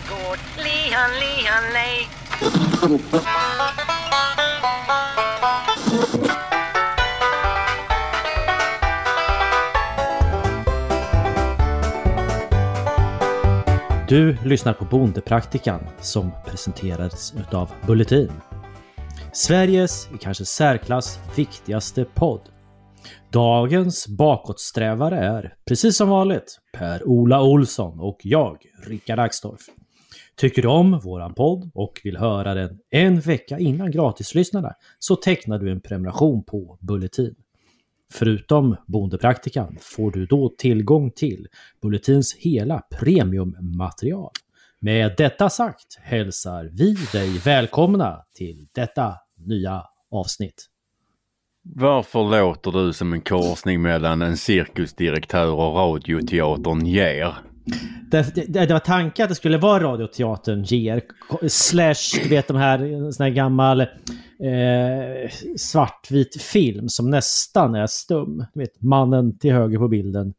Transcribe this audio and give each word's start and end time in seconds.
gård. 0.00 0.38
Lihan, 0.56 1.10
lihan, 1.20 1.72
lej. 1.72 2.08
Du 14.08 14.36
lyssnar 14.44 14.72
på 14.72 14.84
Bondepraktikan 14.84 15.80
som 16.00 16.30
presenterades 16.46 17.34
utav 17.36 17.70
Bulletin. 17.86 18.32
Sveriges, 19.32 20.08
i 20.14 20.18
kanske 20.18 20.44
särklass, 20.44 21.18
viktigaste 21.36 22.04
podd. 22.04 22.40
Dagens 23.32 24.08
bakåtsträvare 24.08 25.18
är, 25.18 25.54
precis 25.68 25.96
som 25.96 26.08
vanligt, 26.08 26.58
Per-Ola 26.78 27.42
Olsson 27.42 28.00
och 28.00 28.18
jag, 28.22 28.58
Rickard 28.86 29.18
Axdorff. 29.18 29.60
Tycker 30.36 30.62
du 30.62 30.68
om 30.68 30.98
våran 30.98 31.34
podd 31.34 31.70
och 31.74 32.00
vill 32.04 32.16
höra 32.16 32.54
den 32.54 32.78
en 32.90 33.20
vecka 33.20 33.58
innan 33.58 33.90
gratislyssnarna 33.90 34.72
så 34.98 35.16
tecknar 35.16 35.58
du 35.58 35.70
en 35.70 35.80
prenumeration 35.80 36.44
på 36.44 36.78
Bulletin. 36.80 37.34
Förutom 38.12 38.76
Bondepraktikan 38.86 39.76
får 39.80 40.10
du 40.10 40.26
då 40.26 40.54
tillgång 40.58 41.10
till 41.10 41.48
Bulletins 41.82 42.34
hela 42.34 42.82
premiummaterial. 43.00 44.30
Med 44.80 45.14
detta 45.16 45.50
sagt 45.50 45.98
hälsar 46.00 46.70
vi 46.72 46.96
dig 47.12 47.38
välkomna 47.38 48.24
till 48.34 48.66
detta 48.72 49.14
nya 49.36 49.82
avsnitt. 50.10 50.66
Varför 51.62 52.40
låter 52.40 52.70
du 52.72 52.92
som 52.92 53.12
en 53.12 53.20
korsning 53.20 53.82
mellan 53.82 54.22
en 54.22 54.36
cirkusdirektör 54.36 55.52
och 55.52 55.74
radioteatern 55.74 56.86
Ger? 56.86 57.34
Det, 58.10 58.34
det, 58.34 58.66
det 58.66 58.72
var 58.72 58.78
tanken 58.80 59.22
att 59.22 59.28
det 59.28 59.34
skulle 59.34 59.58
vara 59.58 59.82
Radioteatern 59.82 60.62
ger. 60.62 61.02
Slash, 61.48 62.20
du 62.22 62.28
vet 62.28 62.48
de 62.48 62.56
här, 62.56 63.10
sån 63.12 63.24
här 63.24 63.30
gammal 63.30 63.80
eh, 63.80 63.86
svartvit 65.56 66.42
film 66.42 66.88
som 66.88 67.10
nästan 67.10 67.74
är 67.74 67.86
stum. 67.86 68.44
Du 68.54 68.60
vet, 68.60 68.82
mannen 68.82 69.38
till 69.38 69.52
höger 69.52 69.78
på 69.78 69.88
bilden 69.88 70.34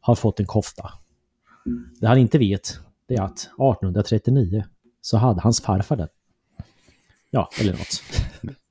har 0.00 0.14
fått 0.14 0.40
en 0.40 0.46
kofta. 0.46 0.92
Det 2.00 2.06
han 2.06 2.18
inte 2.18 2.38
vet, 2.38 2.78
det 3.08 3.14
är 3.14 3.22
att 3.22 3.38
1839 3.38 4.64
så 5.00 5.16
hade 5.16 5.40
hans 5.40 5.60
farfar 5.62 5.96
den. 5.96 6.08
Ja, 7.30 7.50
eller 7.60 7.72
något. 7.72 8.02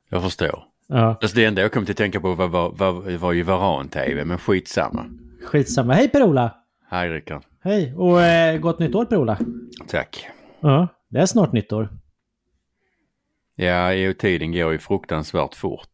Jag 0.09 0.23
förstår. 0.23 0.63
Ja, 0.87 1.17
Alltså 1.21 1.35
det 1.37 1.45
enda 1.45 1.61
jag 1.61 1.71
kom 1.71 1.85
till 1.85 1.93
att 1.93 1.97
tänka 1.97 2.19
på 2.19 2.33
var, 2.33 2.47
var, 2.47 2.71
var, 2.71 3.17
var 3.17 3.31
ju 3.31 3.43
Varan-TV, 3.43 4.25
men 4.25 4.37
skitsamma. 4.37 5.05
skitsamma. 5.43 5.93
Hej 5.93 6.09
Per-Ola! 6.09 6.55
Hej 6.89 7.09
Rickard. 7.09 7.43
Hej! 7.65 7.93
Och 7.95 8.21
eh, 8.21 8.57
gott 8.59 8.79
nytt 8.79 8.95
år 8.95 9.05
Per-Ola! 9.05 9.39
Tack. 9.87 10.27
Ja, 10.59 10.87
det 11.09 11.19
är 11.19 11.25
snart 11.25 11.53
nytt 11.53 11.73
år. 11.73 11.89
Ja, 13.55 13.89
tiden 14.19 14.51
går 14.51 14.71
ju 14.71 14.77
fruktansvärt 14.79 15.55
fort. 15.55 15.89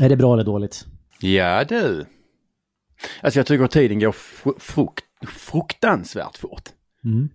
Är 0.00 0.08
det 0.08 0.16
bra 0.16 0.34
eller 0.34 0.44
dåligt? 0.44 0.84
Ja 1.20 1.64
du. 1.64 2.06
Alltså 3.22 3.38
jag 3.38 3.46
tycker 3.46 3.64
att 3.64 3.70
tiden 3.70 3.98
går 4.00 4.12
fru- 4.12 4.58
frukt, 4.58 5.04
fruktansvärt 5.28 6.38
fort. 6.38 6.62
Ju, 7.02 7.28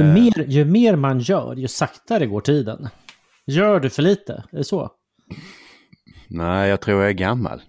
Eh. 0.00 0.14
mer, 0.14 0.44
ju 0.48 0.64
mer 0.64 0.96
man 0.96 1.20
gör, 1.20 1.56
ju 1.56 1.68
saktare 1.68 2.26
går 2.26 2.40
tiden. 2.40 2.88
Gör 3.46 3.80
du 3.80 3.90
för 3.90 4.02
lite? 4.02 4.32
Är 4.52 4.56
det 4.58 4.64
så? 4.64 4.90
Nej, 6.28 6.68
jag 6.70 6.80
tror 6.80 7.00
jag 7.00 7.08
är 7.10 7.14
gammal. 7.14 7.60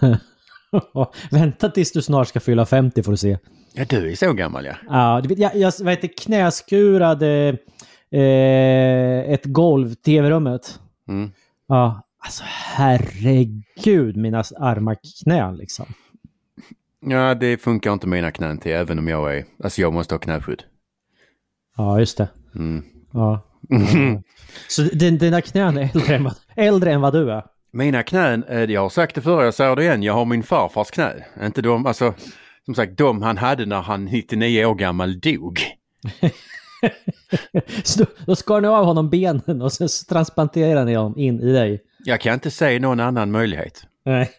Vänta 1.30 1.68
tills 1.70 1.92
du 1.92 2.02
snart 2.02 2.28
ska 2.28 2.40
fylla 2.40 2.66
50 2.66 3.02
får 3.02 3.12
du 3.12 3.16
se. 3.16 3.38
Ja, 3.72 3.84
du 3.88 4.10
är 4.10 4.16
så 4.16 4.32
gammal 4.32 4.64
ja. 4.64 4.74
Ja, 4.88 5.22
vet, 5.28 5.38
jag, 5.38 5.56
jag 5.56 5.72
vad 5.80 5.90
heter, 5.90 6.08
knäskurade 6.18 7.58
eh, 8.10 9.32
ett 9.32 9.44
golv, 9.44 9.94
tv-rummet. 9.94 10.80
Mm. 11.08 11.30
Ja, 11.68 12.02
alltså 12.18 12.44
herregud 12.46 14.16
mina 14.16 14.44
arma 14.56 14.94
knän 14.94 15.56
liksom. 15.56 15.86
Ja, 17.00 17.34
det 17.34 17.58
funkar 17.58 17.92
inte 17.92 18.06
mina 18.06 18.30
knän 18.30 18.58
till 18.58 18.72
även 18.72 18.98
om 18.98 19.08
jag 19.08 19.36
är, 19.36 19.44
alltså 19.64 19.80
jag 19.80 19.92
måste 19.92 20.14
ha 20.14 20.18
knäskydd. 20.18 20.62
Ja, 21.76 21.98
just 21.98 22.18
det. 22.18 22.28
Mm. 22.54 22.84
Ja. 23.12 23.40
Så 24.68 24.82
din, 24.82 25.18
dina 25.18 25.40
knän 25.40 25.78
är 25.78 25.90
äldre 25.94 26.14
än, 26.16 26.24
vad, 26.24 26.34
äldre 26.56 26.92
än 26.92 27.00
vad 27.00 27.12
du 27.12 27.32
är? 27.32 27.44
Mina 27.70 28.02
knän, 28.02 28.44
eh, 28.44 28.64
jag 28.64 28.80
har 28.80 28.88
sagt 28.88 29.14
det 29.14 29.20
förr, 29.20 29.44
jag 29.44 29.54
säger 29.54 29.76
det 29.76 29.82
igen, 29.82 30.02
jag 30.02 30.14
har 30.14 30.24
min 30.24 30.42
farfars 30.42 30.90
knä. 30.90 31.24
Inte 31.42 31.62
de, 31.62 31.86
alltså, 31.86 32.14
som 32.74 32.84
sagt, 32.84 32.98
de 32.98 33.22
han 33.22 33.38
hade 33.38 33.66
när 33.66 33.80
han 33.82 34.04
99 34.04 34.64
år 34.64 34.74
gammal 34.74 35.20
dog. 35.20 35.60
Så 37.84 38.04
då, 38.26 38.36
skar 38.36 38.60
ni 38.60 38.68
av 38.68 38.84
honom 38.84 39.10
benen 39.10 39.62
och 39.62 39.72
sen 39.72 39.88
transplanterade 40.08 40.84
ni 40.84 40.94
dem 40.94 41.18
in 41.18 41.40
i 41.40 41.52
dig. 41.52 41.80
Jag 42.04 42.20
kan 42.20 42.34
inte 42.34 42.50
se 42.50 42.78
någon 42.78 43.00
annan 43.00 43.30
möjlighet. 43.30 43.82
Nej. 44.04 44.30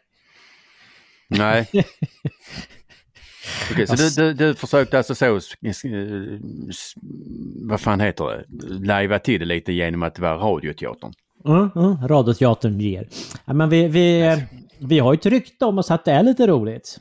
Nej. 1.27 1.69
Okej, 3.71 3.87
så 3.87 3.95
du, 3.95 4.09
du, 4.09 4.33
du 4.33 4.53
försökte 4.55 4.97
alltså 4.97 5.15
så, 5.15 5.37
s- 5.37 5.53
vad 7.61 7.81
fan 7.81 7.99
heter 7.99 8.25
det, 8.25 8.45
lajva 8.87 9.19
till 9.19 9.39
det 9.39 9.45
lite 9.45 9.73
genom 9.73 10.03
att 10.03 10.15
det 10.15 10.21
var 10.21 10.37
radioteatern. 10.37 11.13
Mm, 11.45 11.69
mm, 11.75 12.07
Radioteatern 12.07 12.79
ger. 12.79 13.07
Ja, 13.45 13.53
men 13.53 13.69
vi, 13.69 13.87
vi, 13.87 14.37
vi 14.79 14.99
har 14.99 15.13
ju 15.13 15.17
ett 15.17 15.25
rykte 15.25 15.65
om 15.65 15.77
oss 15.77 15.91
att 15.91 16.05
det 16.05 16.11
är 16.11 16.23
lite 16.23 16.47
roligt. 16.47 16.99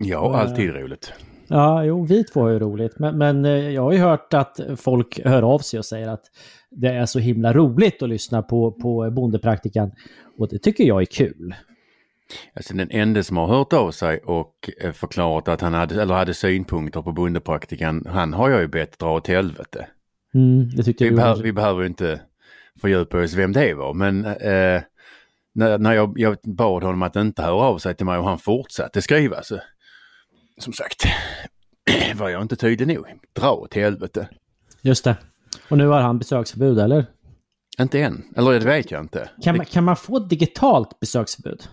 Ja, 0.00 0.36
alltid 0.36 0.74
roligt. 0.74 1.12
Ja, 1.48 1.84
jo, 1.84 2.04
vi 2.04 2.24
två 2.24 2.40
har 2.40 2.48
ju 2.50 2.58
roligt. 2.58 2.98
Men, 2.98 3.18
men 3.18 3.44
eh, 3.44 3.50
jag 3.70 3.82
har 3.82 3.92
ju 3.92 3.98
hört 3.98 4.34
att 4.34 4.60
folk 4.76 5.20
hör 5.24 5.42
av 5.42 5.58
sig 5.58 5.78
och 5.78 5.84
säger 5.84 6.08
att 6.08 6.22
det 6.70 6.88
är 6.88 7.06
så 7.06 7.18
himla 7.18 7.52
roligt 7.52 8.02
att 8.02 8.08
lyssna 8.08 8.42
på, 8.42 8.72
på 8.72 9.10
Bondepraktikan. 9.10 9.90
Och 10.38 10.48
det 10.48 10.58
tycker 10.58 10.84
jag 10.84 11.00
är 11.00 11.04
kul. 11.06 11.54
Alltså 12.54 12.74
den 12.74 12.88
enda 12.90 13.22
som 13.22 13.36
har 13.36 13.46
hört 13.46 13.72
av 13.72 13.90
sig 13.90 14.18
och 14.18 14.70
eh, 14.82 14.92
förklarat 14.92 15.48
att 15.48 15.60
han 15.60 15.74
hade, 15.74 16.02
eller 16.02 16.14
hade 16.14 16.34
synpunkter 16.34 17.02
på 17.02 17.12
bondepraktikan, 17.12 18.06
han 18.08 18.32
har 18.32 18.50
jag 18.50 18.60
ju 18.60 18.68
bett 18.68 18.98
dra 18.98 19.12
åt 19.14 19.26
helvete. 19.28 19.86
Mm, 20.34 20.68
det 20.76 20.82
tyckte 20.82 21.04
Vi, 21.04 21.10
behöver, 21.10 21.36
var- 21.36 21.42
vi 21.42 21.52
behöver 21.52 21.84
inte 21.86 22.20
fördjupa 22.80 23.18
oss 23.22 23.34
vem 23.34 23.52
det 23.52 23.74
var, 23.74 23.94
men 23.94 24.24
eh, 24.24 24.82
när, 25.52 25.78
när 25.78 25.92
jag, 25.92 26.12
jag 26.16 26.36
bad 26.44 26.82
honom 26.82 27.02
att 27.02 27.16
inte 27.16 27.42
höra 27.42 27.54
av 27.54 27.78
sig 27.78 27.94
till 27.94 28.06
mig 28.06 28.18
och 28.18 28.24
han 28.24 28.38
fortsatte 28.38 29.02
skriva 29.02 29.42
så, 29.42 29.58
som 30.60 30.72
sagt, 30.72 31.04
var 32.14 32.28
jag 32.28 32.42
inte 32.42 32.56
tydlig 32.56 32.88
nog. 32.96 33.06
Dra 33.32 33.50
åt 33.52 33.74
helvete. 33.74 34.28
Just 34.82 35.04
det. 35.04 35.16
Och 35.68 35.78
nu 35.78 35.86
har 35.86 36.00
han 36.00 36.18
besöksförbud, 36.18 36.78
eller? 36.78 37.06
Inte 37.80 38.00
än, 38.02 38.24
eller 38.36 38.52
det 38.52 38.58
vet 38.66 38.90
jag 38.90 39.00
inte. 39.00 39.30
Kan 39.42 39.56
man, 39.56 39.66
kan 39.66 39.84
man 39.84 39.96
få 39.96 40.18
digitalt 40.18 41.00
besöksförbud? 41.00 41.68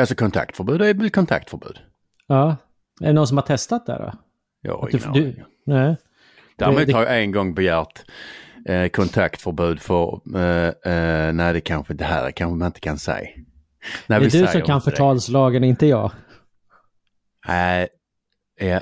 Alltså 0.00 0.14
kontaktförbud 0.14 0.82
är 0.82 0.94
väl 0.94 1.10
kontaktförbud. 1.10 1.78
Ja. 2.26 2.56
Är 3.00 3.06
det 3.06 3.12
någon 3.12 3.26
som 3.26 3.36
har 3.36 3.44
testat 3.44 3.86
det 3.86 3.92
då? 3.98 4.12
Du- 4.62 4.98
ingen 4.98 5.12
du- 5.12 5.20
aning. 5.20 5.42
Nej. 5.66 5.96
Däremot 6.56 6.92
har 6.92 7.02
jag 7.02 7.22
en 7.22 7.32
gång 7.32 7.54
begärt 7.54 8.04
eh, 8.66 8.88
kontaktförbud 8.88 9.80
för, 9.80 10.20
eh, 10.36 10.92
eh, 10.92 11.32
nej 11.32 11.52
det 11.52 11.60
kanske, 11.60 11.94
det 11.94 12.04
här 12.04 12.30
kanske 12.30 12.56
man 12.58 12.66
inte 12.66 12.80
kan 12.80 12.98
säga. 12.98 13.28
Nej, 14.06 14.20
Det 14.20 14.26
är 14.26 14.42
du 14.42 14.46
som 14.46 14.60
kan 14.62 14.80
förtalslagen, 14.80 15.64
inte 15.64 15.86
jag. 15.86 16.10
Nej, 17.48 17.88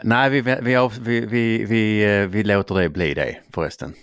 nej 0.03 0.31
vi, 0.31 0.41
vi, 0.41 0.89
vi, 1.01 1.21
vi, 1.21 1.65
vi, 1.65 2.05
eh, 2.05 2.27
vi 2.27 2.45
låter 2.45 2.75
det 2.75 2.89
bli 2.89 3.15
det 3.15 3.37
förresten. 3.55 3.95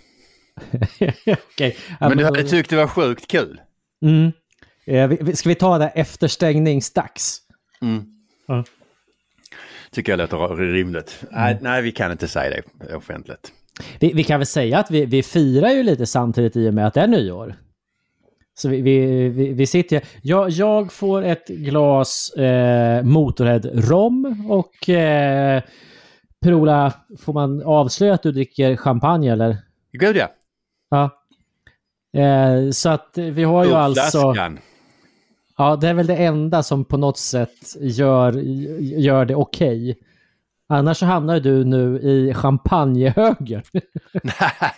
Ja, 1.57 1.77
Men 1.99 2.17
du 2.17 2.25
hade 2.25 2.43
tyckt 2.43 2.69
det 2.69 2.75
var 2.75 2.87
sjukt 2.87 3.27
kul. 3.27 3.61
Mm. 4.01 4.31
Eh, 4.85 5.33
Ska 5.33 5.49
vi 5.49 5.55
ta 5.55 5.77
det 5.77 5.87
efter 5.87 6.27
stängningsdags? 6.27 7.41
Mm. 7.81 8.05
Ja. 8.47 8.63
Tycker 9.91 10.11
jag 10.11 10.17
låter 10.17 10.55
rimligt. 10.55 11.23
Nej, 11.31 11.57
nej, 11.61 11.81
vi 11.81 11.91
kan 11.91 12.11
inte 12.11 12.27
säga 12.27 12.61
det 12.79 12.95
offentligt. 12.95 13.51
Vi, 13.99 14.13
vi 14.13 14.23
kan 14.23 14.39
väl 14.39 14.47
säga 14.47 14.79
att 14.79 14.91
vi, 14.91 15.05
vi 15.05 15.23
firar 15.23 15.69
ju 15.69 15.83
lite 15.83 16.05
samtidigt 16.05 16.55
i 16.55 16.69
och 16.69 16.73
med 16.73 16.87
att 16.87 16.93
det 16.93 17.01
är 17.01 17.07
nyår. 17.07 17.55
Så 18.59 18.69
vi, 18.69 18.81
vi, 18.81 19.29
vi, 19.29 19.53
vi 19.53 19.67
sitter. 19.67 20.01
Jag, 20.21 20.49
jag 20.49 20.91
får 20.91 21.21
ett 21.21 21.47
glas 21.47 22.29
eh, 22.29 23.03
Motorhead 23.03 23.61
rom 23.73 24.45
och 24.49 24.89
eh, 24.89 25.63
Per-Ola, 26.41 26.93
får 27.19 27.33
man 27.33 27.63
avslöja 27.63 28.13
att 28.13 28.23
du 28.23 28.31
dricker 28.31 28.75
champagne 28.75 29.31
eller? 29.31 29.57
Gud 29.91 30.15
ja. 30.15 30.27
Ja. 30.89 31.09
Eh, 32.21 32.71
så 32.71 32.89
att 32.89 33.09
vi 33.13 33.43
har 33.43 33.65
ju 33.65 33.73
alltså... 33.73 34.33
Ja, 35.57 35.75
det 35.75 35.87
är 35.87 35.93
väl 35.93 36.07
det 36.07 36.15
enda 36.15 36.63
som 36.63 36.85
på 36.85 36.97
något 36.97 37.17
sätt 37.17 37.75
gör, 37.79 38.33
gör 38.79 39.25
det 39.25 39.35
okej. 39.35 39.97
Annars 40.67 40.97
så 40.97 41.05
hamnar 41.05 41.39
du 41.39 41.63
nu 41.63 41.99
i 41.99 42.33
champagnehögen. 42.33 43.63
Nej. 44.23 44.71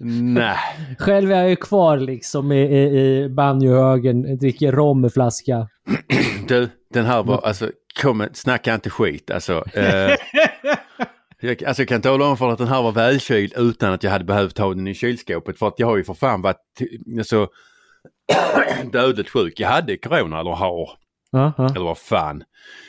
Själv 0.98 1.32
är 1.32 1.36
jag 1.36 1.50
ju 1.50 1.56
kvar 1.56 1.98
liksom 1.98 2.52
i, 2.52 2.60
i, 2.60 3.18
i 3.24 3.28
banjohögen, 3.28 4.38
dricker 4.38 4.72
rom 4.72 5.00
med 5.00 5.12
flaska. 5.12 5.68
Du, 6.48 6.68
den 6.94 7.04
här 7.06 7.22
var, 7.22 7.38
alltså, 7.38 7.70
kom, 8.02 8.26
snacka 8.32 8.74
inte 8.74 8.90
skit. 8.90 9.30
Alltså, 9.30 9.64
eh, 9.74 10.10
Jag, 11.42 11.64
alltså 11.64 11.82
jag 11.82 11.88
kan 11.88 12.02
tala 12.02 12.26
om 12.26 12.36
för 12.36 12.50
att 12.52 12.58
den 12.58 12.68
här 12.68 12.82
var 12.82 12.92
välkyld 12.92 13.52
utan 13.56 13.92
att 13.92 14.02
jag 14.02 14.10
hade 14.10 14.24
behövt 14.24 14.58
ha 14.58 14.74
den 14.74 14.88
i 14.88 14.94
kylskåpet. 14.94 15.58
För 15.58 15.68
att 15.68 15.74
jag 15.78 15.86
har 15.86 15.96
ju 15.96 16.04
för 16.04 16.14
fan 16.14 16.42
varit 16.42 16.56
alltså, 17.18 17.48
dödligt 18.92 19.30
sjuk. 19.30 19.60
Jag 19.60 19.68
hade 19.68 19.96
corona 19.96 20.40
eller 20.40 20.50
har. 20.50 20.90
Ja. 21.30 21.52
Eller 21.58 21.84
vad 21.84 21.98
fan. 21.98 22.42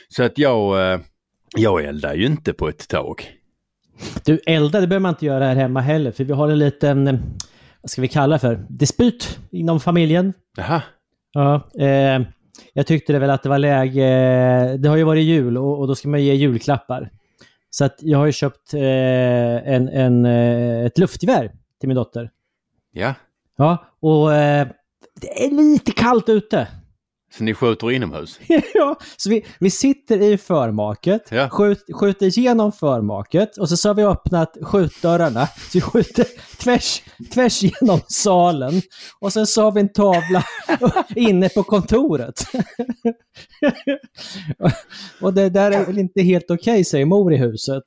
Så 0.08 0.22
att 0.22 0.38
jag, 0.38 0.92
eh, 0.92 1.00
jag 1.56 1.84
eldar 1.84 2.14
ju 2.14 2.26
inte 2.26 2.52
på 2.52 2.68
ett 2.68 2.88
tag. 2.88 3.32
Du, 4.24 4.40
elda 4.46 4.80
det 4.80 4.86
behöver 4.86 5.02
man 5.02 5.08
inte 5.14 5.26
göra 5.26 5.44
här 5.44 5.54
hemma 5.54 5.80
heller, 5.80 6.10
för 6.10 6.24
vi 6.24 6.32
har 6.32 6.48
en 6.48 6.58
liten, 6.58 7.08
eh, 7.08 7.14
vad 7.82 7.90
ska 7.90 8.02
vi 8.02 8.08
kalla 8.08 8.34
det 8.34 8.38
för, 8.38 8.66
dispyt 8.68 9.38
inom 9.50 9.80
familjen. 9.80 10.32
Jaha. 10.56 10.82
Ja, 11.32 11.68
eh, 11.78 12.22
jag 12.72 12.86
tyckte 12.86 13.12
det 13.12 13.18
väl 13.18 13.30
att 13.30 13.42
det 13.42 13.48
var 13.48 13.58
läge, 13.58 14.06
det 14.76 14.88
har 14.88 14.96
ju 14.96 15.04
varit 15.04 15.24
jul 15.24 15.58
och, 15.58 15.78
och 15.78 15.88
då 15.88 15.94
ska 15.94 16.08
man 16.08 16.22
ge 16.22 16.34
julklappar. 16.34 17.10
Så 17.70 17.84
att 17.84 17.98
jag 18.00 18.18
har 18.18 18.26
ju 18.26 18.32
köpt 18.32 18.74
eh, 18.74 18.80
en, 19.74 19.88
en, 19.88 20.26
eh, 20.26 20.86
ett 20.86 20.98
luftgevär 20.98 21.52
till 21.80 21.88
min 21.88 21.96
dotter. 21.96 22.30
Ja. 22.92 23.14
Ja, 23.56 23.84
och 24.00 24.34
eh, 24.34 24.68
det 25.20 25.44
är 25.44 25.50
lite 25.50 25.92
kallt 25.92 26.28
ute. 26.28 26.68
Så 27.36 27.44
ni 27.44 27.54
skjuter 27.54 27.90
inomhus? 27.90 28.40
ja, 28.74 28.96
så 29.16 29.30
vi, 29.30 29.44
vi 29.60 29.70
sitter 29.70 30.22
i 30.22 30.38
förmaket, 30.38 31.22
Ja. 31.30 31.48
skjut, 31.48 31.84
skjuter 31.94 32.26
igenom 32.38 32.72
förmaket 32.72 33.58
och 33.58 33.68
så, 33.68 33.76
så 33.76 33.88
har 33.88 33.94
vi 33.94 34.02
öppnat 34.02 34.56
skjutdörrarna. 34.62 35.46
Så 35.46 35.70
vi 35.74 35.80
skjuter 35.80 36.26
tvärs, 36.58 37.02
tvärs 37.34 37.62
genom 37.62 38.00
salen. 38.08 38.82
Och 39.20 39.32
sen 39.32 39.46
så 39.46 39.62
har 39.62 39.72
vi 39.72 39.80
en 39.80 39.92
tavla 39.92 40.44
inne 41.16 41.48
på 41.48 41.62
kontoret. 41.62 42.40
och 45.20 45.34
det 45.34 45.48
där 45.50 45.70
är 45.70 45.86
väl 45.86 45.98
inte 45.98 46.22
helt 46.22 46.50
okej, 46.50 46.84
säger 46.84 47.06
mor 47.06 47.32
i 47.32 47.36
huset. 47.36 47.84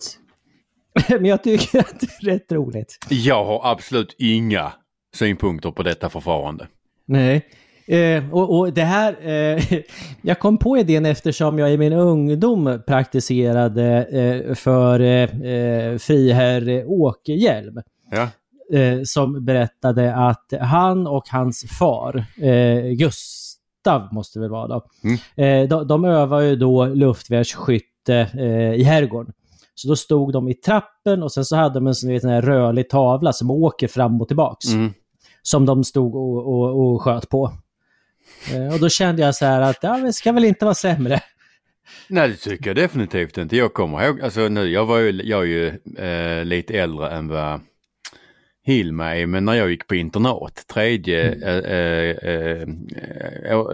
Men 1.09 1.25
jag 1.25 1.43
tycker 1.43 1.79
att 1.79 1.99
det 1.99 2.07
är 2.07 2.25
rätt 2.25 2.51
roligt. 2.51 2.97
Jag 3.09 3.45
har 3.45 3.71
absolut 3.71 4.15
inga 4.17 4.73
synpunkter 5.15 5.71
på 5.71 5.83
detta 5.83 6.09
förfarande. 6.09 6.67
Nej. 7.05 7.45
Eh, 7.87 8.33
och, 8.33 8.57
och 8.59 8.73
det 8.73 8.83
här, 8.83 9.15
eh, 9.29 9.63
jag 10.21 10.39
kom 10.39 10.57
på 10.57 10.77
idén 10.77 11.05
eftersom 11.05 11.59
jag 11.59 11.73
i 11.73 11.77
min 11.77 11.93
ungdom 11.93 12.81
praktiserade 12.87 14.03
eh, 14.03 14.53
för 14.55 14.99
eh, 14.99 15.41
eh, 15.51 15.97
friherr 15.97 16.83
Åkerhielm. 16.87 17.81
Ja. 18.11 18.27
Eh, 18.77 18.99
som 19.03 19.45
berättade 19.45 20.15
att 20.15 20.53
han 20.61 21.07
och 21.07 21.23
hans 21.29 21.65
far, 21.79 22.25
eh, 22.41 22.83
Gustav 22.91 24.07
måste 24.13 24.39
det 24.39 24.41
väl 24.41 24.51
vara 24.51 24.67
då, 24.67 24.81
Mm. 25.03 25.63
eh, 25.63 25.69
de, 25.69 25.87
de 25.87 26.05
övar 26.05 26.41
ju 26.41 26.55
då 26.55 26.85
luftvärnsskytte 26.85 28.27
i 28.77 28.83
herrgården. 28.83 29.33
Så 29.75 29.87
då 29.87 29.95
stod 29.95 30.33
de 30.33 30.49
i 30.49 30.53
trappen 30.53 31.23
och 31.23 31.31
sen 31.31 31.45
så 31.45 31.55
hade 31.55 31.73
de 31.73 31.87
en 31.87 31.95
sån, 31.95 32.09
vet, 32.09 32.21
sån 32.21 32.31
här 32.31 32.41
rörlig 32.41 32.89
tavla 32.89 33.33
som 33.33 33.51
åker 33.51 33.87
fram 33.87 34.21
och 34.21 34.27
tillbaks 34.27 34.73
Mm. 34.73 34.93
som 35.41 35.65
de 35.65 35.83
stod 35.83 36.15
och, 36.15 36.47
och, 36.47 36.93
och 36.93 37.01
sköt 37.01 37.29
på. 37.29 37.51
Eh, 38.53 38.73
och 38.73 38.79
då 38.79 38.89
kände 38.89 39.21
jag 39.21 39.35
så 39.35 39.45
här 39.45 39.61
att 39.61 39.77
ja, 39.81 39.97
det 39.97 40.13
ska 40.13 40.31
väl 40.31 40.45
inte 40.45 40.65
vara 40.65 40.75
sämre. 40.75 41.21
Nej 42.07 42.29
det 42.29 42.35
tycker 42.35 42.67
jag 42.67 42.75
definitivt 42.75 43.37
inte. 43.37 43.57
Jag 43.57 43.73
kommer 43.73 44.05
ihåg, 44.05 44.21
alltså 44.21 44.47
nu, 44.47 44.67
jag 44.69 44.85
var 44.85 44.99
ju, 44.99 45.21
jag 45.23 45.41
är 45.41 45.45
ju 45.45 45.67
eh, 45.97 46.45
lite 46.45 46.73
äldre 46.79 47.09
än 47.09 47.27
vad 47.27 47.61
Hilma 48.65 49.15
är, 49.17 49.25
men 49.25 49.45
när 49.45 49.53
jag 49.53 49.69
gick 49.69 49.87
på 49.87 49.95
internat, 49.95 50.67
tredje, 50.67 51.31
eh, 51.31 51.71
eh, 51.71 52.61
eh, 53.51 53.67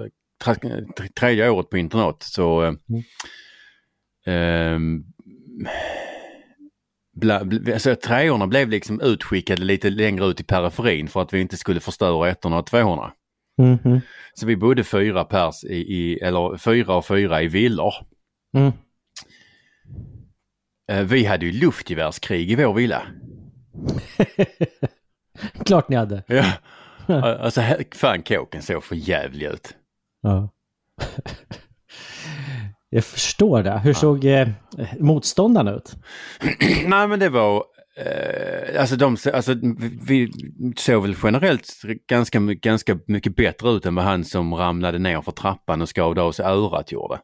tra- 0.44 1.14
tredje 1.20 1.50
året 1.50 1.70
på 1.70 1.78
internat 1.78 2.24
så 2.24 2.64
eh, 2.64 2.74
ehm, 4.26 5.04
bla, 7.14 7.44
bla, 7.44 7.74
alltså, 7.74 7.96
treorna 7.96 8.48
blev 8.48 8.70
liksom 8.70 9.02
utskickade 9.02 9.64
lite 9.64 9.90
längre 9.90 10.26
ut 10.26 10.40
i 10.40 10.44
periferin 10.44 11.08
för 11.08 11.22
att 11.22 11.34
vi 11.34 11.42
inte 11.42 11.58
skulle 11.58 11.80
förstöra 11.80 12.30
ettorna 12.30 12.60
och 12.60 12.66
tvåorna. 12.66 13.14
Mhm. 13.58 14.02
Så 14.34 14.46
vi 14.46 14.56
bodde 14.56 14.84
fyra 14.84 15.24
pers 15.24 15.64
i, 15.64 15.76
i 15.76 16.20
eller 16.20 16.58
fyra 16.58 16.96
och 16.96 17.06
fyra 17.06 17.42
i 17.42 17.48
villor. 17.48 17.94
Mm. 18.58 18.72
Eh, 20.92 21.04
Vi 21.06 21.26
hade 21.26 21.46
ju 21.46 21.52
luftgevärskrig 21.52 22.52
i 22.52 22.56
vår 22.56 22.74
villa. 22.74 23.02
Klart 25.66 25.90
ni 25.90 25.96
hade. 25.96 26.24
Ja. 26.28 26.52
Alltså 27.40 27.62
fan 27.96 28.24
kåken 28.24 28.62
såg 28.62 28.84
för 28.84 28.96
jävlig 28.96 29.46
ut. 29.46 29.76
Ja. 30.22 30.50
jag 32.90 33.04
förstår 33.06 33.64
det. 33.64 33.80
Hur 33.80 33.94
såg 33.94 34.26
eh, 34.26 34.48
motståndarna 35.00 35.72
ut? 35.72 35.96
Nej 36.86 37.08
men 37.08 37.20
det 37.20 37.30
var, 37.30 37.64
alltså 38.80 38.96
de, 38.96 39.18
alltså 39.34 39.56
vi 40.02 40.32
såg 40.78 41.02
väl 41.02 41.16
generellt 41.24 41.82
ganska, 42.08 42.40
ganska 42.40 43.00
mycket 43.08 43.36
bättre 43.36 43.70
ut 43.70 43.86
än 43.86 43.96
vad 43.96 44.06
han 44.06 44.26
som 44.26 44.54
ramlade 44.54 45.00
ner 45.00 45.22
för 45.22 45.32
trappan 45.32 45.82
och 45.82 45.90
skavde 45.90 46.22
av 46.22 46.32
sig 46.32 46.46
örat 46.46 46.92
gjorde. 46.92 47.20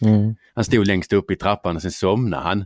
Mm. 0.00 0.34
Han 0.54 0.64
stod 0.64 0.86
längst 0.86 1.12
upp 1.12 1.30
i 1.30 1.36
trappan 1.36 1.76
och 1.76 1.82
sen 1.82 1.90
somnade 1.90 2.42
han. 2.42 2.64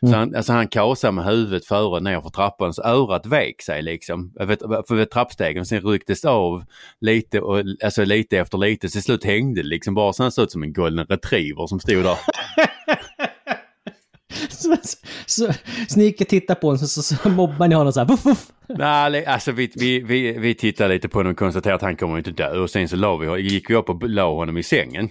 Så 0.00 0.16
han, 0.16 0.34
alltså 0.34 0.52
han 0.52 0.68
kasade 0.68 1.12
med 1.12 1.24
huvudet 1.24 1.66
före 1.66 2.00
ner 2.00 2.20
för 2.20 2.30
trappan 2.30 2.74
så 2.74 2.82
örat 2.82 3.26
vek 3.26 3.62
sig 3.62 3.82
liksom. 3.82 4.32
Vet, 4.40 4.60
för 4.60 4.94
vid 4.94 5.10
trappstegen 5.10 5.66
sen 5.66 5.80
rycktes 5.80 6.24
av 6.24 6.64
lite 7.00 7.40
och 7.40 7.62
alltså 7.84 8.04
lite 8.04 8.38
efter 8.38 8.58
lite. 8.58 8.88
Så 8.88 8.92
till 8.92 9.02
slut 9.02 9.24
hängde 9.24 9.62
det 9.62 9.68
liksom 9.68 9.94
bara 9.94 10.12
så 10.12 10.22
han 10.22 10.32
såg 10.32 10.42
ut 10.42 10.52
som 10.52 10.62
en 10.62 10.72
golden 10.72 11.06
retriever 11.06 11.66
som 11.66 11.80
stod 11.80 12.04
där. 12.04 12.18
Så, 14.64 14.76
så, 15.26 15.52
och 16.20 16.28
tittade 16.28 16.60
på 16.60 16.66
honom 16.66 16.78
så, 16.78 16.86
så, 16.86 17.02
så 17.02 17.28
mobbar 17.28 17.68
ni 17.68 17.74
honom 17.74 17.92
så 17.92 18.00
här. 18.00 18.06
Vuff, 18.06 18.24
vuff. 18.24 18.46
Nej, 18.68 19.26
alltså 19.26 19.52
vi, 19.52 19.72
vi, 19.74 20.00
vi, 20.00 20.38
vi 20.38 20.54
tittade 20.54 20.94
lite 20.94 21.08
på 21.08 21.18
honom 21.18 21.32
och 21.32 21.38
konstaterade 21.38 21.74
att 21.74 21.82
han 21.82 21.96
kommer 21.96 22.18
inte 22.18 22.30
dö 22.30 22.58
och 22.58 22.70
sen 22.70 22.88
så 22.88 22.96
la 22.96 23.16
vi, 23.16 23.42
gick 23.42 23.70
vi 23.70 23.74
upp 23.74 23.88
och 23.88 24.08
la 24.08 24.34
honom 24.34 24.58
i 24.58 24.62
sängen. 24.62 25.08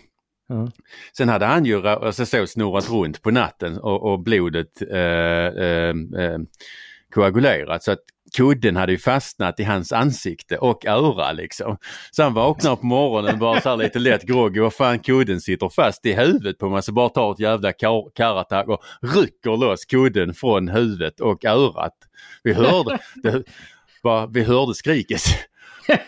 Ja. 0.48 0.72
Sen 1.18 1.30
hade 1.30 1.46
han 1.46 1.66
ju 1.66 1.88
alltså, 1.88 2.26
så 2.26 2.48
snurrat 2.48 2.90
runt 2.90 3.22
på 3.22 3.32
natten 3.32 3.78
och, 3.78 4.12
och 4.12 4.20
blodet 4.20 4.82
eh, 4.92 4.98
eh, 4.98 5.96
eh, 6.18 6.40
koagulerat 7.14 7.84
så 7.84 7.92
att 7.92 8.00
kudden 8.38 8.76
hade 8.76 8.92
ju 8.92 8.98
fastnat 8.98 9.60
i 9.60 9.64
hans 9.64 9.92
ansikte 9.92 10.58
och 10.58 10.86
öra 10.86 11.32
liksom. 11.32 11.78
Så 12.12 12.24
han 12.24 12.34
vaknar 12.34 12.76
på 12.76 12.86
morgonen 12.86 13.40
bara 13.40 13.62
så 13.62 13.70
här 13.70 13.78
lite 13.78 14.00
lätt 14.00 14.24
groggy 14.24 14.60
och 14.60 14.74
fan 14.74 15.00
kudden 15.00 15.42
sitter 15.42 15.70
fast 15.70 16.06
i 16.06 16.14
huvudet 16.14 16.58
på 16.58 16.70
mig 16.70 16.84
så 16.84 16.92
bara 16.92 17.10
tar 17.10 17.32
ett 17.32 17.40
jävla 17.40 17.72
kar- 17.72 18.12
karattack 18.16 18.68
och 18.68 18.84
rycker 19.02 19.58
loss 19.58 19.86
kudden 19.86 20.34
från 20.34 20.68
huvudet 20.68 21.20
och 21.20 21.46
örat. 21.46 21.98
Vi 22.44 22.54
hörde, 22.54 23.00
det, 23.16 23.44
bara, 24.04 24.28
vi 24.28 24.44
hörde 24.44 24.74
skriket. 24.76 25.22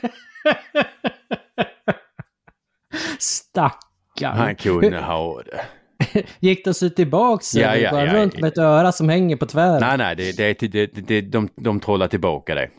Stackarn. 3.20 4.38
Han 4.38 4.56
kunde 4.56 5.00
ha 5.00 5.42
det. 5.44 5.66
Gick 6.40 6.68
att 6.68 6.78
sy 6.78 6.90
tillbaks? 6.90 7.56
Ja, 7.56 7.76
ja, 7.76 7.90
han 7.90 8.06
ja, 8.06 8.14
runt 8.14 8.34
ja. 8.34 8.42
med 8.42 8.48
ett 8.48 8.58
öra 8.58 8.92
som 8.92 9.10
hänger 9.10 9.36
på 9.36 9.46
tvären? 9.46 9.80
Nej, 9.82 9.98
nej, 9.98 10.16
det, 10.16 10.38
det, 10.38 10.72
det, 10.72 11.08
det, 11.08 11.22
de, 11.22 11.50
de 11.56 11.80
trollar 11.80 12.08
tillbaka 12.08 12.56
det. 12.56 12.70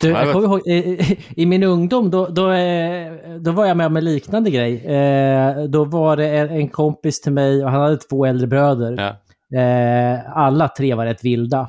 Du, 0.00 0.08
Ja, 0.08 0.24
jag 0.24 0.32
kommer 0.32 0.48
ihåg, 0.48 0.66
i, 0.66 1.18
i, 1.36 1.46
min 1.46 1.62
ungdom 1.62 2.10
då, 2.10 2.26
då, 2.26 2.52
eh, 2.52 3.12
då 3.40 3.52
var 3.52 3.66
jag 3.66 3.76
med 3.76 3.86
om 3.86 3.96
en 3.96 4.04
liknande 4.04 4.50
grej. 4.50 4.86
Eh, 4.86 5.64
då 5.64 5.84
var 5.84 6.16
det 6.16 6.28
en, 6.28 6.50
en 6.50 6.68
kompis 6.68 7.20
till 7.20 7.32
mig 7.32 7.64
och 7.64 7.70
han 7.70 7.80
hade 7.80 7.96
två 7.96 8.26
äldre 8.26 8.46
bröder. 8.46 8.96
Ja. 8.98 9.60
Eh, 9.60 10.36
alla 10.36 10.68
tre 10.68 10.94
var 10.94 11.06
rätt 11.06 11.24
vilda. 11.24 11.60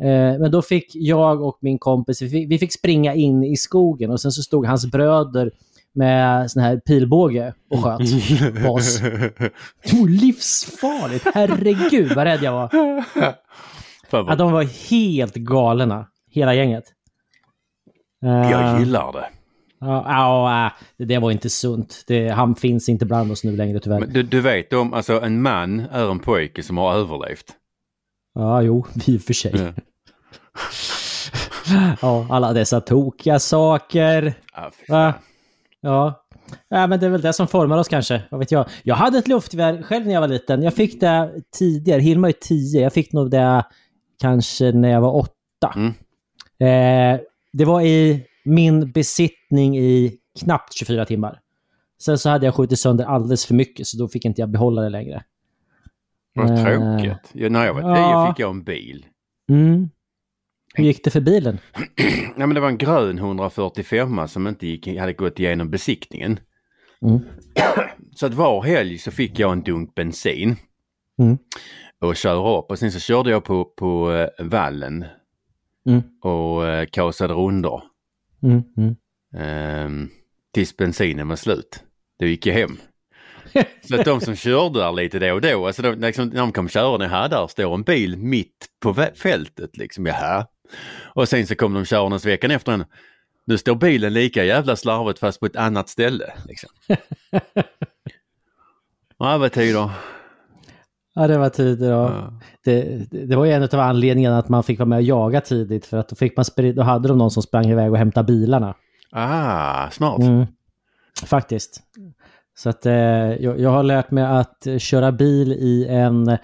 Eh, 0.00 0.38
men 0.40 0.50
då 0.50 0.62
fick 0.62 0.90
jag 0.94 1.42
och 1.42 1.58
min 1.60 1.78
kompis, 1.78 2.22
vi 2.22 2.28
fick, 2.28 2.50
vi 2.50 2.58
fick 2.58 2.72
springa 2.72 3.14
in 3.14 3.44
i 3.44 3.56
skogen 3.56 4.10
och 4.10 4.20
sen 4.20 4.32
så 4.32 4.42
stod 4.42 4.66
hans 4.66 4.86
bröder 4.86 5.50
med 5.94 6.50
sån 6.50 6.62
här 6.62 6.76
pilbåge 6.76 7.54
och 7.70 7.84
sköt 7.84 7.98
på 8.64 8.72
oss. 8.72 9.00
Det 9.00 9.92
var 9.92 10.08
livsfarligt, 10.08 11.26
herregud 11.34 12.14
vad 12.14 12.24
rädd 12.24 12.42
jag 12.42 12.52
var. 12.52 12.94
Vad, 14.10 14.38
de 14.38 14.52
var 14.52 14.90
helt 14.90 15.34
galna, 15.34 16.06
hela 16.30 16.54
gänget. 16.54 16.84
Eh, 18.24 18.50
jag 18.50 18.80
gillar 18.80 19.12
det. 19.12 19.26
Ja, 19.80 20.66
äh, 20.66 20.72
det 20.98 21.04
där 21.04 21.20
var 21.20 21.30
inte 21.30 21.50
sunt. 21.50 22.04
Det, 22.06 22.28
han 22.28 22.54
finns 22.54 22.88
inte 22.88 23.06
bland 23.06 23.32
oss 23.32 23.44
nu 23.44 23.56
längre 23.56 23.80
tyvärr. 23.80 24.00
Men 24.00 24.12
du, 24.12 24.22
du 24.22 24.40
vet 24.40 24.72
om, 24.72 24.94
alltså 24.94 25.20
en 25.20 25.42
man 25.42 25.80
är 25.80 26.10
en 26.10 26.18
pojke 26.18 26.62
som 26.62 26.78
har 26.78 26.94
överlevt. 26.94 27.44
Ja, 28.34 28.62
jo, 28.62 28.86
i 29.06 29.16
och 29.18 29.22
för 29.22 29.32
sig. 29.32 29.52
Ja. 29.56 29.72
Ja, 32.02 32.26
alla 32.30 32.52
dessa 32.52 32.80
tokiga 32.80 33.38
saker. 33.38 34.34
Ja, 34.86 35.12
Ja. 35.84 36.24
Ja. 36.68 36.80
ja, 36.80 36.86
men 36.86 37.00
det 37.00 37.06
är 37.06 37.10
väl 37.10 37.20
det 37.20 37.32
som 37.32 37.48
formar 37.48 37.78
oss 37.78 37.88
kanske. 37.88 38.22
Vad 38.30 38.40
vet 38.40 38.50
jag. 38.50 38.68
Jag 38.82 38.94
hade 38.94 39.18
ett 39.18 39.28
luftgevär 39.28 39.82
själv 39.82 40.06
när 40.06 40.14
jag 40.14 40.20
var 40.20 40.28
liten. 40.28 40.62
Jag 40.62 40.74
fick 40.74 41.00
det 41.00 41.42
tidigare. 41.58 42.00
Hilma 42.00 42.28
är 42.28 42.32
tio. 42.32 42.82
Jag 42.82 42.92
fick 42.92 43.12
nog 43.12 43.30
det 43.30 43.64
kanske 44.20 44.72
när 44.72 44.90
jag 44.90 45.00
var 45.00 45.14
åtta. 45.16 45.74
Mm. 45.76 45.88
Eh, 46.58 47.20
det 47.52 47.64
var 47.64 47.80
i 47.80 48.26
min 48.44 48.92
besittning 48.92 49.78
i 49.78 50.18
knappt 50.40 50.74
24 50.74 51.04
timmar. 51.04 51.40
Sen 52.02 52.18
så 52.18 52.30
hade 52.30 52.46
jag 52.46 52.54
skjutit 52.54 52.78
sönder 52.78 53.04
alldeles 53.04 53.46
för 53.46 53.54
mycket 53.54 53.86
så 53.86 53.98
då 53.98 54.08
fick 54.08 54.24
inte 54.24 54.40
jag 54.40 54.50
behålla 54.50 54.82
det 54.82 54.88
längre. 54.88 55.22
Vad 56.34 56.50
Eh, 56.50 56.64
tråkigt. 56.64 57.30
Ja, 57.32 57.48
när 57.48 57.66
jag 57.66 57.74
var 57.74 57.80
ja. 57.80 57.96
tio 57.96 58.32
fick 58.32 58.40
jag 58.40 58.50
en 58.50 58.64
bil. 58.64 59.06
Mm. 59.48 59.90
Hur 60.74 60.84
gick 60.84 61.04
det 61.04 61.10
för 61.10 61.20
bilen? 61.20 61.58
Ja, 62.36 62.46
men 62.46 62.54
det 62.54 62.60
var 62.60 62.68
en 62.68 62.78
grön 62.78 63.18
145 63.18 64.28
som 64.28 64.46
inte 64.46 64.66
gick, 64.66 64.98
hade 64.98 65.12
gått 65.12 65.40
igenom 65.40 65.70
besiktningen. 65.70 66.40
Mm. 67.02 67.20
Så 68.14 68.26
att 68.26 68.34
var 68.34 68.62
helg 68.62 68.98
så 68.98 69.10
fick 69.10 69.38
jag 69.38 69.52
en 69.52 69.62
dunk 69.62 69.94
bensin. 69.94 70.56
Mm. 71.22 71.38
Och 72.00 72.16
köra 72.16 72.58
upp 72.58 72.70
och 72.70 72.78
sen 72.78 72.92
så 72.92 73.00
körde 73.00 73.30
jag 73.30 73.44
på, 73.44 73.64
på 73.64 74.12
eh, 74.12 74.44
vallen 74.46 75.04
Mm. 75.88 76.02
och 76.22 76.66
eh, 76.66 76.86
kasade 76.86 77.34
rundor. 77.34 77.82
Mm. 78.42 78.62
Mm. 78.76 78.96
Ehm, 79.36 80.10
tills 80.54 80.76
bensinen 80.76 81.28
var 81.28 81.36
slut. 81.36 81.84
Då 82.18 82.26
gick 82.26 82.46
jag 82.46 82.54
hem. 82.54 82.76
Så 83.88 84.00
att 84.00 84.04
de 84.04 84.20
som 84.20 84.36
körde 84.36 84.78
där 84.78 84.92
lite 84.92 85.18
då 85.18 85.34
och 85.34 85.40
då, 85.40 85.66
alltså 85.66 85.82
de, 85.82 85.94
liksom, 86.00 86.28
när 86.28 86.40
de 86.40 86.52
kom 86.52 86.68
körande, 86.68 87.06
här 87.06 87.28
där 87.28 87.46
står 87.46 87.74
en 87.74 87.82
bil 87.82 88.16
mitt 88.16 88.66
på 88.80 88.94
fältet 89.14 89.76
liksom, 89.76 90.06
jaha. 90.06 90.46
Och 91.14 91.28
sen 91.28 91.46
så 91.46 91.54
kom 91.54 91.74
de 91.74 91.84
körandes 91.84 92.26
veckan 92.26 92.50
efter 92.50 92.72
en, 92.72 92.84
nu 93.46 93.58
står 93.58 93.74
bilen 93.74 94.12
lika 94.12 94.44
jävla 94.44 94.76
slarvigt 94.76 95.18
fast 95.18 95.40
på 95.40 95.46
ett 95.46 95.56
annat 95.56 95.88
ställe. 95.88 96.32
Liksom. 96.48 96.70
Ja, 99.18 99.38
vad 99.38 99.52
tider. 99.52 99.90
Ja, 101.14 101.26
det 101.26 101.38
var 101.38 101.48
tider 101.48 101.90
Ja. 101.90 102.32
det, 102.64 103.10
det 103.10 103.26
det 103.26 103.36
var 103.36 103.44
ju 103.44 103.52
en 103.52 103.62
av 103.62 103.80
anledningarna 103.80 104.38
att 104.38 104.48
man 104.48 104.62
fick 104.62 104.78
vara 104.78 104.88
med 104.88 104.96
och 104.96 105.02
jaga 105.02 105.40
tidigt 105.40 105.86
för 105.86 105.96
att 105.96 106.08
då, 106.08 106.16
fick 106.16 106.36
man 106.36 106.44
då 106.74 106.82
hade 106.82 107.08
de 107.08 107.18
någon 107.18 107.30
som 107.30 107.42
sprang 107.42 107.66
iväg 107.66 107.92
och 107.92 107.98
hämtade 107.98 108.26
bilarna. 108.26 108.74
Ah, 109.12 109.90
smart. 109.90 110.18
Mm. 110.18 110.46
Faktiskt. 111.26 111.82
Så 112.56 112.68
att 112.68 112.86
eh, 112.86 112.94
jag, 112.94 113.60
jag 113.60 113.70
har 113.70 113.82
lärt 113.82 114.10
mig 114.10 114.24
att 114.24 114.66
köra 114.78 115.12
bil 115.12 115.52
i 115.52 115.86
en 115.88 116.38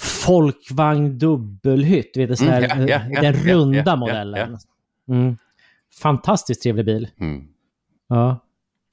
folkvagn 0.00 1.18
dubbelhytt. 1.18 2.14
Du 2.14 2.26
vet, 2.26 2.38
sån 2.38 2.48
här, 2.48 2.62
Mm, 2.76 2.88
ja, 2.88 3.00
ja, 3.10 3.20
den 3.20 3.34
ja, 3.46 3.54
runda 3.54 3.96
modellen. 3.96 4.58
Mm. 5.08 5.36
Fantastiskt 6.00 6.62
trevlig 6.62 6.84
bil. 6.86 7.08
Mm. 7.20 7.44
Ja. 8.08 8.38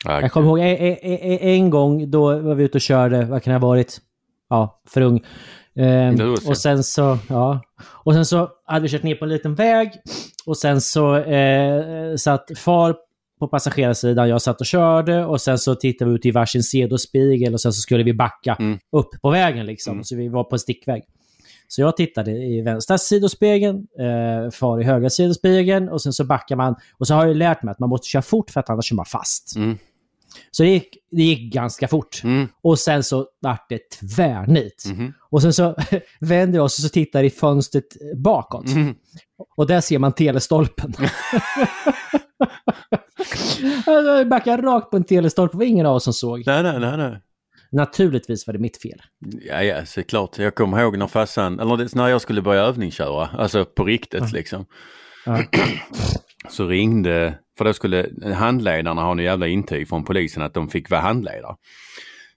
Ja, 0.06 0.22
Jag 0.22 0.32
kommer 0.32 0.48
ihåg 0.48 0.60
en, 0.60 0.66
en, 0.78 0.98
en- 1.02 1.40
en 1.40 1.70
gång 1.70 2.12
då 2.12 2.40
var 2.40 2.56
vi 2.56 2.64
ute 2.64 2.78
och 2.78 2.82
körde, 2.82 3.26
vad 3.26 3.44
kan 3.44 3.54
det 3.54 3.60
ha 3.60 3.68
varit? 3.68 3.98
Ja, 4.50 4.82
för 4.88 5.02
ung. 5.02 5.24
Ehm, 5.76 6.32
och 6.48 6.58
sen 6.58 6.84
så, 6.84 7.18
ja. 7.30 7.62
Och 7.86 8.14
sen 8.14 8.26
så 8.26 8.50
hade 8.66 8.84
vi 8.84 8.90
kört 8.90 9.04
ner 9.04 9.16
på 9.16 9.26
en 9.26 9.30
liten 9.32 9.56
väg 9.56 9.92
och 10.46 10.58
sen 10.58 10.82
så 10.82 11.16
eh, 11.18 12.16
satt 12.16 12.52
far 12.58 12.96
på 13.44 13.48
passagerarsidan, 13.48 14.30
jag 14.30 14.42
satt 14.42 14.60
och 14.60 14.66
körde 14.68 15.26
och 15.26 15.42
sen 15.42 15.58
så 15.60 15.76
tittade 15.76 16.12
vi 16.12 16.16
ut 16.16 16.26
i 16.26 16.32
varsin 16.32 16.64
sidospegel 16.64 17.54
och 17.54 17.62
sen 17.62 17.74
så 17.74 17.82
skulle 17.82 18.04
vi 18.04 18.14
backa 18.14 18.56
Mm. 18.60 18.80
upp 18.92 19.10
på 19.22 19.30
vägen 19.30 19.66
liksom. 19.66 19.92
Mm. 19.94 20.04
Så 20.04 20.16
vi 20.16 20.28
var 20.30 20.44
på 20.44 20.56
en 20.56 20.60
stickväg. 20.60 21.04
Så 21.68 21.82
jag 21.82 21.98
tittade 21.98 22.32
i 22.32 22.62
vänstra 22.62 22.98
sidospegeln, 22.98 23.88
eh, 24.00 24.52
far 24.52 24.82
i 24.82 24.84
högra 24.84 25.10
sidospegeln 25.10 25.90
och 25.90 26.02
sen 26.02 26.14
så 26.14 26.24
backar 26.26 26.56
man. 26.56 26.76
Och 26.98 27.08
så 27.08 27.14
har 27.14 27.26
jag 27.26 27.36
lärt 27.38 27.64
mig 27.64 27.72
att 27.72 27.80
man 27.80 27.90
måste 27.90 28.08
köra 28.08 28.22
fort 28.22 28.50
för 28.52 28.60
att 28.60 28.70
annars 28.70 28.86
kör 28.86 28.96
man 28.96 29.06
fast. 29.06 29.56
Mm. 29.56 29.78
Så 30.52 30.64
det 30.64 30.70
gick, 30.70 30.98
det 31.12 31.24
gick 31.24 31.54
ganska 31.54 31.88
fort. 31.88 32.22
Mm. 32.24 32.48
Och 32.62 32.80
sen 32.80 33.04
så 33.04 33.28
vart 33.42 33.70
det 33.70 33.80
tvärnit. 34.00 34.84
Mhm. 34.88 35.14
Och 35.30 35.42
sen 35.42 35.54
så 35.54 35.76
vänder 36.20 36.58
jag 36.58 36.66
oss 36.66 36.78
och 36.80 36.84
så 36.84 36.90
tittar 36.90 37.24
i 37.24 37.30
fönstret 37.30 37.86
bakåt. 38.18 38.68
Mm. 38.68 38.96
Och 39.58 39.68
där 39.68 39.82
ser 39.82 40.00
man 40.00 40.14
telestolpen. 40.14 40.94
alltså, 42.40 43.92
jag 43.92 44.28
backade 44.30 44.64
rakt 44.64 44.90
på 44.92 44.98
en 44.98 45.04
telestolpe, 45.04 45.54
det 45.54 45.58
var 45.58 45.66
ingen 45.66 45.86
av 45.86 45.96
oss 45.96 46.04
som 46.04 46.14
såg. 46.14 46.44
Nej, 46.46 46.64
nej, 46.64 46.80
nej, 46.80 46.98
nej. 46.98 47.22
Naturligtvis 47.72 48.48
var 48.48 48.54
det 48.54 48.60
mitt 48.60 48.82
fel. 48.82 49.02
Ja, 49.48 49.64
ja, 49.64 49.86
såklart. 49.86 50.38
Jag 50.38 50.56
kommer 50.56 50.82
ihåg 50.82 50.98
när 50.98 51.08
farsan, 51.08 51.60
eller 51.60 51.96
när 51.96 52.08
jag 52.08 52.22
skulle 52.22 52.42
börja 52.42 52.62
övningsköra, 52.62 53.28
alltså 53.28 53.66
på 53.66 53.84
riktigt 53.86 54.32
liksom. 54.32 54.66
Ja. 55.26 55.44
Så 56.50 56.68
ringde, 56.68 57.40
för 57.58 57.66
då 57.66 57.74
skulle 57.74 58.10
handledarna 58.36 59.02
ha 59.04 59.12
en 59.12 59.20
jävla 59.20 59.48
intyg 59.48 59.90
från 59.90 60.04
polisen 60.04 60.44
att 60.44 60.54
de 60.54 60.70
fick 60.70 60.90
vara 60.90 61.02
handledare. 61.02 61.56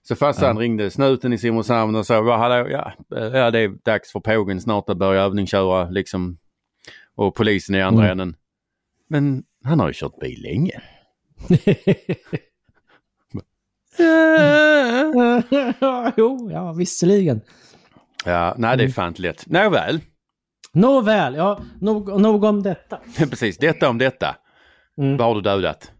Så 0.03 0.15
farsan 0.15 0.57
ringde 0.57 0.89
snuten 0.91 1.33
i 1.33 1.37
Simrishamn 1.37 1.95
och 1.95 2.05
sa, 2.05 2.21
"Va, 2.21 2.37
hallå, 2.37 2.67
ja, 2.69 2.93
ja, 3.09 3.51
det 3.51 3.59
är 3.59 3.85
dags 3.85 4.11
för 4.11 4.19
pågen 4.19 4.61
snart 4.61 4.89
att 4.89 4.97
börja 4.97 5.21
övningsköra 5.21 5.89
liksom. 5.89 6.37
Och 7.15 7.35
polisen 7.35 7.75
i 7.75 7.81
andra 7.81 8.03
Mm. 8.05 8.11
änden. 8.11 8.35
Men 9.09 9.43
han 9.63 9.79
har 9.79 9.87
ju 9.87 9.93
kört 9.93 10.19
bil 10.19 10.41
länge. 10.41 10.81
jo, 16.17 16.49
ja, 16.51 16.73
visserligen. 16.73 17.41
Ja, 18.25 18.55
nej 18.57 18.77
det 18.77 18.83
är 18.83 18.89
fan 18.89 19.07
inte 19.07 19.21
lätt. 19.21 19.47
Nåväl, 19.47 20.01
Nåväl, 20.77 21.35
ja, 21.35 21.59
nog, 21.81 22.21
nog 22.21 22.43
om 22.43 22.63
detta. 22.63 22.99
precis 23.29 23.57
detta 23.57 23.89
om 23.89 23.97
detta. 23.97 24.35
Mm. 24.97 25.17
Vad 25.17 25.27
har 25.27 25.35
du 25.35 25.41
dödat? 25.41 25.91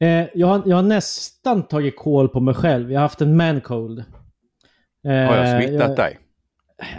Eh, 0.00 0.26
jag, 0.34 0.46
har, 0.46 0.62
jag 0.66 0.76
har 0.76 0.82
nästan 0.82 1.62
tagit 1.62 1.98
koll 1.98 2.28
på 2.28 2.40
mig 2.40 2.54
själv. 2.54 2.92
Jag 2.92 3.00
har 3.00 3.02
haft 3.02 3.20
en 3.20 3.36
mancold. 3.36 3.98
Eh, 3.98 5.12
Har 5.12 5.36
jag 5.36 5.62
smittat 5.62 5.88
jag, 5.88 5.96
dig? 5.96 6.18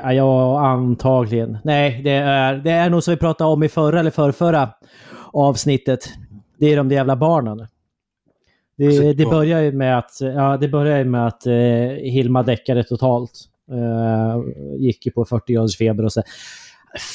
Ja, 0.03 0.13
ja, 0.13 0.67
antagligen. 0.67 1.57
Nej, 1.63 2.01
det 2.03 2.11
är, 2.11 2.53
det 2.53 2.71
är 2.71 2.89
nog 2.89 3.03
som 3.03 3.11
vi 3.11 3.17
pratade 3.17 3.49
om 3.49 3.63
i 3.63 3.69
förra 3.69 3.99
eller 3.99 4.11
förrförra 4.11 4.69
avsnittet. 5.35 6.09
Det 6.59 6.65
är 6.73 6.77
de 6.77 6.89
där 6.89 6.95
jävla 6.95 7.15
barnen. 7.15 7.67
Det, 8.77 8.85
Alltså, 8.87 9.01
det 9.13 9.23
ja. 9.23 9.29
börjar 9.29 9.61
ju 9.61 9.71
med 9.71 9.97
att, 9.97 10.11
ja, 10.21 10.57
det 10.57 10.67
börjar 10.67 11.03
med 11.03 11.27
att 11.27 11.45
eh, 11.47 11.53
Hilma 12.11 12.43
däckade 12.43 12.83
totalt. 12.83 13.31
Eh, 13.71 14.41
gick 14.79 15.05
ju 15.05 15.11
på 15.11 15.25
40 15.25 15.53
graders 15.53 15.77
feber 15.77 16.03
och 16.05 16.13
så. 16.13 16.21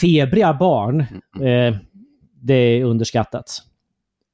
Febriga 0.00 0.54
barn, 0.54 1.04
Mm. 1.40 1.74
eh, 1.74 1.80
det 2.42 2.54
är 2.54 2.84
underskattat. 2.84 3.62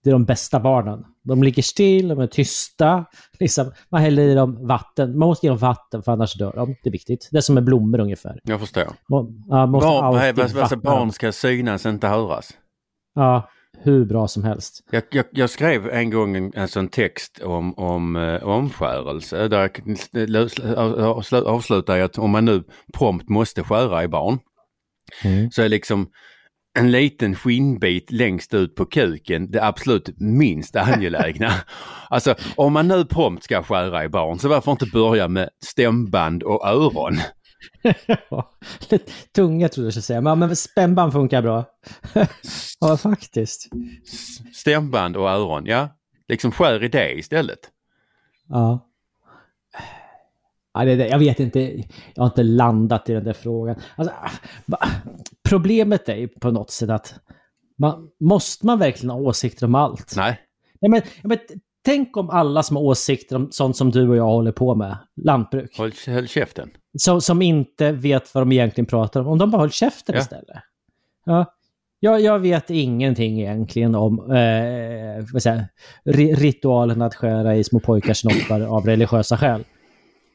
Det 0.04 0.10
är 0.10 0.12
de 0.12 0.24
bästa 0.24 0.60
barnen. 0.60 1.04
De 1.22 1.42
ligger 1.42 1.62
still, 1.62 2.08
de 2.08 2.20
är 2.20 2.26
tysta. 2.26 3.04
Liksom, 3.40 3.72
man 3.88 4.00
häller 4.02 4.22
i 4.22 4.34
dem 4.34 4.66
vatten. 4.66 5.18
Man 5.18 5.28
måste 5.28 5.46
ge 5.46 5.50
dem 5.50 5.58
vatten 5.58 6.02
för 6.02 6.12
annars 6.12 6.34
dör 6.34 6.52
de. 6.56 6.68
Det 6.82 6.88
är 6.88 6.92
viktigt. 6.92 7.28
Det 7.32 7.36
är 7.36 7.40
som 7.40 7.54
med 7.54 7.64
blommor 7.64 8.00
ungefär. 8.00 8.40
Jag 8.44 8.60
förstår. 8.60 8.84
Må, 9.08 9.32
ja, 9.48 9.66
måste 9.66 9.86
Barn, 9.88 10.04
alltid 10.16 10.54
vattna 10.56 10.76
barn 10.76 11.12
ska 11.12 11.32
synas, 11.32 11.86
inte 11.86 12.06
höras. 12.08 12.50
Ja, 13.14 13.48
hur 13.82 14.04
bra 14.04 14.28
som 14.28 14.44
helst. 14.44 14.84
Jag, 14.90 15.02
jag, 15.10 15.24
jag 15.30 15.50
skrev 15.50 15.88
en 15.88 16.10
gång 16.10 16.36
en, 16.36 16.52
en 16.54 16.68
sån 16.68 16.88
text 16.88 17.40
om, 17.42 17.74
om 17.74 18.16
eh, 18.16 18.42
omskärelse 18.42 19.48
där 19.48 19.60
jag 19.60 19.70
sl- 19.76 20.76
avslu- 20.76 21.44
avslutar 21.44 21.96
jag 21.96 22.04
att 22.04 22.18
om 22.18 22.30
man 22.30 22.44
nu 22.44 22.64
prompt 22.94 23.28
måste 23.28 23.62
skära 23.62 24.04
i 24.04 24.08
barn 24.08 24.38
så 25.50 25.62
är 25.62 25.68
liksom 25.68 26.08
en 26.78 26.90
liten 26.90 27.34
skinnbit 27.34 28.10
längst 28.10 28.54
ut 28.54 28.74
på 28.74 28.84
kuken 28.84 29.50
det 29.50 29.64
absolut 29.64 30.20
minst 30.20 30.76
angelägna. 30.86 31.52
alltså 32.10 32.34
om 32.56 32.72
man 32.72 32.88
nu 32.88 33.04
prompt 33.04 33.44
ska 33.44 33.62
skära 33.62 34.04
i 34.04 34.08
barn 34.08 34.38
så 34.38 34.48
varför 34.48 34.72
inte 34.72 34.86
börja 34.86 35.28
med 35.28 35.48
stämband 35.64 36.42
och 36.42 36.66
öron? 36.68 37.16
Tunga 39.34 39.68
trodde 39.68 39.86
jag 39.86 39.92
skulle 39.92 40.02
säga, 40.02 40.20
men, 40.20 40.38
men 40.38 40.56
spännband 40.56 41.12
funkar 41.12 41.42
bra. 41.42 41.64
ja, 42.80 42.96
faktiskt. 42.96 43.68
Stämband 44.54 45.16
och 45.16 45.30
öron, 45.30 45.66
ja. 45.66 45.88
Liksom 46.28 46.52
skär 46.52 46.84
i 46.84 46.88
det 46.88 47.12
istället. 47.18 47.58
Ja. 48.48 48.88
Ja, 50.74 50.84
det, 50.84 50.96
det, 50.96 51.08
jag 51.08 51.18
vet 51.18 51.40
inte, 51.40 51.60
jag 52.14 52.22
har 52.22 52.26
inte 52.26 52.42
landat 52.42 53.08
i 53.08 53.12
den 53.12 53.24
där 53.24 53.32
frågan. 53.32 53.76
Alltså, 53.96 54.14
problemet 55.48 56.08
är 56.08 56.16
ju 56.16 56.28
på 56.28 56.50
något 56.50 56.70
sätt 56.70 56.90
att 56.90 57.14
man, 57.78 58.08
måste 58.20 58.66
man 58.66 58.78
verkligen 58.78 59.10
ha 59.10 59.20
åsikter 59.20 59.66
om 59.66 59.74
allt? 59.74 60.14
Nej. 60.16 60.40
Ja, 60.80 60.88
men, 60.88 61.02
ja, 61.22 61.28
men, 61.28 61.38
tänk 61.86 62.16
om 62.16 62.30
alla 62.30 62.62
som 62.62 62.76
har 62.76 62.82
åsikter 62.84 63.36
om 63.36 63.48
sånt 63.52 63.76
som 63.76 63.90
du 63.90 64.08
och 64.08 64.16
jag 64.16 64.24
håller 64.24 64.52
på 64.52 64.74
med, 64.74 64.98
lantbruk, 65.16 65.78
Håll, 65.78 65.92
håll 66.06 66.28
käften. 66.28 66.70
som, 66.98 67.20
som 67.20 67.42
inte 67.42 67.92
vet 67.92 68.34
vad 68.34 68.42
de 68.42 68.52
egentligen 68.52 68.86
pratar 68.86 69.20
om, 69.20 69.26
om 69.26 69.38
de 69.38 69.50
bara 69.50 69.60
höll 69.60 69.70
käften 69.70 70.14
Ja. 70.14 70.20
istället. 70.20 70.56
Ja. 71.24 71.52
Jag, 72.00 72.20
jag 72.20 72.38
vet 72.38 72.70
ingenting 72.70 73.40
egentligen 73.40 73.94
om 73.94 74.18
eh, 74.32 75.24
vad 75.32 75.42
säger, 75.42 75.66
ritualen 76.36 77.02
att 77.02 77.14
skära 77.14 77.56
i 77.56 77.64
små 77.64 77.80
pojkars 77.80 78.18
snoppar 78.20 78.60
av 78.60 78.86
religiösa 78.86 79.36
skäl. 79.36 79.64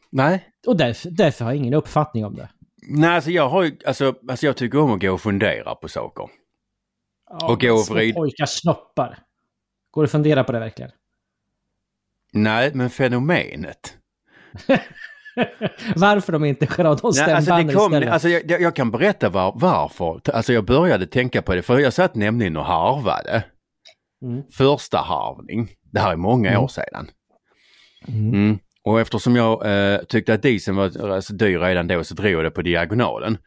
Nej. 0.09 0.45
Och 0.67 0.77
därför, 0.77 1.09
därför 1.11 1.45
har 1.45 1.51
jag 1.51 1.57
ingen 1.57 1.73
uppfattning 1.73 2.25
om 2.25 2.35
det. 2.35 2.49
Nej, 2.87 3.09
alltså 3.15 3.31
jag 3.31 3.49
har 3.49 3.71
alltså, 3.87 4.13
alltså 4.29 4.45
jag 4.45 4.57
tycker 4.57 4.79
om 4.79 4.91
att 4.93 5.01
gå 5.01 5.11
och 5.13 5.21
fundera 5.21 5.75
på 5.75 5.87
saker. 5.87 6.25
Ja, 7.39 7.51
Och 7.51 7.61
gå 7.61 7.73
och 7.73 7.79
små 7.79 7.95
vrid- 7.95 8.15
pojkars 8.15 8.49
snoppar. 8.49 9.19
Går 9.91 10.01
det 10.01 10.05
att 10.05 10.11
fundera 10.11 10.43
på 10.43 10.51
det 10.51 10.59
verkligen? 10.59 10.91
Nej, 12.33 12.71
men 12.73 12.89
fenomenet. 12.89 13.97
Varför 15.95 16.31
de 16.33 16.45
inte 16.45 16.67
skär 16.67 16.85
av 16.85 16.97
de 16.97 17.11
Nej, 17.15 17.33
alltså 17.33 17.55
det 17.55 17.73
kom, 17.73 17.93
istället? 17.93 18.09
alltså 18.13 18.29
jag, 18.29 18.51
jag 18.51 18.61
jag 18.61 18.75
kan 18.75 18.91
berätta 18.91 19.29
var, 19.29 19.53
varför. 19.55 20.21
Alltså 20.33 20.53
jag 20.53 20.65
började 20.65 21.07
tänka 21.07 21.41
på 21.41 21.55
det, 21.55 21.61
för 21.61 21.79
jag 21.79 21.93
satt 21.93 22.15
nämligen 22.15 22.57
och 22.57 22.65
harvade. 22.65 23.43
Mm. 24.25 24.43
Första 24.51 24.97
harvning. 24.97 25.69
Det 25.91 25.99
här 25.99 26.11
är 26.11 26.15
många 26.15 26.49
Mm. 26.49 26.61
år 26.63 26.67
sedan. 26.67 27.09
Mm. 28.07 28.33
Mm. 28.33 28.59
Och 28.83 29.01
eftersom 29.01 29.35
jag 29.35 29.65
eh, 29.93 29.99
tyckte 29.99 30.33
att 30.33 30.41
dieseln 30.41 30.77
var 30.77 31.09
alltså, 31.09 31.33
dyr 31.33 31.59
redan 31.59 31.87
då 31.87 32.03
så 32.03 32.13
drog 32.13 32.31
jag 32.31 32.43
det 32.43 32.51
på 32.51 32.61
diagonalen. 32.61 33.37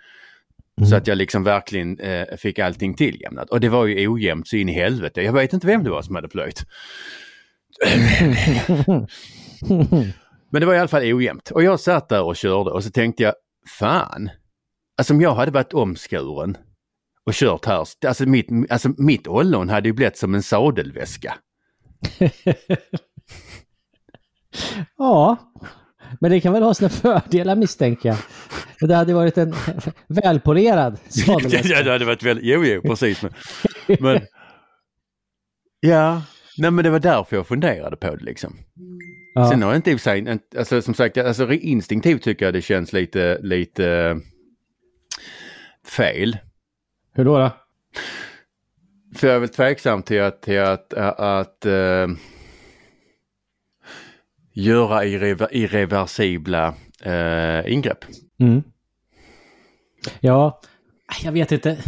Mm. 0.79 0.91
Så 0.91 0.97
att 0.97 1.07
jag 1.07 1.19
liksom 1.19 1.45
verkligen 1.45 2.01
eh, 2.01 2.25
fick 2.37 2.59
allting 2.59 2.95
tilllämnat. 2.95 3.51
Och 3.51 3.61
det 3.61 3.69
var 3.69 3.87
ju 3.87 4.09
ojämnt 4.09 4.49
så 4.49 4.57
in 4.57 4.69
i 4.69 4.73
helvete. 4.73 5.23
Jag 5.23 5.33
vet 5.33 5.53
inte 5.53 5.67
vem 5.67 5.85
det 5.85 5.91
var 5.91 6.03
som 6.03 6.15
hade 6.15 6.29
plöjt. 6.29 6.67
Men 10.51 10.61
det 10.61 10.67
var 10.67 10.75
i 10.75 10.79
alla 10.79 10.89
fall 10.89 11.03
ojämnt. 11.03 11.51
Och 11.51 11.63
jag 11.63 11.81
satt 11.81 12.09
där 12.09 12.23
och 12.23 12.37
körde 12.37 12.71
och 12.71 12.85
så 12.85 12.91
tänkte 12.91 13.23
jag, 13.23 13.35
fan. 13.79 14.31
Alltså 14.99 15.15
om 15.15 15.21
jag 15.21 15.35
hade 15.35 15.51
varit 15.51 15.75
omskuren 15.75 16.57
och 17.27 17.33
kört 17.33 17.65
här, 17.65 17.87
alltså 18.07 18.27
mitt, 18.27 18.49
alltså 18.71 18.89
mitt 18.99 19.27
ollon 19.27 19.69
hade 19.69 19.89
ju 19.89 19.93
blivit 19.93 20.17
som 20.17 20.35
en 20.35 20.43
sadelväska. 20.43 21.35
ja, 24.99 25.37
men 26.21 26.31
det 26.31 26.41
kan 26.41 26.53
väl 26.53 26.63
ha 26.63 26.75
sina 26.75 26.89
fördelar 26.89 27.57
misstänker 27.57 28.09
jag. 28.09 28.19
Det 28.89 28.95
hade 28.95 29.15
varit 29.15 29.39
en 29.39 29.55
välpolerad 30.09 30.99
sadelväska. 31.09 31.69
ja, 31.69 31.83
det 31.83 31.91
hade 31.91 32.05
varit 32.05 32.23
väldigt, 32.23 32.45
jo, 32.45 32.65
jo, 32.65 32.83
precis. 32.83 33.23
Men, 33.23 33.33
men 34.01 34.21
ja, 35.81 36.23
nej 36.59 36.71
men 36.71 36.85
det 36.85 36.91
var 36.91 37.01
därför 37.01 37.37
jag 37.37 37.47
funderade 37.47 37.97
på 37.97 38.17
det 38.17 38.25
liksom. 38.25 38.57
Ja. 39.35 39.51
Sen 39.51 39.63
har 39.63 39.71
jag 39.71 39.79
inte 39.79 39.91
i 39.91 39.99
sig, 39.99 40.39
alltså 40.59 40.83
som 40.83 40.95
sagt, 40.95 41.19
alltså 41.19 41.53
instinktivt 41.53 42.23
tycker 42.23 42.45
jag 42.45 42.55
det 42.55 42.63
känns 42.63 42.93
lite, 42.93 43.39
lite 43.43 44.21
fel. 45.97 46.37
Hur 47.13 47.25
då? 47.25 47.39
då? 47.39 47.51
För 49.15 49.27
jag 49.27 49.37
är 49.37 49.41
väl 49.41 49.49
tveksam 49.49 50.03
till 50.03 50.23
att, 50.23 50.43
till 50.43 50.61
att, 50.61 50.95
att, 50.95 51.21
att 51.21 51.67
eh, 51.67 52.07
göra 54.53 55.05
irrever, 55.05 55.49
irreversibla 55.51 56.75
eh, 57.03 57.73
ingrepp. 57.73 58.05
Mm. 58.41 58.63
Ja, 60.21 60.61
jag 61.23 61.33
vet 61.33 61.53
inte. 61.53 61.79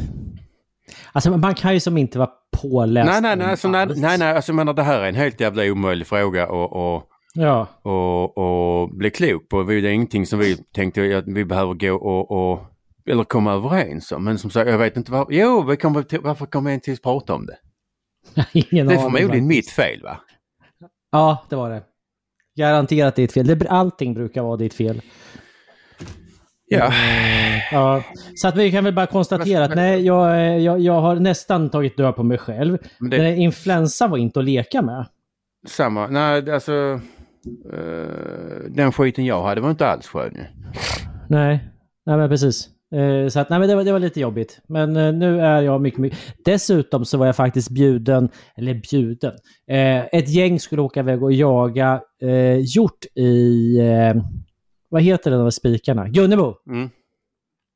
Alltså 1.12 1.36
man 1.36 1.54
kan 1.54 1.74
ju 1.74 1.80
som 1.80 1.96
inte 1.96 2.18
vara 2.18 2.30
påläst. 2.62 3.10
Nej, 3.10 3.20
nej, 3.22 3.36
nej, 3.36 3.46
alltså, 3.46 3.68
nej, 3.68 3.86
nej, 3.96 4.18
nej, 4.18 4.36
alltså 4.36 4.52
menar 4.52 4.72
det 4.72 4.82
här 4.82 5.00
är 5.00 5.08
en 5.08 5.14
helt 5.14 5.40
jävla 5.40 5.62
omöjlig 5.62 6.06
fråga 6.06 6.48
och, 6.48 6.94
och, 6.94 7.02
Ja, 7.38 7.66
och, 7.82 8.38
och 8.38 8.88
bli 8.96 9.10
klok 9.10 9.48
på. 9.48 9.62
Det 9.62 9.74
är 9.74 9.84
ingenting 9.84 10.26
som 10.26 10.38
vi 10.38 10.56
tänkte 10.56 11.18
att 11.18 11.24
vi 11.26 11.44
behöver 11.44 11.74
gå 11.74 11.94
och, 11.94 12.30
och 12.30 12.60
eller 13.06 13.24
komma 13.24 13.52
överens 13.52 14.12
om. 14.12 14.24
Men 14.24 14.38
som 14.38 14.50
sagt, 14.50 14.70
jag 14.70 14.78
vet 14.78 14.96
inte 14.96 15.12
varför. 15.12 15.32
Jo, 15.32 15.62
vi 15.62 16.04
till, 16.04 16.20
varför 16.20 16.46
kommer 16.46 16.70
vi 16.70 16.74
inte 16.74 16.90
ens 16.90 17.00
prata 17.00 17.34
om 17.34 17.46
det? 17.46 17.58
ingen 18.52 18.86
Det 18.86 18.94
är 18.94 18.98
förmodligen 18.98 19.46
mitt 19.46 19.70
fel 19.70 20.02
va? 20.02 20.20
Ja, 21.12 21.46
det 21.48 21.56
var 21.56 21.70
det. 21.70 21.82
Garanterat 22.56 23.16
ditt 23.16 23.32
fel. 23.32 23.46
Det, 23.46 23.68
allting 23.68 24.14
brukar 24.14 24.42
vara 24.42 24.56
ditt 24.56 24.74
fel. 24.74 25.02
Ja. 26.68 26.92
Ja. 27.72 28.02
Så 28.34 28.48
att 28.48 28.56
vi 28.56 28.70
kan 28.70 28.84
väl 28.84 28.94
bara 28.94 29.06
konstatera 29.06 29.64
att 29.64 29.74
nej, 29.74 30.00
jag, 30.06 30.60
jag, 30.60 30.80
jag 30.80 31.00
har 31.00 31.16
nästan 31.16 31.70
tagit 31.70 31.96
död 31.96 32.16
på 32.16 32.22
mig 32.22 32.38
själv. 32.38 32.78
Men 32.98 33.10
Den 33.10 33.20
det, 33.20 33.26
här 33.26 33.34
influensan 33.34 34.10
var 34.10 34.18
inte 34.18 34.38
att 34.38 34.44
leka 34.44 34.82
med. 34.82 35.06
samma, 35.66 36.06
nej 36.06 36.50
alltså. 36.50 37.00
eh, 37.72 38.70
den 38.70 38.92
skiten 38.92 39.24
jag 39.24 39.42
hade 39.42 39.60
var 39.60 39.70
inte 39.70 39.86
alls 39.86 40.06
skön. 40.06 40.36
Nej, 41.28 41.64
nej 42.06 42.16
men 42.16 42.28
precis. 42.28 42.68
Eh, 42.94 43.28
så 43.28 43.40
att, 43.40 43.50
nej, 43.50 43.58
men 43.58 43.68
det, 43.68 43.74
var, 43.74 43.84
det 43.84 43.92
var 43.92 43.98
lite 43.98 44.20
jobbigt. 44.20 44.60
Men 44.68 44.96
eh, 44.96 45.12
nu 45.12 45.40
är 45.40 45.62
jag 45.62 45.80
mycket, 45.80 46.00
mycket... 46.00 46.18
Dessutom 46.44 47.04
så 47.04 47.18
var 47.18 47.26
jag 47.26 47.36
faktiskt 47.36 47.70
bjuden, 47.70 48.28
eller 48.56 48.74
bjuden. 48.90 49.32
Ett 50.12 50.28
gäng 50.28 50.60
skulle 50.60 50.82
åka 50.82 51.00
iväg 51.00 51.22
och 51.22 51.32
jaga 51.32 52.00
hjort 52.60 53.04
i, 53.14 53.78
vad 54.88 55.02
heter 55.02 55.30
det, 55.30 55.36
de 55.36 55.42
här 55.42 55.50
spikarna? 55.50 56.08
Gunnebo! 56.08 56.54
Mm. 56.66 56.90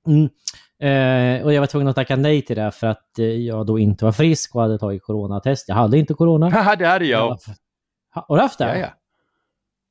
Mm. 0.07 0.29
Eh, 0.83 1.45
och 1.45 1.53
jag 1.53 1.61
var 1.61 1.67
tvungen 1.67 1.89
att 1.89 1.97
tacka 1.97 2.17
nej 2.17 2.43
till 2.43 2.57
det 2.57 2.71
för 2.71 2.87
att 2.87 3.19
eh, 3.19 3.25
jag 3.27 3.67
då 3.67 3.79
inte 3.79 4.05
var 4.05 4.13
frisk 4.13 4.55
och 4.55 4.63
hade 4.63 4.79
tagit 4.79 5.03
coronatest. 5.03 5.69
Jag 5.69 5.75
hade 5.75 5.99
inte 5.99 6.15
corona. 6.15 6.51
Haha, 6.55 6.77
det 6.77 6.87
hade 6.87 7.05
jag. 7.07 7.29
Ha, 8.15 8.25
har 8.29 8.37
du 8.37 8.43
haft 8.43 8.59
det? 8.59 8.65
Ja, 8.65 8.77
ja. 8.77 8.89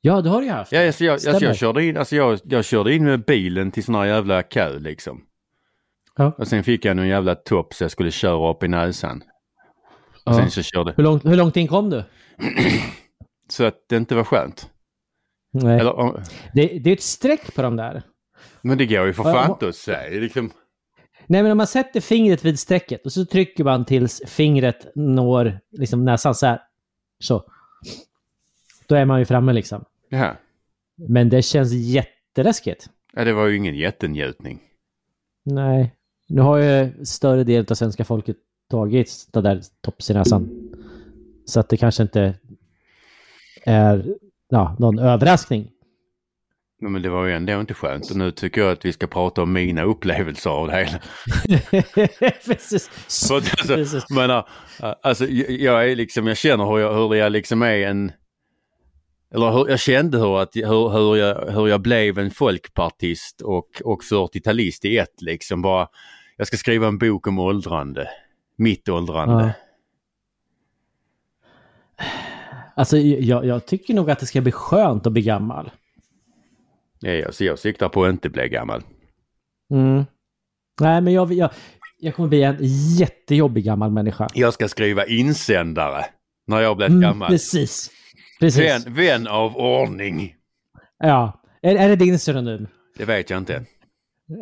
Ja, 0.02 0.22
det 0.22 0.30
har 0.30 0.41
ju 0.41 0.50
haft. 0.50 0.72
Ja, 0.72 0.88
alltså 0.88 1.04
jag, 1.06 1.13
alltså 1.13 1.46
jag, 1.46 1.56
körde 1.58 1.86
in, 1.86 1.98
alltså 1.98 2.15
jag, 2.15 2.39
jag 2.43 2.65
körde 2.65 2.96
in 2.96 3.04
med 3.04 3.26
bilen 3.26 3.72
till 3.72 3.84
sån 3.84 3.96
här 3.96 4.06
jävla 4.06 4.43
kö 4.43 4.80
liksom. 4.80 5.22
Ja. 6.17 6.32
Och 6.38 6.48
sen 6.48 6.63
fick 6.63 6.86
jag 6.86 6.96
någon 6.96 7.08
jävla 7.08 7.36
topp 7.36 7.74
så 7.74 7.84
jag 7.84 7.91
skulle 7.91 8.12
köra 8.12 8.52
upp 8.52 8.63
i 8.63 8.67
näsan. 8.67 9.24
Och 10.26 10.32
Ja. 10.34 10.34
sen 10.34 10.52
så 10.52 10.62
körde, 10.63 10.93
Hur, 10.98 11.04
långt, 11.04 11.26
hur 11.26 11.36
långt 11.36 11.58
in 11.58 11.67
kom 11.67 11.89
du? 11.89 12.04
så 13.50 13.63
att 13.63 13.76
det 13.89 13.98
inte 13.98 14.15
var 14.15 14.24
skönt. 14.24 14.70
Nej. 15.52 15.80
Eller, 15.80 15.94
om- 15.96 16.18
Det, 16.54 16.80
det 16.80 16.90
är 16.90 16.94
ett 16.94 17.02
streck 17.02 17.56
på 17.56 17.62
de 17.62 17.76
där. 17.76 18.04
men 18.62 18.78
det 18.78 18.86
går 18.86 19.06
ju 19.06 19.14
för 19.14 19.24
fan 19.24 19.52
inte 19.52 19.68
att 19.68 19.76
säga. 19.76 20.20
Liksom, 20.20 20.52
Nej, 21.28 21.44
men 21.44 21.52
om 21.52 21.58
man 21.58 21.68
sätter 21.68 22.02
fingret 22.02 22.46
vid 22.46 22.60
strecket 22.60 23.06
och 23.06 23.12
så 23.12 23.26
trycker 23.26 23.64
man 23.64 23.86
tills 23.86 24.22
fingret 24.28 24.88
når 24.96 25.60
liksom 25.72 26.06
näsan 26.06 26.36
så 26.36 26.46
här. 26.46 26.62
Så. 27.20 27.44
Då 28.88 28.96
är 28.96 29.06
man 29.06 29.20
ju 29.20 29.26
framme 29.26 29.54
liksom. 29.54 29.86
ja. 30.10 30.36
Men 31.08 31.30
det 31.30 31.42
känns 31.42 31.74
jätteläskigt. 31.74 32.90
ja, 33.14 33.24
det 33.24 33.34
var 33.34 33.48
ju 33.48 33.58
ingen 33.58 33.76
jättenjutning. 33.76 34.60
Nej. 35.44 35.96
Nu 36.28 36.42
har 36.42 36.58
ju 36.58 37.06
större 37.06 37.44
del 37.44 37.66
av 37.70 37.76
svenska 37.76 38.06
folket 38.06 38.38
tagit 38.70 39.28
det 39.32 39.42
där 39.42 39.62
tops 39.82 40.10
i 40.10 40.14
näsan. 40.14 40.50
Så 41.46 41.60
att 41.60 41.70
det 41.70 41.78
kanske 41.78 42.04
inte 42.04 42.34
är 43.66 44.16
ja, 44.50 44.76
någon 44.80 45.00
överraskning. 45.00 45.72
Men 46.82 47.02
det 47.02 47.10
var 47.10 47.26
ju 47.26 47.34
ändå 47.34 47.60
inte 47.60 47.74
skönt 47.74 48.12
och 48.12 48.18
nu 48.18 48.32
tycker 48.32 48.62
jag 48.62 48.72
att 48.72 48.86
vi 48.86 48.94
ska 48.94 49.08
prata 49.08 49.42
om 49.42 49.54
mina 49.54 49.84
upplevelser 49.84 50.50
av 50.50 50.68
det 50.68 50.76
hela. 50.76 51.00
Precis. 52.46 52.90
Att, 53.32 53.32
alltså, 53.32 53.76
Precis. 53.76 54.06
jag 54.10 54.16
menar, 54.16 54.50
alltså, 55.02 55.26
jag 55.28 55.92
är 55.92 55.96
liksom, 55.96 56.28
jag 56.28 56.38
känner 56.38 56.66
hur 56.66 56.80
jag, 56.80 56.94
hur 56.94 57.16
jag 57.16 57.32
liksom 57.32 57.62
är 57.62 57.78
en... 57.78 58.12
Eller 59.34 59.52
hur, 59.52 59.70
jag 59.70 59.80
kände 59.80 60.18
hur, 60.18 60.42
att, 60.42 60.56
hur, 60.56 60.90
hur, 60.90 61.16
jag, 61.16 61.52
hur 61.52 61.68
jag 61.68 61.82
blev 61.82 62.20
en 62.20 62.32
folkpartist 62.32 63.42
och, 63.42 63.82
och 63.84 64.02
40-talist 64.12 64.86
i 64.86 64.98
ett 64.98 65.22
liksom. 65.22 65.62
Bara, 65.62 65.88
jag 66.38 66.48
ska 66.48 66.58
skriva 66.58 66.88
en 66.88 66.98
bok 66.98 67.28
om 67.28 67.40
åldrande. 67.40 68.10
Mitt 68.58 68.90
åldrande. 68.90 69.54
Ja. 71.98 72.06
Alltså, 72.80 72.98
jag, 72.98 73.46
jag 73.46 73.65
tycker 73.65 73.94
nog 73.94 74.12
att 74.12 74.20
det 74.20 74.26
ska 74.26 74.42
bli 74.42 74.52
skönt 74.52 75.08
att 75.08 75.13
bli 75.13 75.22
gammal. 75.22 75.72
Ja. 77.00 77.10
Ja, 77.12 77.32
så 77.32 77.44
jag 77.44 77.60
siktar 77.60 77.89
på 77.89 78.04
att 78.04 78.10
inte 78.10 78.30
bli 78.30 78.50
gammal. 78.50 78.84
Mm. 79.74 80.04
Nej, 80.82 81.02
men 81.02 81.13
jag, 81.13 81.34
jag, 81.34 81.50
jag 82.00 82.15
kommer 82.15 82.30
bli 82.30 82.44
en 82.44 82.58
jättejobbig 82.98 83.63
gammal 83.63 83.92
människa. 83.92 84.28
Jag 84.34 84.54
ska 84.54 84.68
skriva 84.68 85.06
insändare 85.06 86.06
när 86.48 86.60
jag 86.62 86.78
blivit 86.78 86.89
Mm, 86.92 87.02
gammal. 87.02 87.30
precis. 87.30 87.92
Precis. 88.39 88.62
Vän, 88.63 88.94
vän 88.94 89.28
av 89.28 89.58
ordning. 89.58 90.36
Ja. 91.00 91.42
Är, 91.62 91.76
är 91.76 91.89
det 91.89 91.96
din 91.96 92.20
synonym? 92.20 92.68
Det 92.98 93.06
vet 93.06 93.30
jag 93.30 93.38
inte. 93.38 93.65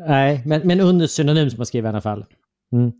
Nej, 0.07 0.41
men, 0.45 0.61
men 0.67 0.79
under 0.79 1.07
synonym 1.07 1.49
som 1.49 1.57
man 1.57 1.65
skriver 1.65 1.89
i 1.89 1.91
alla 1.91 2.01
fall. 2.01 2.25
Mm. 2.73 2.91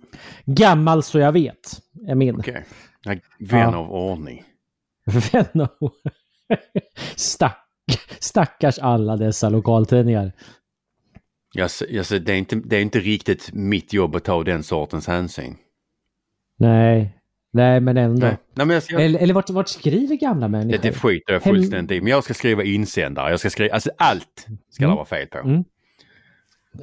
Gammal 0.46 1.04
så 1.04 1.20
jag 1.20 1.32
vet, 1.32 1.80
är 2.08 2.16
min. 2.16 2.36
Okej. 2.40 2.66
Nej, 3.06 3.22
Vän 3.40 3.60
Ja. 3.60 3.76
av 3.78 3.92
ordning. 3.92 4.44
Av- 5.08 5.92
Stack, 7.16 7.68
stackars 8.20 8.80
alla 8.80 9.18
dessa 9.18 9.50
lokaltidningar. 9.50 10.32
Jag, 11.54 11.72
ser- 11.72 12.20
det, 12.20 12.34
är 12.34 12.38
inte, 12.38 12.56
det 12.56 12.76
är 12.78 12.82
inte 12.82 13.00
riktigt 13.00 13.50
mitt 13.54 13.94
jobb 13.94 14.16
att 14.16 14.24
ta 14.24 14.44
den 14.44 14.64
sortens 14.64 15.08
hänsyn. 15.08 15.56
Nej, 16.60 17.18
nej 17.54 17.80
men 17.80 17.98
ändå. 17.98 18.26
Nej, 18.28 18.38
Nej 18.54 18.66
men 18.66 18.82
jag, 18.90 19.02
Eller, 19.02 19.20
eller 19.20 19.34
vart, 19.34 19.50
vart 19.50 19.68
skriver 19.68 20.16
gamla 20.16 20.46
det, 20.48 20.52
människor? 20.52 20.82
det 20.84 20.94
skiter 20.94 21.34
jag 21.34 21.44
fullständigt 21.44 21.98
i. 21.98 22.02
Men 22.02 22.12
jag 22.12 22.24
ska 22.24 22.34
skriva 22.34 22.64
insändare. 22.64 23.30
Jag 23.32 23.40
ska 23.40 23.50
skriva, 23.50 23.74
alltså 23.74 23.92
allt 23.98 24.48
ska 24.70 24.84
Mm. 24.84 24.92
det 24.92 24.96
vara 24.96 25.06
fel 25.06 25.28
på. 25.28 25.38
Mm. 25.40 25.64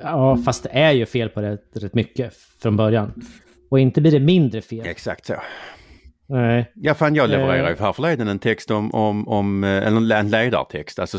Ja, 0.03 0.37
fast 0.45 0.63
det 0.63 0.69
är 0.69 0.93
ju 0.93 1.07
fel 1.07 1.29
på 1.29 1.41
det 1.41 1.59
rätt 1.73 1.95
mycket 1.95 2.35
från 2.63 2.77
början. 2.77 3.23
Och 3.71 3.81
inte 3.81 4.01
blir 4.01 4.13
det 4.13 4.21
mindre 4.21 4.63
fel. 4.63 4.87
Exakt 4.87 5.27
så. 5.27 5.35
Nej. 6.27 6.73
Ja, 6.75 6.95
fan 6.95 7.15
jag 7.15 7.31
levererade 7.31 7.69
Eh. 7.71 7.77
ju 7.79 7.85
här 7.85 7.93
förleden 7.93 8.29
en 8.29 8.39
text 8.39 8.71
om, 8.71 8.95
om, 8.95 9.29
om 9.29 9.65
eh, 9.65 9.87
eller 9.87 10.17
en 10.17 10.31
ledartext, 10.31 10.99
alltså 10.99 11.19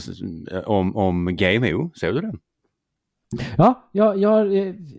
eh, 0.52 0.60
om, 0.60 0.96
om 0.96 1.26
GMO. 1.36 1.92
Såg 1.94 2.14
du 2.16 2.22
den? 2.22 2.40
Ja, 3.58 3.90
jag, 3.92 4.18
jag 4.18 4.48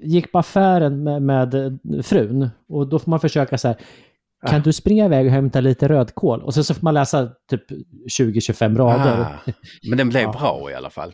gick 0.02 0.32
på 0.32 0.38
affären 0.38 1.02
med, 1.04 1.22
med 1.22 1.78
frun 2.04 2.48
och 2.68 2.88
då 2.88 2.98
får 2.98 3.10
man 3.10 3.20
försöka 3.20 3.58
så 3.58 3.68
här. 3.68 3.76
Kan 4.46 4.60
Ah. 4.60 4.64
du 4.64 4.72
springa 4.72 5.04
iväg 5.04 5.26
och 5.26 5.32
hämta 5.32 5.60
lite 5.60 5.88
rödkål? 5.88 6.42
Och 6.42 6.54
sen 6.54 6.64
så 6.64 6.74
får 6.74 6.82
man 6.84 6.94
läsa 6.94 7.28
typ 7.50 7.62
20-25 8.20 8.76
rader. 8.78 9.20
Ah, 9.20 9.52
men 9.88 9.98
den 9.98 10.08
blev 10.08 10.22
Ja. 10.22 10.32
bra 10.40 10.70
i 10.70 10.74
alla 10.74 10.90
fall. 10.90 11.12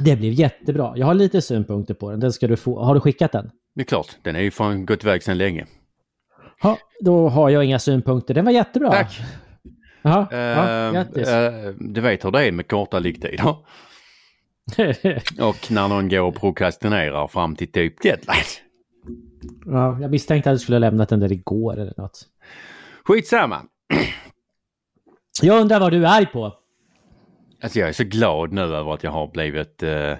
Det 0.00 0.16
blev 0.16 0.32
jättebra. 0.32 0.92
Jag 0.96 1.06
har 1.06 1.14
lite 1.14 1.42
synpunkter 1.42 1.94
på 1.94 2.10
den. 2.10 2.20
Den 2.20 2.32
ska 2.32 2.46
du 2.48 2.56
få. 2.56 2.82
Har 2.84 2.94
du 2.94 3.00
skickat 3.00 3.32
den? 3.32 3.50
Det 3.74 3.80
är 3.80 3.84
klart, 3.84 4.06
den 4.22 4.36
är 4.36 4.40
ju 4.40 4.50
fan 4.50 4.86
gått 4.86 5.04
iväg 5.04 5.22
sedan 5.22 5.38
länge. 5.38 5.66
Ja, 6.62 6.78
då 7.00 7.28
har 7.28 7.50
jag 7.50 7.64
inga 7.64 7.78
synpunkter. 7.78 8.34
Den 8.34 8.44
var 8.44 8.52
jättebra. 8.52 8.90
Tack! 8.92 9.20
Jaha, 10.02 10.26
Eh, 10.32 10.38
ja, 10.38 10.90
grattis. 10.92 11.28
eh, 11.28 11.74
du 11.78 12.00
vet 12.00 12.24
hur 12.24 12.30
det 12.30 12.44
är 12.46 12.52
med 12.52 12.68
korta 12.68 12.98
liggtider. 12.98 13.46
Och 15.40 15.70
när 15.70 15.88
någon 15.88 16.08
går 16.08 16.20
och 16.20 16.34
prokrastinerar 16.34 17.26
fram 17.28 17.56
till 17.56 17.72
typ 17.72 18.02
deadline. 18.02 18.44
ja, 19.66 19.98
jag 20.00 20.10
misstänkte 20.10 20.50
att 20.50 20.54
du 20.54 20.58
skulle 20.58 20.74
ha 20.76 20.80
lämnat 20.80 21.08
den 21.08 21.20
där 21.20 21.32
igår 21.32 21.72
eller 21.78 21.94
något. 21.96 22.22
Skitsamma. 23.04 23.62
Jag 25.42 25.60
undrar 25.60 25.80
vad 25.80 25.92
du 25.92 26.06
är 26.06 26.16
arg 26.18 26.26
på? 26.26 26.52
Alltså 27.62 27.78
jag 27.78 27.88
är 27.88 27.92
så 27.92 28.04
glad 28.04 28.52
nu 28.52 28.60
över 28.60 28.94
att 28.94 29.02
jag 29.02 29.10
har 29.10 29.26
blivit 29.28 29.82
eh, 29.82 30.12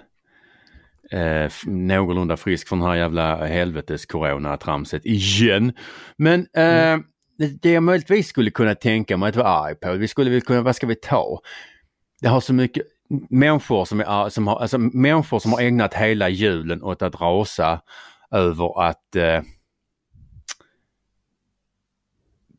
eh, 1.11 1.53
någorlunda 1.67 2.37
frisk 2.37 2.69
från 2.69 2.79
det 2.79 2.87
här 2.87 2.95
jävla 2.95 3.47
helvetes 3.47 4.07
coronatramset 4.07 5.07
igen. 5.07 5.73
Men 6.17 6.41
eh, 6.41 6.99
det, 7.39 7.63
det 7.63 7.71
jag 7.73 7.83
möjligtvis 7.83 8.29
skulle 8.29 8.51
kunna 8.51 8.75
tänka 8.75 9.17
mig 9.17 9.29
att 9.29 9.37
vara 9.37 9.49
arg 9.49 9.75
på, 9.75 9.93
vi 9.93 10.09
skulle 10.09 10.31
väl 10.31 10.41
kunna, 10.41 10.63
vad 10.63 10.77
ska 10.77 10.87
vi 10.87 10.95
ta? 10.95 11.41
Det 12.21 12.29
har 12.29 12.41
så 12.41 12.53
mycket 12.55 12.83
människor 13.31 13.85
som, 13.85 14.01
är, 14.01 14.05
ar- 14.05 14.29
som 14.29 14.47
har, 14.47 14.61
alltså 14.61 14.79
människor 14.79 15.39
som 15.39 15.53
har 15.53 15.61
ägnat 15.61 15.95
hela 15.95 16.29
julen 16.29 16.83
åt 16.83 17.03
att 17.03 17.21
rasa 17.21 17.81
över 18.31 18.89
att 18.89 19.17
eh, 19.17 19.43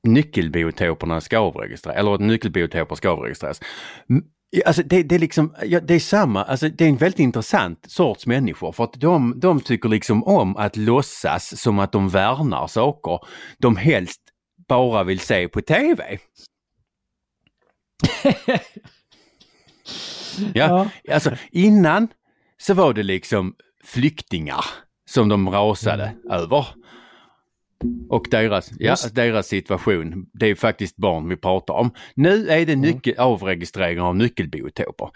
nyckelbiotoperna 0.04 1.22
ska 1.22 1.40
avregistreras, 1.40 1.98
eller 1.98 2.14
att 2.14 2.22
nyckelbiotoper 2.22 2.96
ska 2.96 3.10
avregistreras. 3.10 3.62
Alltså 4.66 4.84
det, 4.84 5.04
det 5.04 5.16
är 5.16 5.20
liksom, 5.20 5.56
ja, 5.64 5.80
det 5.80 5.94
är 5.94 6.00
samma, 6.00 6.44
alltså 6.44 6.70
det 6.70 6.86
är 6.86 6.90
en 6.90 6.98
väldigt 6.98 7.20
intressant 7.20 7.86
sorts 7.92 8.28
människor 8.28 8.72
för 8.72 8.84
att 8.84 8.94
de, 8.94 9.40
de 9.40 9.62
tycker 9.62 9.90
liksom 9.90 10.24
om 10.24 10.58
att 10.58 10.78
låtsas 10.78 11.62
som 11.62 11.80
att 11.80 11.92
de 11.92 12.10
värnar 12.10 12.68
saker 12.68 13.20
de 13.58 13.76
helst 13.76 14.22
bara 14.68 15.04
vill 15.04 15.20
se 15.20 15.48
på 15.48 15.62
TV. 15.62 16.18
Ja, 20.54 20.90
alltså 21.12 21.32
innan 21.52 22.08
så 22.58 22.74
var 22.74 22.94
det 22.94 23.04
liksom 23.04 23.56
flyktingar 23.84 24.66
som 25.10 25.30
de 25.30 25.50
rasade 25.50 26.16
över. 26.30 26.68
Och 28.10 28.28
deras, 28.32 28.72
ja, 28.72 28.90
Just. 28.90 29.16
deras 29.16 29.48
situation, 29.48 30.30
det 30.34 30.46
är 30.46 30.56
faktiskt 30.56 30.98
barn 30.98 31.30
vi 31.30 31.38
pratar 31.38 31.74
om. 31.74 31.92
Nu 32.16 32.50
är 32.50 32.66
det 32.66 32.76
nyckel, 32.76 33.16
avregistrering 33.18 34.02
av 34.02 34.16
nyckelbiotoper. 34.16 35.10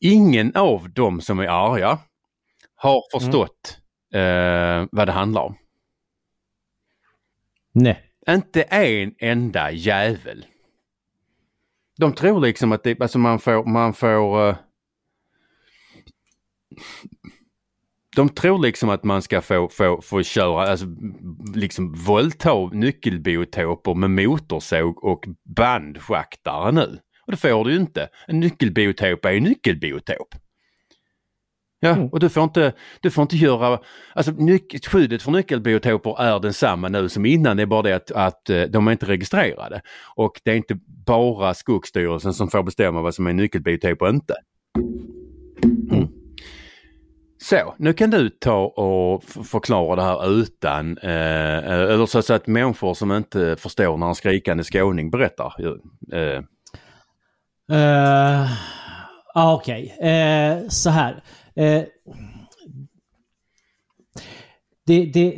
Ingen 0.00 0.56
av 0.56 0.90
dem 0.90 1.20
som 1.20 1.38
är 1.38 1.46
arga 1.46 1.98
har 2.74 3.02
förstått 3.12 3.78
eh, 4.14 4.86
vad 4.92 5.08
det 5.08 5.12
handlar 5.12 5.42
om. 5.42 5.56
Nej. 7.72 8.00
Inte 8.28 8.62
en 8.62 9.14
enda 9.18 9.70
jävel. 9.70 10.46
De 11.98 12.14
tror 12.14 12.40
liksom 12.40 12.72
att 12.72 12.84
det, 12.84 13.00
alltså 13.00 13.18
man 13.18 13.38
får, 13.38 13.64
man 13.64 13.94
får 13.94 14.48
eh, 14.48 14.56
De 18.16 18.28
tror 18.28 18.58
liksom 18.62 18.88
att 18.90 19.04
man 19.04 19.22
ska 19.22 19.40
få, 19.40 19.68
få, 19.68 20.00
få 20.02 20.22
köra, 20.22 20.66
alltså 20.66 20.86
liksom 21.54 21.92
våldta 21.92 22.54
nyckelbiotoper 22.72 23.94
med 23.94 24.10
motorsåg 24.10 25.04
och 25.04 25.24
bandschaktare 25.56 26.72
nu. 26.72 26.98
Och 27.26 27.32
det 27.32 27.36
får 27.36 27.64
du 27.64 27.70
ju 27.72 27.76
inte. 27.80 28.08
En 28.26 28.40
nyckelbiotop 28.40 29.24
är 29.24 29.32
en 29.32 29.42
nyckelbiotop. 29.42 30.34
Ja, 31.82 31.88
Mm. 31.94 32.06
och 32.08 32.20
du 32.20 32.28
får 32.28 32.44
inte, 32.44 32.72
du 33.02 33.10
får 33.10 33.22
inte 33.22 33.36
göra, 33.36 33.78
alltså 34.14 34.32
nyc- 34.32 34.88
skyddet 34.88 35.22
för 35.22 35.30
nyckelbiotoper 35.30 36.22
är 36.22 36.40
densamma 36.40 36.88
nu 36.88 37.08
som 37.08 37.26
innan, 37.26 37.56
det 37.56 37.62
är 37.62 37.66
bara 37.66 37.82
det 37.82 37.92
att, 37.96 38.10
att 38.10 38.50
eh, 38.50 38.62
de 38.62 38.88
är 38.88 38.92
inte 38.92 39.06
registrerade. 39.06 39.80
Och 40.16 40.40
det 40.44 40.50
är 40.50 40.56
inte 40.56 40.78
bara 41.06 41.54
Skogsstyrelsen 41.54 42.34
som 42.34 42.48
får 42.50 42.62
bestämma 42.62 43.02
vad 43.02 43.14
som 43.14 43.26
är 43.26 43.32
nyckelbiotop 43.32 44.02
och 44.02 44.08
inte. 44.08 44.34
Så, 47.42 47.74
nu 47.78 47.92
kan 47.92 48.10
du 48.10 48.28
ta 48.28 48.64
och 48.64 49.24
förklara 49.24 49.96
det 49.96 50.02
här 50.02 50.40
utan, 50.40 50.98
eh, 50.98 51.58
eh, 51.58 51.80
eller 51.80 52.06
så 52.06 52.22
så 52.22 52.34
att 52.34 52.46
människor 52.46 52.94
som 52.94 53.12
inte 53.12 53.56
förstår 53.58 53.96
när 53.96 54.06
en 54.06 54.14
skrikande 54.14 54.64
skåning 54.64 55.10
berättar. 55.10 55.54
Eh, 56.12 56.42
Uh, 57.72 58.50
Okej, 59.34 59.94
Okej, 59.98 60.62
uh, 60.62 60.68
så 60.68 60.90
här. 60.90 61.12
Uh, 61.60 61.82
det, 64.86 65.04
det, 65.04 65.36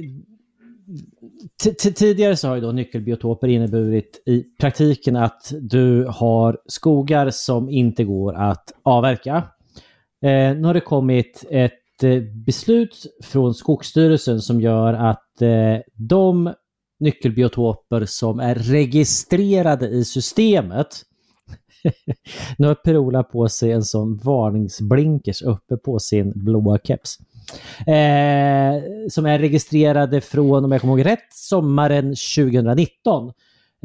tidigare 1.95 2.37
så 2.37 2.49
har 2.49 2.55
ju 2.55 2.61
då 2.61 2.73
nyckelbiotoper 2.73 3.49
inneburit 3.49 4.23
i 4.27 4.45
praktiken 4.61 5.17
att 5.17 5.53
du 5.61 6.07
har 6.07 6.59
skogar 6.67 7.31
som 7.31 7.69
inte 7.69 8.05
går 8.05 8.35
att 8.35 8.73
avverka. 8.83 9.37
Eh, 10.23 10.57
nu 10.57 10.63
har 10.65 10.75
det 10.75 10.81
kommit 10.81 11.45
ett 11.51 11.82
beslut 12.47 13.07
från 13.23 13.55
Skogsstyrelsen 13.55 14.41
som 14.41 14.61
gör 14.61 14.95
att 14.95 15.43
eh, 15.43 15.79
de 15.95 16.53
nyckelbiotoper 17.01 18.05
som 18.05 18.41
är 18.41 18.55
registrerade 18.55 19.89
i 19.89 20.05
systemet 20.05 21.03
nu 22.59 22.67
har 22.67 22.75
Per-Ola 22.75 23.23
på 23.23 23.49
sig 23.49 23.73
en 23.73 23.83
sån 23.83 24.17
varningsblinkers 24.17 25.43
uppe 25.43 25.77
på 25.77 25.99
sin 25.99 26.33
blåa 26.35 26.79
keps. 26.85 27.19
Eh, 27.87 28.83
som 29.11 29.27
är 29.27 29.39
registrerade 29.39 30.21
från, 30.21 30.65
om 30.65 30.73
jag 30.73 30.81
kommer 30.81 30.99
ihåg 30.99 31.07
rätt, 31.07 31.33
sommaren 31.33 32.05
2019. 32.37 33.33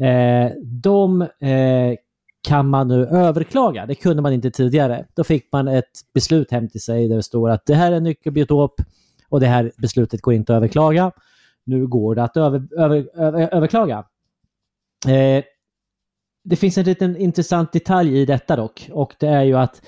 Eh, 0.02 0.52
de 0.62 1.22
eh, 1.22 1.94
kan 2.48 2.68
man 2.68 2.88
nu 2.88 3.06
överklaga. 3.06 3.86
Det 3.86 3.94
kunde 3.94 4.22
man 4.22 4.32
inte 4.32 4.50
tidigare. 4.50 5.06
Då 5.14 5.24
fick 5.24 5.52
man 5.52 5.68
ett 5.68 5.90
beslut 6.14 6.50
hem 6.50 6.68
till 6.68 6.80
sig 6.80 7.08
där 7.08 7.16
det 7.16 7.22
står 7.22 7.50
att 7.50 7.66
det 7.66 7.74
här 7.74 7.92
är 7.92 7.96
en 7.96 8.02
nyckelbiotop 8.02 8.80
och 9.28 9.40
det 9.40 9.46
här 9.46 9.72
beslutet 9.76 10.22
går 10.22 10.34
inte 10.34 10.52
att 10.52 10.56
överklaga. 10.56 11.12
Nu 11.64 11.86
går 11.86 12.14
det 12.14 12.22
att 12.22 12.36
över, 12.36 12.68
över, 12.78 13.08
över, 13.14 13.54
överklaga. 13.54 13.98
Eh, 15.06 15.44
det 16.44 16.56
finns 16.56 16.78
en 16.78 16.84
liten 16.84 17.16
intressant 17.16 17.72
detalj 17.72 18.20
i 18.20 18.24
detta 18.24 18.56
dock 18.56 18.90
och 18.92 19.14
det 19.18 19.28
är 19.28 19.42
ju 19.42 19.54
att 19.54 19.82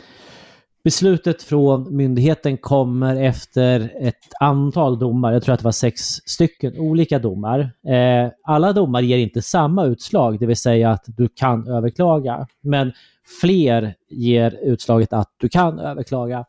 beslutet 0.85 1.43
från 1.43 1.97
myndigheten 1.97 2.57
kommer 2.57 3.17
efter 3.17 3.93
ett 4.01 4.33
antal 4.41 4.99
domar. 4.99 5.33
Jag 5.33 5.43
tror 5.43 5.53
att 5.53 5.61
det 5.61 5.65
var 5.65 5.73
sex 5.73 6.03
stycken 6.05 6.79
olika 6.79 7.19
domar. 7.19 7.61
Eh, 7.87 8.31
alla 8.45 8.73
domar 8.73 9.01
ger 9.01 9.19
inte 9.19 9.43
samma 9.43 9.85
utslag, 9.85 10.39
det 10.39 10.47
vill 10.47 10.57
säga 10.57 10.91
att 10.91 11.05
du 11.07 11.29
kan 11.29 11.69
överklaga. 11.69 12.47
Men 12.61 12.93
fler 13.41 13.95
ger 14.09 14.59
utslaget 14.63 15.13
att 15.13 15.35
du 15.37 15.49
kan 15.49 15.79
överklaga. 15.79 16.45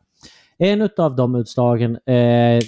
En 0.57 0.89
av 0.97 1.15
de 1.15 1.35
utslagen, 1.35 1.95
eh, 1.95 2.61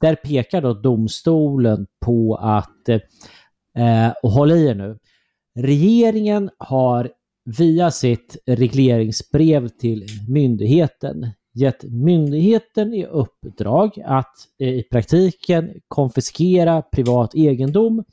där 0.00 0.14
pekar 0.14 0.62
då 0.62 0.74
domstolen 0.74 1.86
på 2.00 2.34
att, 2.42 2.88
eh, 2.88 4.12
och 4.22 4.30
håll 4.30 4.52
i 4.52 4.66
er 4.66 4.74
nu, 4.74 4.98
Regeringen 5.58 6.50
har 6.58 7.10
via 7.58 7.90
sitt 7.90 8.36
regleringsbrev 8.46 9.68
till 9.68 10.06
myndigheten 10.28 11.26
gett 11.54 11.84
myndigheten 11.84 12.94
i 12.94 13.06
uppdrag 13.06 14.02
att 14.04 14.34
eh, 14.58 14.68
i 14.68 14.82
praktiken 14.82 15.70
konfiskera 15.88 16.82
privat 16.82 17.34
egendom 17.34 18.04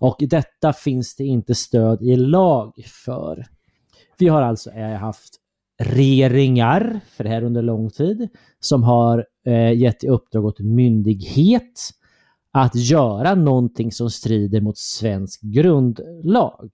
och 0.00 0.16
detta 0.20 0.72
finns 0.72 1.16
det 1.16 1.24
inte 1.24 1.54
stöd 1.54 2.02
i 2.02 2.16
lag 2.16 2.72
för. 3.04 3.46
Vi 4.18 4.28
har 4.28 4.42
alltså 4.42 4.70
eh, 4.70 4.96
haft 4.98 5.34
regeringar, 5.82 7.00
för 7.10 7.24
det 7.24 7.30
här 7.30 7.42
under 7.42 7.62
lång 7.62 7.90
tid, 7.90 8.28
som 8.60 8.82
har 8.82 9.26
eh, 9.46 9.72
gett 9.72 10.04
i 10.04 10.08
uppdrag 10.08 10.44
åt 10.44 10.60
myndighet 10.60 11.90
att 12.52 12.74
göra 12.74 13.34
någonting 13.34 13.92
som 13.92 14.10
strider 14.10 14.60
mot 14.60 14.78
svensk 14.78 15.40
grundlag. 15.42 16.70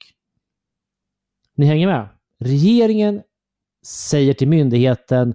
Ni 1.57 1.67
hänger 1.67 1.87
med? 1.87 2.09
Regeringen 2.41 3.23
säger 3.87 4.35
till 4.35 4.49
myndigheten 4.49 5.35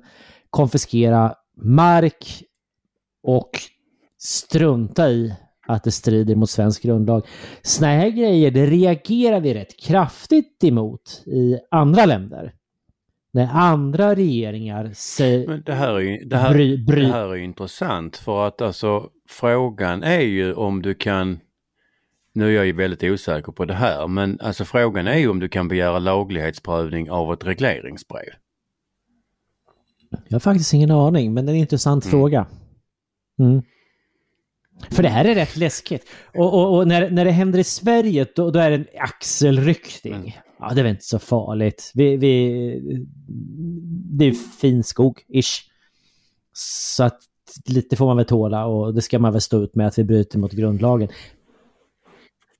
konfiskera 0.50 1.36
mark 1.62 2.44
och 3.24 3.50
strunta 4.18 5.10
i 5.10 5.34
att 5.68 5.84
det 5.84 5.92
strider 5.92 6.36
mot 6.36 6.50
svensk 6.50 6.84
grundlag. 6.84 7.26
Såna 7.62 7.88
här 7.88 8.10
grejer, 8.10 8.52
det 8.52 8.66
reagerar 8.66 9.40
vi 9.40 9.54
rätt 9.54 9.80
kraftigt 9.80 10.64
emot 10.64 11.24
i 11.26 11.58
andra 11.72 12.06
länder. 12.06 12.54
När 13.32 13.48
andra 13.54 14.16
regeringar 14.16 14.92
säger... 14.94 15.48
Men 15.48 15.64
det 15.66 15.74
här 15.74 15.94
är 15.94 16.00
ju, 16.00 16.26
det 16.26 16.38
här, 16.38 16.54
Bry- 16.54 16.86
bry- 16.86 17.06
Det 17.06 17.12
här 17.12 17.28
är 17.28 17.36
intressant 17.36 18.18
för 18.18 18.48
att 18.48 18.62
alltså 18.62 19.10
frågan 19.30 20.04
är 20.04 20.20
ju 20.22 20.54
om 20.54 20.82
du 20.82 20.94
kan 20.96 21.40
nu 22.34 22.48
är 22.48 22.52
jag 22.52 22.66
ju 22.66 22.72
väldigt 22.72 23.04
osäker 23.04 23.52
på 23.52 23.66
det 23.66 23.74
här 23.74 24.08
men 24.08 24.40
alltså 24.42 24.66
frågan 24.66 25.08
är 25.08 25.18
ju 25.18 25.30
om 25.30 25.40
du 25.40 25.50
kan 25.50 25.68
begära 25.68 26.00
laglighetsprövning 26.00 27.12
av 27.12 27.34
ett 27.34 27.46
regleringsbrev. 27.46 28.30
Jag 30.10 30.36
har 30.36 30.40
faktiskt 30.40 30.74
ingen 30.74 30.92
aning, 30.92 31.34
men 31.34 31.46
det 31.46 31.52
är 31.52 31.54
en 31.54 31.60
intressant 31.60 32.06
fråga. 32.06 32.48
Mm. 33.40 33.62
För 34.90 35.04
det 35.04 35.10
här 35.10 35.26
är 35.26 35.36
rätt 35.36 35.58
läskigt. 35.58 36.06
Och, 36.34 36.54
och, 36.54 36.78
och 36.78 36.88
när, 36.88 37.10
när 37.10 37.26
det 37.26 37.32
händer 37.32 37.60
i 37.60 37.64
Sverige, 37.64 38.28
då, 38.36 38.52
då 38.52 38.60
är 38.60 38.70
det 38.70 38.76
en 38.76 38.86
axelryckning. 38.98 40.14
Mm. 40.14 40.32
Ja, 40.60 40.72
det 40.74 40.82
är 40.82 40.84
väl 40.84 40.92
inte 40.92 41.06
så 41.06 41.20
farligt. 41.20 41.92
Vi, 41.94 42.18
vi, 42.18 42.98
det 44.18 44.26
är 44.26 44.32
fin 44.32 44.84
skog, 44.84 45.20
ish. 45.28 45.62
Så 46.54 47.04
att 47.04 47.20
lite 47.68 47.96
får 47.96 48.06
man 48.06 48.18
väl 48.18 48.26
tåla 48.26 48.66
och 48.66 48.94
det 48.94 49.02
ska 49.02 49.20
man 49.20 49.32
väl 49.32 49.42
stå 49.42 49.64
ut 49.64 49.76
med 49.76 49.88
att 49.88 50.00
vi 50.00 50.04
bryter 50.04 50.40
mot 50.40 50.52
grundlagen. 50.52 51.10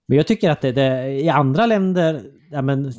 Men 0.10 0.18
jag 0.18 0.28
tycker 0.28 0.50
att 0.50 0.62
det, 0.62 0.72
det 0.72 1.12
i 1.12 1.30
andra 1.30 1.66
länder, 1.66 2.22
ja 2.52 2.62
men, 2.62 2.94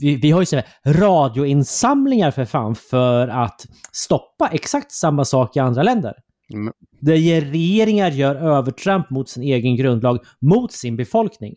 vi, 0.00 0.16
vi 0.16 0.30
har 0.30 0.40
ju 0.42 0.46
så 0.46 0.56
här 0.56 0.64
radioinsamlingar 0.86 2.30
för 2.30 2.44
fan 2.44 2.74
för 2.74 3.28
att 3.28 3.66
stoppa 3.92 4.48
exakt 4.52 4.92
samma 4.92 5.24
sak 5.24 5.56
i 5.56 5.60
andra 5.60 5.82
länder. 5.82 6.14
Mm. 6.52 6.72
Där 7.00 7.40
regeringar 7.40 8.10
gör 8.10 8.34
övertramp 8.34 9.10
mot 9.10 9.28
sin 9.28 9.42
egen 9.42 9.76
grundlag, 9.76 10.18
mot 10.40 10.72
sin 10.72 10.96
befolkning. 10.96 11.54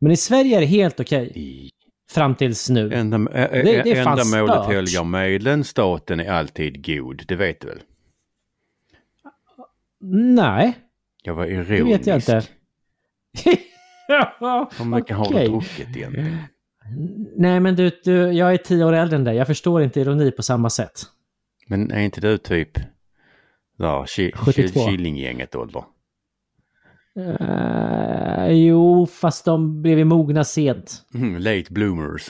Men 0.00 0.12
i 0.12 0.16
Sverige 0.16 0.56
är 0.56 0.60
det 0.60 0.66
helt 0.66 1.00
okej. 1.00 1.32
I- 1.34 1.70
Fram 2.10 2.34
tills 2.34 2.70
nu. 2.70 2.94
Ända, 2.94 3.16
ä, 3.16 3.48
ä, 3.48 3.62
Det- 3.62 3.82
det 3.82 3.90
är 3.90 4.04
fan 4.04 4.18
ändamålet 4.18 4.66
helgar 4.66 5.04
medlen. 5.04 5.64
Staten 5.64 6.20
är 6.20 6.30
alltid 6.30 6.86
god. 6.86 7.22
Det 7.28 7.36
vet 7.36 7.60
du 7.60 7.66
väl? 7.68 7.80
Nej, 10.34 10.78
Jag 11.22 11.34
var 11.34 11.46
det 11.46 11.52
ironisk. 11.52 11.98
vet 12.00 12.06
jag 12.06 12.16
inte. 12.16 12.42
Hur 14.78 14.84
mycket 14.84 15.16
har 15.16 15.26
Okej. 15.26 15.46
du 15.46 15.52
druckit 15.52 15.96
egentligen? 15.96 16.36
Nej, 17.36 17.60
men 17.60 17.76
du, 17.76 17.90
du, 18.04 18.32
jag 18.32 18.52
är 18.52 18.56
tio 18.56 18.84
år 18.84 18.92
äldre 18.92 19.16
än 19.16 19.24
dig. 19.24 19.36
Jag 19.36 19.46
förstår 19.46 19.82
inte 19.82 20.00
ironi 20.00 20.30
på 20.30 20.42
samma 20.42 20.70
sätt. 20.70 20.92
Men 21.68 21.90
är 21.90 22.00
inte 22.00 22.20
du 22.20 22.38
typ 22.38 22.70
där, 23.78 24.06
ki, 24.06 24.32
72. 24.36 24.80
ki, 24.80 24.86
Killinggänget 24.90 25.54
ålder? 25.54 25.84
Uh, 27.18 28.52
jo, 28.52 29.06
fast 29.06 29.44
de 29.44 29.82
blev 29.82 29.98
ju 29.98 30.04
mogna 30.04 30.44
sent. 30.44 31.02
Mm, 31.14 31.36
late 31.42 31.72
bloomers. 31.72 32.26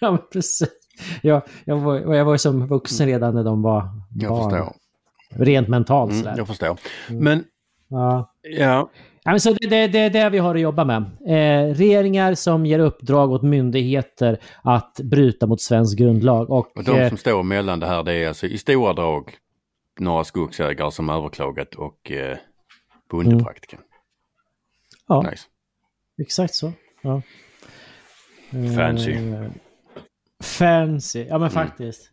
ja, 0.00 0.10
men 0.10 0.20
precis. 0.32 0.68
Jag, 1.22 1.42
jag, 1.64 1.76
var, 1.76 2.14
jag 2.14 2.24
var 2.24 2.32
ju 2.34 2.38
som 2.38 2.66
vuxen 2.66 3.06
redan 3.06 3.34
när 3.34 3.44
de 3.44 3.62
var 3.62 3.88
Jag 4.14 4.30
barn. 4.30 4.50
förstår. 4.50 4.76
Rent 5.44 5.68
mentalt 5.68 6.10
Mm, 6.12 6.22
sådär. 6.24 6.34
jag 6.38 6.46
förstår. 6.46 6.78
Men 7.10 7.44
Ja. 7.88 8.32
ja, 8.42 8.50
Ja, 8.58 8.90
men 9.30 9.40
så 9.40 9.52
det, 9.52 9.68
det, 9.68 9.86
det 9.88 9.98
är 9.98 10.10
det 10.10 10.30
vi 10.30 10.38
har 10.38 10.54
att 10.54 10.60
jobba 10.60 10.84
med. 10.84 11.02
Eh, 11.26 11.74
regeringar 11.74 12.34
som 12.34 12.66
ger 12.66 12.78
uppdrag 12.78 13.32
åt 13.32 13.42
myndigheter 13.42 14.38
att 14.62 15.00
bryta 15.04 15.46
mot 15.46 15.60
svensk 15.60 15.98
grundlag. 15.98 16.50
Och, 16.50 16.76
och 16.76 16.84
de 16.84 17.00
eh, 17.00 17.08
som 17.08 17.18
står 17.18 17.42
mellan 17.42 17.80
det 17.80 17.86
här 17.86 18.02
det 18.02 18.12
är 18.12 18.28
alltså 18.28 18.46
i 18.46 18.58
stora 18.58 18.92
drag 18.92 19.34
några 20.00 20.24
skogsägare 20.24 20.90
som 20.90 21.10
överklagat 21.10 21.74
och 21.74 22.10
eh, 22.12 22.36
bondepraktiken. 23.10 23.80
ja, 25.08 25.22
Nice. 25.22 25.42
exakt 26.22 26.54
så. 26.54 26.72
Ja. 27.02 27.22
Fancy. 28.76 29.12
Eh, 29.12 29.50
fancy, 30.42 31.26
ja 31.28 31.38
men 31.38 31.50
faktiskt. 31.50 32.10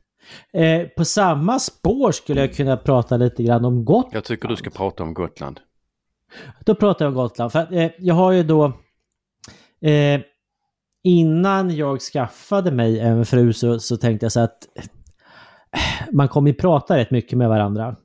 Eh, 0.53 0.87
på 0.87 1.05
samma 1.05 1.59
spår 1.59 2.11
skulle 2.11 2.41
jag 2.41 2.53
kunna 2.53 2.77
prata 2.77 3.17
lite 3.17 3.43
grann 3.43 3.65
om 3.65 3.85
Gotland. 3.85 4.15
Jag 4.15 4.23
tycker 4.23 4.47
du 4.47 4.55
ska 4.55 4.69
prata 4.69 5.03
om 5.03 5.13
Gotland. 5.13 5.59
Då 6.65 6.75
pratar 6.75 7.05
jag 7.05 7.09
om 7.11 7.15
Gotland. 7.15 7.51
För 7.51 7.59
att, 7.59 7.71
eh, 7.71 7.91
jag 7.99 8.15
har 8.15 8.31
ju 8.31 8.43
då... 8.43 8.65
Eh, 9.81 10.21
innan 11.03 11.75
jag 11.75 12.01
skaffade 12.01 12.71
mig 12.71 12.99
en 12.99 13.25
fru 13.25 13.53
så, 13.53 13.79
så 13.79 13.97
tänkte 13.97 14.25
jag 14.25 14.31
så 14.31 14.39
att 14.39 14.67
eh, 14.77 14.83
man 16.11 16.27
kommer 16.27 16.51
ju 16.51 16.55
prata 16.55 16.97
rätt 16.97 17.11
mycket 17.11 17.37
med 17.37 17.49
varandra. 17.49 17.95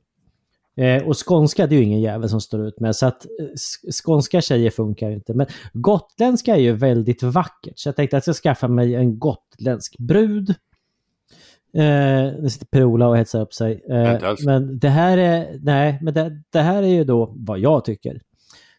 Eh, 0.77 1.03
och 1.03 1.29
skånska 1.29 1.67
det 1.67 1.75
är 1.75 1.79
ju 1.79 1.85
ingen 1.85 2.01
jävel 2.01 2.29
som 2.29 2.41
står 2.41 2.67
ut 2.67 2.81
med. 2.81 2.97
Så 2.97 3.07
att 3.07 3.25
eh, 3.25 3.47
skånska 4.05 4.41
tjejer 4.41 4.71
funkar 4.71 5.09
ju 5.09 5.15
inte. 5.15 5.35
Men 5.35 5.47
gotländska 5.73 6.57
är 6.57 6.61
ju 6.61 6.73
väldigt 6.73 7.23
vackert. 7.23 7.79
Så 7.79 7.89
jag 7.89 7.97
tänkte 7.97 8.17
att 8.17 8.27
jag 8.27 8.37
ska 8.37 8.49
skaffa 8.49 8.69
mig 8.69 8.95
en 8.95 9.19
gotländsk 9.19 9.99
brud. 9.99 10.55
Eh, 11.75 12.33
nu 12.43 12.49
sitter 12.51 12.67
Per-Ola 12.67 13.09
och 13.09 13.17
hetsar 13.17 13.41
upp 13.41 13.55
sig. 13.55 13.85
Eh, 13.91 14.35
men 14.45 14.79
det 14.79 14.89
här 14.89 15.19
är, 15.19 15.59
nej, 15.63 15.99
men 16.03 16.15
det, 16.15 16.43
det 16.53 16.61
här 16.61 16.83
är 16.83 16.87
ju 16.87 17.05
då 17.05 17.35
vad 17.37 17.59
jag 17.59 17.85
tycker. 17.85 18.21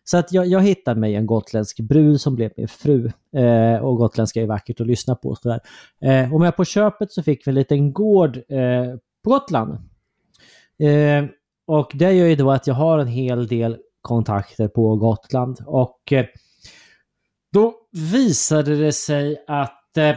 Så 0.03 0.17
att 0.17 0.33
jag, 0.33 0.47
jag 0.47 0.61
hittade 0.61 0.99
mig 0.99 1.15
en 1.15 1.25
gotländsk 1.25 1.79
brud 1.79 2.21
som 2.21 2.35
blev 2.35 2.51
min 2.57 2.67
fru. 2.67 3.11
Eh, 3.35 3.75
och 3.75 3.97
gotländska 3.97 4.41
är 4.41 4.45
vackert 4.45 4.81
att 4.81 4.87
lyssna 4.87 5.15
på. 5.15 5.35
Sådär. 5.35 5.59
Eh, 6.01 6.33
och 6.33 6.39
med 6.39 6.55
på 6.55 6.65
köpet 6.65 7.11
så 7.11 7.23
fick 7.23 7.47
vi 7.47 7.49
en 7.49 7.55
liten 7.55 7.93
gård 7.93 8.37
eh, 8.37 8.95
på 9.23 9.29
Gotland. 9.29 9.73
Eh, 10.83 11.25
och 11.67 11.91
det 11.93 12.11
gör 12.11 12.27
ju 12.27 12.35
då 12.35 12.51
att 12.51 12.67
jag 12.67 12.73
har 12.73 12.99
en 12.99 13.07
hel 13.07 13.47
del 13.47 13.77
kontakter 14.01 14.67
på 14.67 14.95
Gotland. 14.95 15.57
Och 15.65 16.13
eh, 16.13 16.25
då 17.53 17.73
visade 18.11 18.75
det 18.75 18.91
sig 18.91 19.43
att 19.47 19.97
eh, 19.97 20.15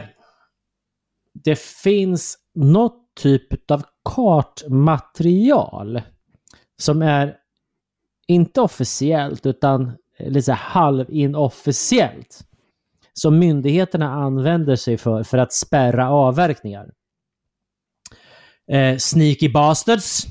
det 1.33 1.59
finns 1.59 2.37
något 2.55 3.15
typ 3.15 3.71
av 3.71 3.83
kartmaterial 4.15 6.01
som 6.81 7.01
är 7.01 7.37
inte 8.27 8.61
officiellt 8.61 9.45
utan 9.45 9.91
lite 10.19 10.53
halvinofficiellt. 10.53 12.41
Som 13.13 13.39
myndigheterna 13.39 14.13
använder 14.13 14.75
sig 14.75 14.97
för 14.97 15.23
för 15.23 15.37
att 15.37 15.53
spärra 15.53 16.09
avverkningar. 16.09 16.91
Eh, 18.71 18.97
sneaky 18.97 19.49
bastards. 19.49 20.25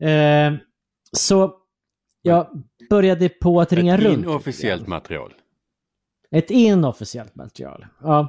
Eh, 0.00 0.52
så 1.12 1.54
jag 2.22 2.64
började 2.90 3.28
på 3.28 3.60
att 3.60 3.72
ringa 3.72 3.94
Ett 3.94 4.00
runt. 4.00 4.18
inofficiellt 4.18 4.86
material. 4.86 5.34
Ett 6.30 6.50
inofficiellt 6.50 7.34
material. 7.34 7.86
Ja, 8.02 8.28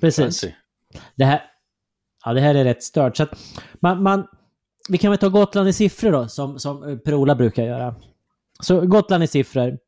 precis. 0.00 0.44
Det 1.16 1.24
här, 1.24 1.42
ja, 2.24 2.32
det 2.32 2.40
här 2.40 2.54
är 2.54 2.64
rätt 2.64 2.82
stört. 2.82 3.16
Så 3.16 3.22
att 3.22 3.30
man, 3.80 4.02
man, 4.02 4.26
vi 4.88 4.98
kan 4.98 5.10
väl 5.10 5.18
ta 5.18 5.28
Gotland 5.28 5.68
i 5.68 5.72
siffror 5.72 6.12
då, 6.12 6.28
som, 6.28 6.58
som 6.58 6.88
eh, 6.88 6.96
Per-Ola 6.96 7.34
brukar 7.34 7.62
göra. 7.62 7.94
Så 8.60 8.80
Gotland 8.80 9.24
i 9.24 9.26
siffror. 9.26 9.78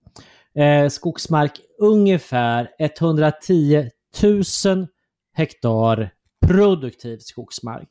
Eh, 0.54 0.88
skogsmark 0.88 1.60
ungefär 1.78 2.70
110 2.78 3.90
000 4.22 4.86
hektar 5.32 6.10
produktiv 6.46 7.18
skogsmark. 7.18 7.88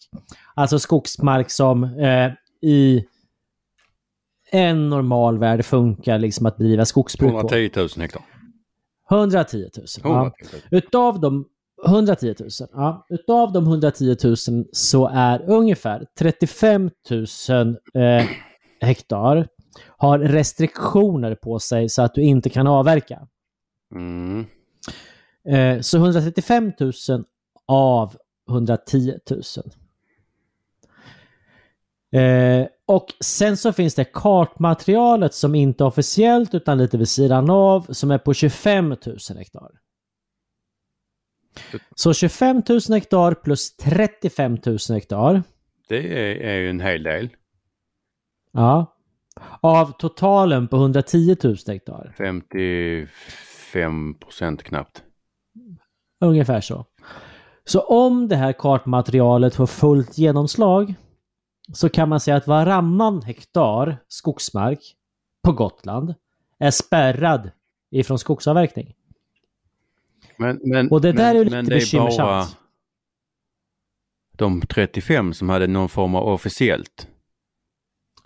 Alltså 0.56 0.80
skogsmark 0.80 1.52
som 1.52 1.84
eh, 1.84 2.32
i 2.62 3.06
en 4.52 4.90
normal 4.90 5.40
värld 5.40 5.66
funkar 5.66 6.20
liksom 6.20 6.46
att 6.46 6.58
bedriva 6.58 6.86
skogsbruk 6.86 7.32
på. 7.32 7.38
110 7.38 7.72
000 7.76 7.90
hektar. 7.98 8.22
110 9.12 9.58
000. 9.58 9.86
Ja. 10.04 10.10
110 10.10 10.48
000. 10.54 10.62
Utav 10.72 11.20
de 11.20 11.46
110 11.86 12.36
000, 12.39 12.50
ja. 12.74 13.06
Utav 13.10 13.52
de 13.54 13.67
110 13.67 14.15
000 14.24 14.36
så 14.72 15.08
är 15.13 15.50
ungefär 15.50 16.06
35 16.19 16.89
000 17.50 17.78
eh, 17.93 18.26
hektar 18.82 19.48
har 19.98 20.19
restriktioner 20.19 21.36
på 21.36 21.60
sig 21.60 21.89
så 21.89 22.02
att 22.02 22.13
du 22.13 22.22
inte 22.22 22.50
kan 22.50 22.67
avverka. 22.67 23.28
Mm. 23.96 24.46
Eh, 25.50 25.82
så 25.82 25.98
135 25.98 26.72
000 26.80 26.91
av 27.67 28.15
110 28.50 29.13
000. 29.30 29.41
Eh, 32.24 32.67
och 32.86 33.06
sen 33.19 33.58
så 33.58 33.74
finns 33.74 33.96
det 33.96 34.04
kartmaterialet 34.04 35.34
som 35.34 35.56
inte 35.56 35.84
är 35.84 35.86
officiellt 35.86 36.54
utan 36.54 36.78
lite 36.78 36.98
vid 36.98 37.10
sidan 37.10 37.50
av 37.50 37.88
som 37.89 38.12
är 38.12 38.17
på 38.17 38.34
25 38.34 38.89
000 38.89 38.98
hektar. 39.38 39.69
Så 41.96 42.13
25 42.13 42.63
000 42.70 42.80
hektar 42.89 43.34
plus 43.34 43.78
35 43.78 44.58
000 44.66 44.78
hektar. 44.89 45.44
Det 45.88 46.24
är, 46.50 46.56
ju 46.56 46.70
en 46.70 46.80
hel 46.80 47.04
del. 47.04 47.30
Ja. 48.52 48.96
Av 49.62 49.92
totalen 49.92 50.68
på 50.68 50.76
110 50.76 51.36
000 51.44 51.56
hektar. 51.68 52.13
55 52.18 54.13
procent 54.20 54.63
knappt. 54.63 55.04
Ungefär 56.22 56.62
så. 56.62 56.86
Så 57.66 57.80
om 57.80 58.28
det 58.28 58.36
här 58.36 58.54
kartmaterialet 58.54 59.56
får 59.56 59.68
fullt 59.68 60.18
genomslag 60.18 60.94
så 61.74 61.89
kan 61.89 62.10
man 62.10 62.20
säga 62.20 62.38
att 62.38 62.48
varannan 62.48 63.22
hektar 63.22 63.98
skogsmark 64.08 64.96
på 65.44 65.52
Gotland 65.52 66.13
är 66.60 66.72
spärrad 66.72 67.52
ifrån 67.92 68.20
skogsavverkning. 68.20 68.94
Men, 70.38 70.60
men, 70.63 70.89
Och 70.89 71.02
det 71.02 71.12
där 71.12 71.17
men, 71.17 71.36
är 71.36 71.39
ju 71.39 71.43
lite 71.43 71.56
men 71.56 71.65
det 71.65 71.76
är 71.76 71.76
bara 71.76 71.80
bekymmersamt. 71.80 72.58
de 74.38 74.62
35 74.62 75.34
som 75.34 75.50
hade 75.50 75.67
någon 75.67 75.89
form 75.89 76.15
av 76.15 76.28
officiellt. 76.28 77.08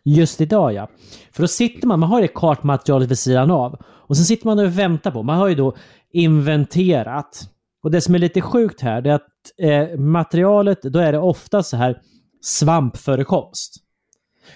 Just 0.04 0.42
idag 0.42 0.74
ja. 0.74 0.90
För 1.32 1.44
då 1.44 1.48
sitter 1.48 1.88
man, 1.88 2.00
man 2.00 2.10
har 2.10 2.22
det 2.22 2.28
kartmaterialet 2.28 3.12
vid 3.12 3.20
sidan 3.20 3.52
av. 3.52 3.82
Och 3.86 4.18
så 4.18 4.24
sitter 4.24 4.46
man 4.46 4.60
och 4.60 4.80
väntar 4.80 5.12
på, 5.12 5.24
man 5.24 5.38
har 5.38 5.48
ju 5.48 5.56
då 5.56 5.76
inventerat. 6.12 7.50
Och 7.84 7.92
det 7.92 8.02
som 8.02 8.16
är 8.16 8.20
lite 8.20 8.42
sjukt 8.42 8.82
här, 8.82 9.02
det 9.02 9.10
är 9.10 9.16
att 9.16 9.28
eh, 9.62 10.00
materialet, 10.00 10.82
då 10.82 11.00
är 11.00 11.12
det 11.12 11.20
ofta 11.20 11.64
så 11.64 11.78
här 11.78 12.02
svampförekomst. 12.42 13.76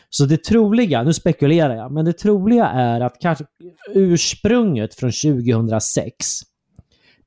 Så 0.09 0.25
det 0.25 0.43
troliga, 0.43 1.03
nu 1.03 1.13
spekulerar 1.13 1.75
jag, 1.75 1.91
men 1.91 2.05
det 2.05 2.13
troliga 2.13 2.65
är 2.67 3.01
att 3.01 3.19
kanske 3.19 3.45
ursprunget 3.93 4.95
från 4.95 5.11
2006 5.11 6.25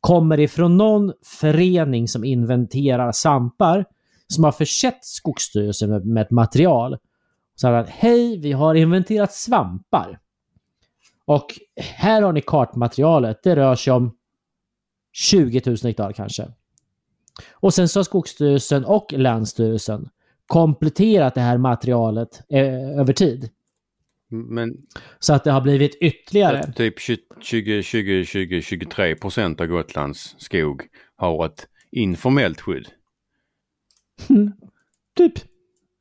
kommer 0.05 0.41
ifrån 0.41 0.77
någon 0.77 1.13
förening 1.23 2.09
som 2.09 2.25
inventerar 2.25 3.13
svampar 3.13 3.85
som 4.29 4.45
har 4.45 4.53
försett 4.53 5.05
Skogsstyrelsen 5.05 5.91
med, 5.91 6.07
med 6.07 6.23
ett 6.23 6.31
material. 6.31 6.99
Så 7.55 7.69
att 7.69 7.89
hej, 7.89 8.39
vi 8.39 8.53
har 8.53 8.75
inventerat 8.75 9.33
svampar. 9.33 10.19
Och 11.25 11.47
här 11.77 12.23
har 12.23 12.33
ni 12.33 12.41
kartmaterialet. 12.41 13.43
Det 13.43 13.57
rör 13.57 13.75
sig 13.75 13.93
om 13.93 14.17
20 15.13 15.63
000 15.67 15.77
hektar 15.83 16.13
kanske. 16.13 16.49
Och 17.53 17.75
sen 17.75 17.89
så 17.89 17.99
har 17.99 18.05
Skogsstyrelsen 18.05 18.85
och 18.85 19.13
Länsstyrelsen 19.13 20.09
kompletterat 20.47 21.35
det 21.35 21.41
här 21.41 21.59
materialet 21.59 22.43
eh, 22.49 23.01
över 23.01 23.13
tid. 23.13 23.51
Men 24.35 24.77
Så 25.19 25.35
att 25.35 25.45
det 25.45 25.51
har 25.51 25.61
blivit 25.61 25.95
ytterligare. 25.95 26.73
typ 26.73 26.99
20-23 26.99 29.15
procent 29.21 29.61
av 29.61 29.67
Gotlands 29.67 30.35
skog 30.39 30.83
har 31.17 31.47
ett 31.47 31.67
informellt 31.93 32.61
skydd. 32.61 32.89
Typ. 35.17 35.33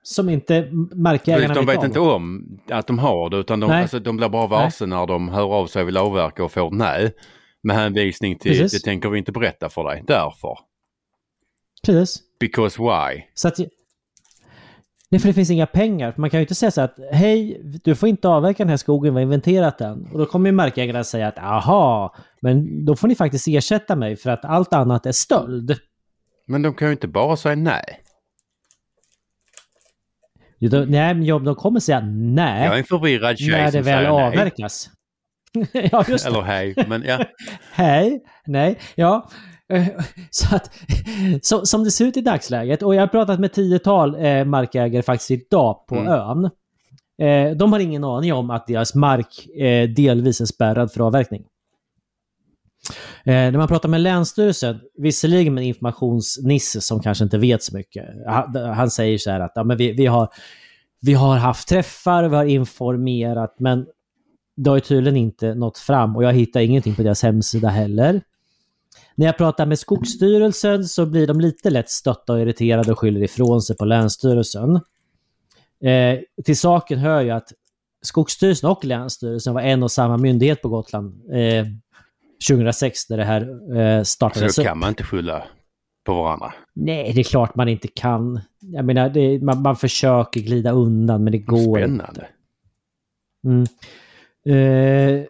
Som 0.03 0.29
inte 0.29 0.69
markägarna 0.95 1.53
de 1.53 1.65
vet 1.65 1.77
om. 1.77 1.85
inte 1.85 1.99
om 1.99 2.59
att 2.69 2.87
de 2.87 2.99
har 2.99 3.29
det 3.29 3.37
utan 3.37 3.59
de, 3.59 3.69
Nej. 3.69 3.81
alltså, 3.81 3.99
de 3.99 4.17
blir 4.17 4.29
bara 4.29 4.47
varse 4.47 4.85
när 4.85 5.07
de 5.07 5.29
hör 5.29 5.53
av 5.53 5.67
sig 5.67 5.81
och 5.81 5.87
vill 5.87 5.97
avverka 5.97 6.43
och 6.43 6.51
får 6.51 6.71
nej. 6.71 7.13
Med 7.61 7.75
hänvisning 7.75 8.37
till 8.37 8.51
Precis. 8.51 8.81
det 8.83 8.89
tänker 8.89 9.09
vi 9.09 9.17
inte 9.19 9.31
berätta 9.31 9.69
för 9.69 9.83
dig. 9.83 10.03
Därför. 10.07 10.57
Precis. 11.85 12.23
Because 12.39 12.81
why? 12.81 13.23
Så 13.33 13.47
att... 13.47 13.59
Nej, 15.13 15.19
för 15.19 15.27
det 15.27 15.33
finns 15.33 15.49
inga 15.49 15.65
pengar. 15.65 16.13
Man 16.17 16.29
kan 16.29 16.39
ju 16.39 16.41
inte 16.41 16.55
säga 16.55 16.71
så 16.71 16.81
att 16.81 16.99
hej, 17.11 17.61
du 17.83 17.95
får 17.95 18.09
inte 18.09 18.27
avverka 18.27 18.63
den 18.63 18.69
här 18.69 18.77
skogen, 18.77 19.13
vi 19.13 19.19
har 19.19 19.23
inventerat 19.23 19.77
den. 19.77 20.07
Och 20.11 20.19
då 20.19 20.25
kommer 20.25 20.49
ju 20.49 20.55
markägarna 20.55 21.03
säga 21.03 21.27
att 21.27 21.37
aha, 21.37 22.15
men 22.41 22.85
då 22.85 22.95
får 22.95 23.07
ni 23.07 23.15
faktiskt 23.15 23.47
ersätta 23.47 23.95
mig 23.95 24.15
för 24.15 24.29
att 24.29 24.45
allt 24.45 24.73
annat 24.73 25.05
är 25.05 25.11
stöld. 25.11 25.77
Men 26.47 26.61
de 26.61 26.73
kan 26.73 26.87
ju 26.87 26.91
inte 26.91 27.07
bara 27.07 27.37
säga 27.37 27.55
nej. 27.55 27.83
Jo, 30.59 30.69
då, 30.69 30.85
nej, 30.87 31.13
men 31.13 31.43
de 31.43 31.55
kommer 31.55 31.79
säga 31.79 31.99
nej 31.99 32.65
Jag 32.65 32.73
är 32.73 32.77
en 32.77 32.83
förvirrad 32.83 33.37
tjej 33.37 33.49
när 33.49 33.71
det 33.71 33.81
väl 33.81 34.03
nej. 34.03 34.25
avverkas. 34.25 34.89
ja, 35.91 36.05
just 36.07 36.25
det. 36.25 36.29
Eller 36.29 36.41
hej, 36.41 36.73
men 36.87 37.03
ja. 37.03 37.25
Hej, 37.71 38.23
nej, 38.45 38.79
ja. 38.95 39.29
Eh, 39.73 39.87
Så 40.29 40.55
att, 40.55 40.71
så, 41.41 41.65
som 41.65 41.83
det 41.83 41.91
ser 41.91 42.05
ut 42.05 42.17
i 42.17 42.21
dagsläget, 42.21 42.83
och 42.83 42.95
jag 42.95 43.01
har 43.01 43.07
pratat 43.07 43.39
med 43.39 43.53
tiotal 43.53 44.15
eh, 44.25 44.45
markägare 44.45 45.03
faktiskt 45.03 45.31
idag 45.31 45.87
på 45.87 45.95
Mm. 45.95 46.07
ön. 46.07 46.49
Eh, 47.21 47.57
de 47.57 47.73
har 47.73 47.79
ingen 47.79 48.03
aning 48.03 48.33
om 48.33 48.49
att 48.49 48.67
deras 48.67 48.95
mark 48.95 49.47
delvis 49.95 50.41
är 50.41 50.45
spärrad 50.45 50.91
för 50.91 51.01
avverkning. 51.01 51.43
Eh, 53.23 53.33
när 53.33 53.57
man 53.57 53.67
pratar 53.67 53.89
med 53.89 54.01
Länsstyrelsen, 54.01 54.79
visserligen 54.97 55.53
med 55.53 55.61
en 55.61 55.67
informationsnisse 55.67 56.81
som 56.81 56.99
kanske 57.01 57.23
inte 57.23 57.37
vet 57.37 57.63
så 57.63 57.77
mycket. 57.77 58.05
Han, 58.27 58.55
han 58.55 58.91
säger 58.91 59.17
så 59.17 59.31
här 59.31 59.39
att 59.39 59.51
ja, 59.55 59.63
men 59.63 59.77
vi, 59.77 59.91
vi, 59.91 60.05
har, 60.05 60.29
vi 61.01 61.13
har 61.13 61.37
haft 61.37 61.67
träffar, 61.67 62.23
vi 62.23 62.35
har 62.35 62.45
informerat, 62.45 63.55
men 63.59 63.85
det 64.57 64.69
har 64.69 64.77
ju 64.77 64.81
tydligen 64.81 65.17
inte 65.17 65.55
nått 65.55 65.77
fram 65.77 66.15
och 66.15 66.23
jag 66.23 66.33
hittar 66.33 66.59
ingenting 66.59 66.95
på 66.95 67.03
deras 67.03 67.23
hemsida 67.23 67.69
heller. 67.69 68.21
När 69.15 69.25
jag 69.25 69.37
pratar 69.37 69.65
med 69.65 69.79
Skogsstyrelsen 69.79 70.83
så 70.85 71.05
blir 71.05 71.27
de 71.27 71.41
lite 71.41 71.69
lätt 71.69 71.89
stötta 71.89 72.33
och 72.33 72.39
irriterade 72.41 72.91
och 72.91 72.99
skyller 72.99 73.23
ifrån 73.23 73.61
sig 73.61 73.77
på 73.77 73.85
Länsstyrelsen. 73.85 74.75
Eh, 75.83 76.19
till 76.45 76.59
saken 76.59 76.99
hör 76.99 77.21
ju 77.21 77.29
att 77.29 77.51
Skogsstyrelsen 78.01 78.69
och 78.69 78.85
Länsstyrelsen 78.85 79.53
var 79.53 79.61
en 79.61 79.83
och 79.83 79.91
samma 79.91 80.17
myndighet 80.17 80.61
på 80.61 80.69
Gotland 80.69 81.31
eh, 81.31 81.65
2006 82.49 83.09
när 83.09 83.17
det 83.17 83.23
här 83.23 83.41
eh, 83.77 84.01
Så 84.01 84.05
startades 84.05 84.55
då 84.55 84.61
upp. 84.61 84.67
kan 84.67 84.79
man 84.79 84.89
inte 84.89 85.03
skylla 85.03 85.43
på 86.05 86.13
varandra. 86.13 86.53
Nej, 86.73 87.11
det 87.13 87.21
är 87.21 87.23
klart 87.23 87.55
man 87.55 87.67
inte 87.69 87.87
kan. 87.87 88.41
Jag 88.59 88.85
menar, 88.85 89.09
det, 89.09 89.41
man, 89.41 89.61
man 89.61 89.75
försöker 89.75 90.41
glida 90.41 90.71
undan 90.71 91.23
men 91.23 91.31
det 91.31 91.37
går 91.37 91.79
inte. 91.79 92.05
Spännande. 92.05 92.27
Mm. 93.45 93.65
Eh, 94.45 95.25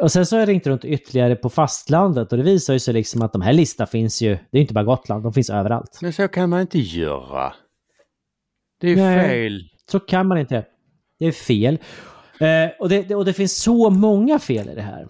och 0.00 0.12
sen 0.12 0.26
så 0.26 0.36
har 0.36 0.40
jag 0.40 0.48
ringt 0.48 0.66
runt 0.66 0.84
ytterligare 0.84 1.36
på 1.36 1.50
fastlandet 1.50 2.32
och 2.32 2.38
det 2.38 2.44
visar 2.44 2.72
ju 2.72 2.80
sig 2.80 2.94
liksom 2.94 3.22
att 3.22 3.32
de 3.32 3.42
här 3.42 3.52
listorna 3.52 3.86
finns 3.86 4.22
ju, 4.22 4.38
det 4.50 4.58
är 4.58 4.62
inte 4.62 4.74
bara 4.74 4.84
Gotland, 4.84 5.22
de 5.22 5.32
finns 5.32 5.50
överallt. 5.50 5.98
Men 6.02 6.12
så 6.12 6.28
kan 6.28 6.50
man 6.50 6.60
inte 6.60 6.78
göra. 6.78 7.54
Det 8.80 8.90
är 8.90 8.96
Nej. 8.96 9.28
fel. 9.28 9.62
Så 9.90 10.00
kan 10.00 10.26
man 10.26 10.38
inte. 10.38 10.66
Det 11.18 11.26
är 11.26 11.32
fel. 11.32 11.78
Eh, 12.40 12.70
och, 12.80 12.88
det, 12.88 13.14
och 13.14 13.24
det 13.24 13.32
finns 13.32 13.62
så 13.62 13.90
många 13.90 14.38
fel 14.38 14.68
i 14.68 14.74
det 14.74 14.82
här. 14.82 15.08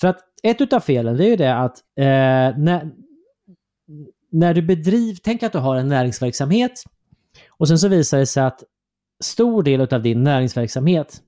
För 0.00 0.08
att 0.08 0.18
ett 0.42 0.60
utav 0.60 0.80
felen 0.80 1.16
det 1.16 1.24
är 1.24 1.28
ju 1.28 1.36
det 1.36 1.56
att 1.56 1.78
eh, 1.98 2.58
när, 2.58 2.90
när 4.32 4.54
du 4.54 4.62
bedriver, 4.62 5.18
tänk 5.22 5.42
att 5.42 5.52
du 5.52 5.58
har 5.58 5.76
en 5.76 5.88
näringsverksamhet 5.88 6.84
och 7.50 7.68
sen 7.68 7.78
så 7.78 7.88
visar 7.88 8.18
det 8.18 8.26
sig 8.26 8.42
att 8.42 8.64
stor 9.24 9.62
del 9.62 9.80
av 9.80 10.02
din 10.02 10.22
näringsverksamhet 10.22 11.22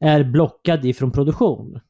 är 0.00 0.24
blockad 0.24 0.84
ifrån 0.84 1.12
produktion. 1.12 1.80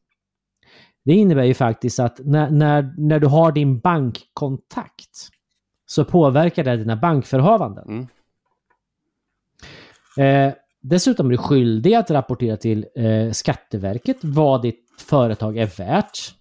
Det 1.04 1.12
innebär 1.12 1.44
ju 1.44 1.54
faktiskt 1.54 2.00
att 2.00 2.20
när, 2.24 2.50
när, 2.50 2.94
när 2.98 3.20
du 3.20 3.26
har 3.26 3.52
din 3.52 3.78
bankkontakt 3.78 5.30
så 5.86 6.04
påverkar 6.04 6.64
det 6.64 6.76
dina 6.76 6.96
bankförhavanden. 6.96 7.88
Mm. 7.88 8.06
Eh, 10.48 10.54
dessutom 10.80 11.26
är 11.26 11.30
du 11.30 11.36
skyldig 11.36 11.94
att 11.94 12.10
rapportera 12.10 12.56
till 12.56 12.86
eh, 12.94 13.30
Skatteverket 13.30 14.16
vad 14.22 14.62
ditt 14.62 14.84
företag 14.98 15.58
är 15.58 15.66
värt. 15.78 16.34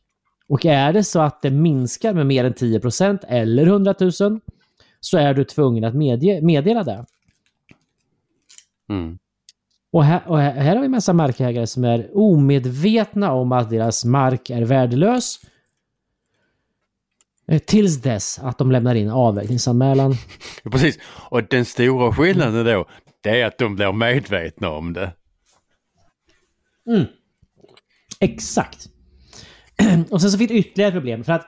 Och 0.48 0.66
är 0.66 0.94
det 0.94 1.04
så 1.04 1.20
att 1.20 1.42
det 1.42 1.52
minskar 1.52 2.14
med 2.14 2.28
mer 2.28 2.46
än 2.46 2.54
10% 2.54 3.20
eller 3.28 3.68
100 3.68 3.96
000 4.00 4.12
så 5.00 5.18
är 5.18 5.34
du 5.34 5.44
tvungen 5.44 5.84
att 5.84 5.96
medge, 5.96 6.42
meddela 6.42 6.84
det. 6.84 7.06
Mm. 8.90 9.18
Och 9.96 10.04
här, 10.06 10.28
och 10.28 10.40
här, 10.40 10.74
har 10.76 10.80
vi 10.80 10.86
en 10.86 10.92
massa 10.92 11.14
markägare 11.14 11.68
som 11.68 11.84
är 11.84 12.10
omedvetna 12.18 13.32
om 13.34 13.52
att 13.52 13.70
deras 13.70 14.06
mark 14.06 14.50
är 14.50 14.62
värdelös. 14.62 15.40
eh, 17.48 17.60
Tills 17.60 18.02
dess 18.02 18.40
att 18.40 18.58
de 18.58 18.72
lämnar 18.72 18.96
in 18.96 19.10
avverkningsanmälan. 19.10 20.16
Ja, 20.64 20.72
Precis. 20.72 21.00
Och 21.30 21.44
den 21.44 21.66
stora 21.66 22.14
skillnaden 22.14 22.66
då, 22.66 22.86
det 23.24 23.42
är 23.42 23.46
att 23.46 23.58
de 23.58 23.76
blir 23.76 23.92
medvetna 23.92 24.70
om 24.70 24.94
det. 24.94 25.12
Exakt. 28.20 28.88
Och 30.10 30.22
sen 30.22 30.32
så 30.32 30.38
finns 30.38 30.52
det 30.52 30.58
ytterligare 30.58 30.92
problem. 30.92 31.24
För 31.24 31.34
att 31.34 31.48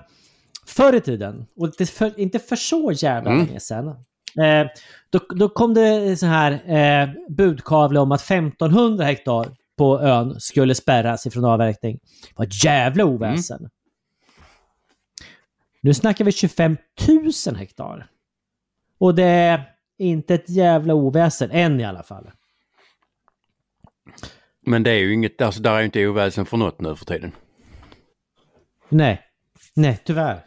förr 0.68 0.96
i 0.96 1.02
tiden, 1.02 1.46
och 1.56 1.88
för, 1.88 2.20
inte 2.20 2.40
för 2.40 2.56
så 2.56 2.92
jävla 2.92 3.32
Mm. 3.32 3.46
länge 3.46 3.60
sedan, 3.60 3.88
eh, 3.88 4.68
då, 5.10 5.20
då 5.30 5.50
kom 5.50 5.74
det 5.74 6.18
så 6.18 6.26
här 6.26 6.52
eh, 6.52 7.10
budkavle 7.30 8.00
om 8.00 8.12
att 8.12 8.22
1500 8.22 9.06
hektar 9.06 9.56
på 9.78 10.00
ön 10.02 10.40
skulle 10.40 10.76
spärras 10.76 11.26
ifrån 11.26 11.46
avverkning. 11.46 12.00
Ett 12.40 12.64
jävla 12.64 13.06
oväsen. 13.06 13.70
Nu 15.82 15.94
snackar 15.94 16.26
vi 16.26 16.32
25 16.32 16.78
000 17.48 17.56
hektar. 17.56 18.08
Och 18.98 19.16
det 19.16 19.24
är 19.24 19.64
inte 19.98 20.34
ett 20.36 20.50
jävla 20.50 20.94
oväsen, 20.94 21.52
än 21.52 21.80
i 21.80 21.86
alla 21.86 22.04
fall. 22.04 22.32
Men 24.66 24.84
det 24.84 24.92
är 24.92 25.00
ju 25.00 25.14
inget, 25.14 25.42
alltså 25.42 25.62
där 25.62 25.72
är 25.76 25.80
ju 25.80 25.86
inte 25.86 26.08
oväsen 26.08 26.46
för 26.46 26.58
något 26.58 26.82
nu 26.82 26.96
för 26.96 27.06
tiden. 27.06 27.32
Nej. 28.90 29.22
Nej, 29.74 30.00
tyvärr. 30.06 30.47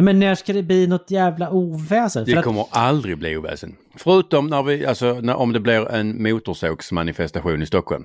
Nej, 0.00 0.04
men 0.04 0.18
när 0.18 0.34
ska 0.34 0.52
det 0.52 0.62
bli 0.62 0.86
något 0.86 1.10
jävla 1.10 1.50
oväsen? 1.50 2.24
För 2.24 2.32
Det 2.32 2.38
att, 2.38 2.44
kommer 2.44 2.66
aldrig 2.70 3.18
bli 3.18 3.36
oväsen. 3.36 3.76
Förutom 3.96 4.46
när 4.46 4.62
vi, 4.62 4.86
alltså 4.86 5.20
när, 5.20 5.36
om 5.36 5.52
det 5.52 5.60
blir 5.60 5.90
en 5.90 6.22
motorsågsmanifestation 6.22 7.62
i 7.62 7.66
Stockholm. 7.66 8.04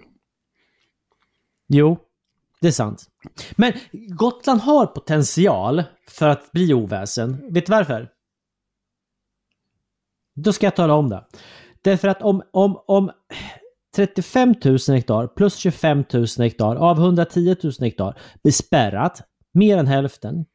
Jo, 1.67 1.97
det 2.61 2.67
är 2.67 2.71
sant. 2.71 3.05
Men 3.51 3.73
Gotland 3.91 4.61
har 4.61 4.85
potential 4.85 5.83
för 6.09 6.27
att 6.27 6.51
bli 6.51 6.73
oväsen. 6.73 7.53
Vet 7.53 7.65
du 7.65 7.71
varför? 7.71 8.09
Då 10.35 10.53
ska 10.53 10.65
jag 10.65 10.75
tala 10.75 10.93
om 10.93 11.09
det. 11.09 11.25
Därför 11.81 12.07
att 12.07 12.21
om, 12.21 12.41
om, 12.51 12.83
om 12.87 13.11
35 13.95 14.55
000 14.63 14.77
hektar 14.87 15.27
plus 15.27 15.55
25 15.55 16.03
000 16.13 16.25
hektar 16.37 16.75
av 16.75 16.97
110 16.97 17.55
000 17.63 17.73
hektar 17.79 18.19
blir 18.43 18.53
spärrat, 18.53 19.21
mer 19.53 19.77
än 19.77 19.87
hälften, 19.87 20.45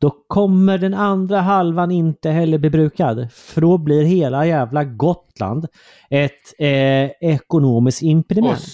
då 0.00 0.10
kommer 0.26 0.78
den 0.78 0.94
andra 0.94 1.40
halvan 1.40 1.90
inte 1.90 2.30
heller 2.30 2.58
bli 2.58 2.70
brukad. 2.70 3.32
För 3.32 3.60
då 3.60 3.78
blir 3.78 4.04
hela 4.04 4.46
jävla 4.46 4.84
Gotland 4.84 5.66
ett 6.10 6.54
eh, 6.58 7.10
ekonomiskt 7.20 8.02
impediment. 8.02 8.58
Och 8.58 8.64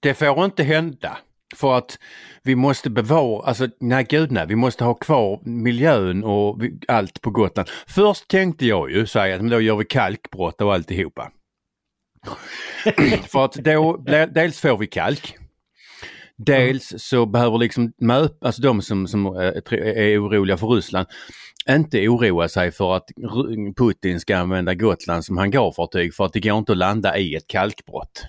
det 0.00 0.14
får 0.14 0.44
inte 0.44 0.62
hända. 0.62 1.18
För 1.56 1.78
att 1.78 1.98
vi 2.42 2.56
måste 2.56 2.90
bevara, 2.90 3.46
alltså 3.46 3.68
nej 3.80 4.06
gud 4.08 4.32
nej, 4.32 4.46
vi 4.46 4.56
måste 4.56 4.84
ha 4.84 4.94
kvar 4.94 5.40
miljön 5.42 6.24
och 6.24 6.58
allt 6.88 7.20
på 7.20 7.30
Gotland. 7.30 7.68
Först 7.86 8.28
tänkte 8.28 8.66
jag 8.66 8.90
ju 8.90 9.06
säga 9.06 9.36
att 9.36 9.50
då 9.50 9.60
gör 9.60 9.76
vi 9.76 9.84
kalkbrott 9.84 10.60
och 10.60 10.74
alltihopa. 10.74 11.30
För 13.28 13.44
att 13.44 13.54
då, 13.54 13.96
dels 14.34 14.60
får 14.60 14.78
vi 14.78 14.86
kalk. 14.86 15.36
Dels 16.46 16.94
så 16.96 17.26
behöver 17.26 17.58
liksom 17.58 17.92
alltså 18.40 18.62
de 18.62 18.82
som, 18.82 19.08
som 19.08 19.26
eh, 19.26 19.52
är 19.76 20.24
oroliga 20.26 20.56
för 20.56 20.66
Ryssland 20.66 21.06
inte 21.68 22.08
oroa 22.08 22.48
sig 22.48 22.70
för 22.72 22.96
att 22.96 23.08
Putin 23.76 24.20
ska 24.20 24.36
använda 24.36 24.74
Gotland 24.74 25.24
som 25.24 25.36
hangarfartyg 25.38 26.14
för 26.14 26.24
att 26.24 26.32
det 26.32 26.40
går 26.40 26.58
inte 26.58 26.72
att 26.72 26.78
landa 26.78 27.18
i 27.18 27.34
ett 27.34 27.46
kalkbrott. 27.46 28.24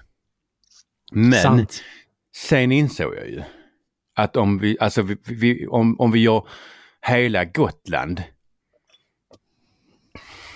Men 1.12 1.34
Sant. 1.34 1.84
sen 2.36 2.72
insåg 2.72 3.16
jag 3.16 3.30
ju 3.30 3.42
att 4.16 4.36
om 4.36 4.60
vi, 4.60 4.78
alltså 4.80 5.02
vi, 5.02 5.18
vi, 5.26 5.68
om, 5.68 6.00
om 6.00 6.12
vi 6.12 6.20
gör 6.20 6.48
hela 7.08 7.46
Gotland 7.46 8.24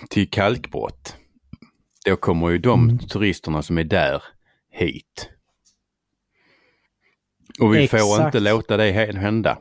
till 0.09 0.29
kalkbrott, 0.29 1.15
då 2.05 2.15
kommer 2.15 2.49
ju 2.49 2.57
de 2.57 2.83
Mm. 2.83 2.99
turisterna 2.99 3.61
som 3.61 3.77
är 3.77 3.83
där 3.83 4.23
hit. 4.71 5.29
Och 7.61 7.75
vi 7.75 7.87
får 7.87 7.97
Exakt. 7.97 8.25
inte 8.35 8.39
låta 8.51 8.77
det 8.77 8.91
hä- 8.91 9.17
hända. 9.17 9.57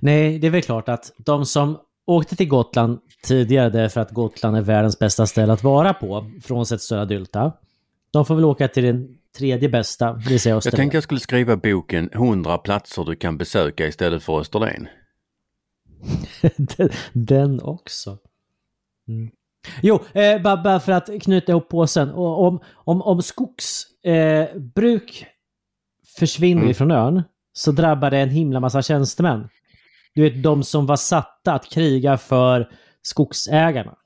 Nej, 0.00 0.38
det 0.38 0.46
är 0.46 0.50
väl 0.50 0.62
klart 0.62 0.88
att 0.88 1.12
de 1.18 1.46
som 1.46 1.78
åkte 2.06 2.36
till 2.36 2.48
Gotland 2.48 2.98
tidigare 3.24 3.70
därför 3.70 4.00
att 4.00 4.10
Gotland 4.10 4.56
är 4.56 4.60
världens 4.62 4.98
bästa 4.98 5.26
ställe 5.26 5.52
att 5.52 5.62
vara 5.62 5.94
på, 5.94 6.30
frånsett 6.42 6.80
Södra 6.82 7.04
Dylta. 7.04 7.52
De 8.10 8.24
får 8.24 8.34
väl 8.34 8.44
åka 8.44 8.68
till 8.68 8.84
den 8.84 9.08
tredje 9.38 9.68
bästa, 9.68 10.12
det 10.12 10.28
vill 10.28 10.40
säga 10.40 10.50
Jag 10.52 10.56
Österlen. 10.58 10.76
tänkte 10.76 10.96
jag 10.96 11.02
skulle 11.04 11.20
skriva 11.20 11.56
boken 11.56 12.10
100 12.12 12.58
platser 12.58 13.04
du 13.04 13.16
kan 13.16 13.38
besöka 13.38 13.86
istället 13.86 14.22
för 14.22 14.40
Österlen. 14.40 14.88
Den- 16.56 16.90
Den 17.12 17.60
också. 17.62 18.18
Mm. 19.08 19.30
Jo, 19.82 20.00
eh, 20.12 20.42
bara, 20.42 20.56
bara 20.62 20.80
för 20.80 20.92
att 20.92 21.10
knyta 21.22 21.52
ihop 21.52 21.68
påsen. 21.68 22.10
Och 22.10 22.46
om, 22.46 22.60
om, 22.74 23.02
om 23.02 23.22
skogsbruk 23.22 23.97
eh, 24.08 24.56
bruk 24.56 25.26
försvinner 26.18 26.60
Mm. 26.60 26.70
ifrån 26.70 26.90
ön 26.90 27.22
så 27.52 27.72
drabbar 27.72 28.10
det 28.10 28.18
en 28.18 28.30
himla 28.30 28.60
massa 28.60 28.82
tjänstemän. 28.82 29.48
Du 30.14 30.22
vet, 30.22 30.42
de 30.42 30.62
som 30.62 30.86
var 30.86 30.96
satta 30.96 31.52
att 31.52 31.64
kriga 31.70 32.18
för 32.18 32.72
skogsägarna. 33.02 33.96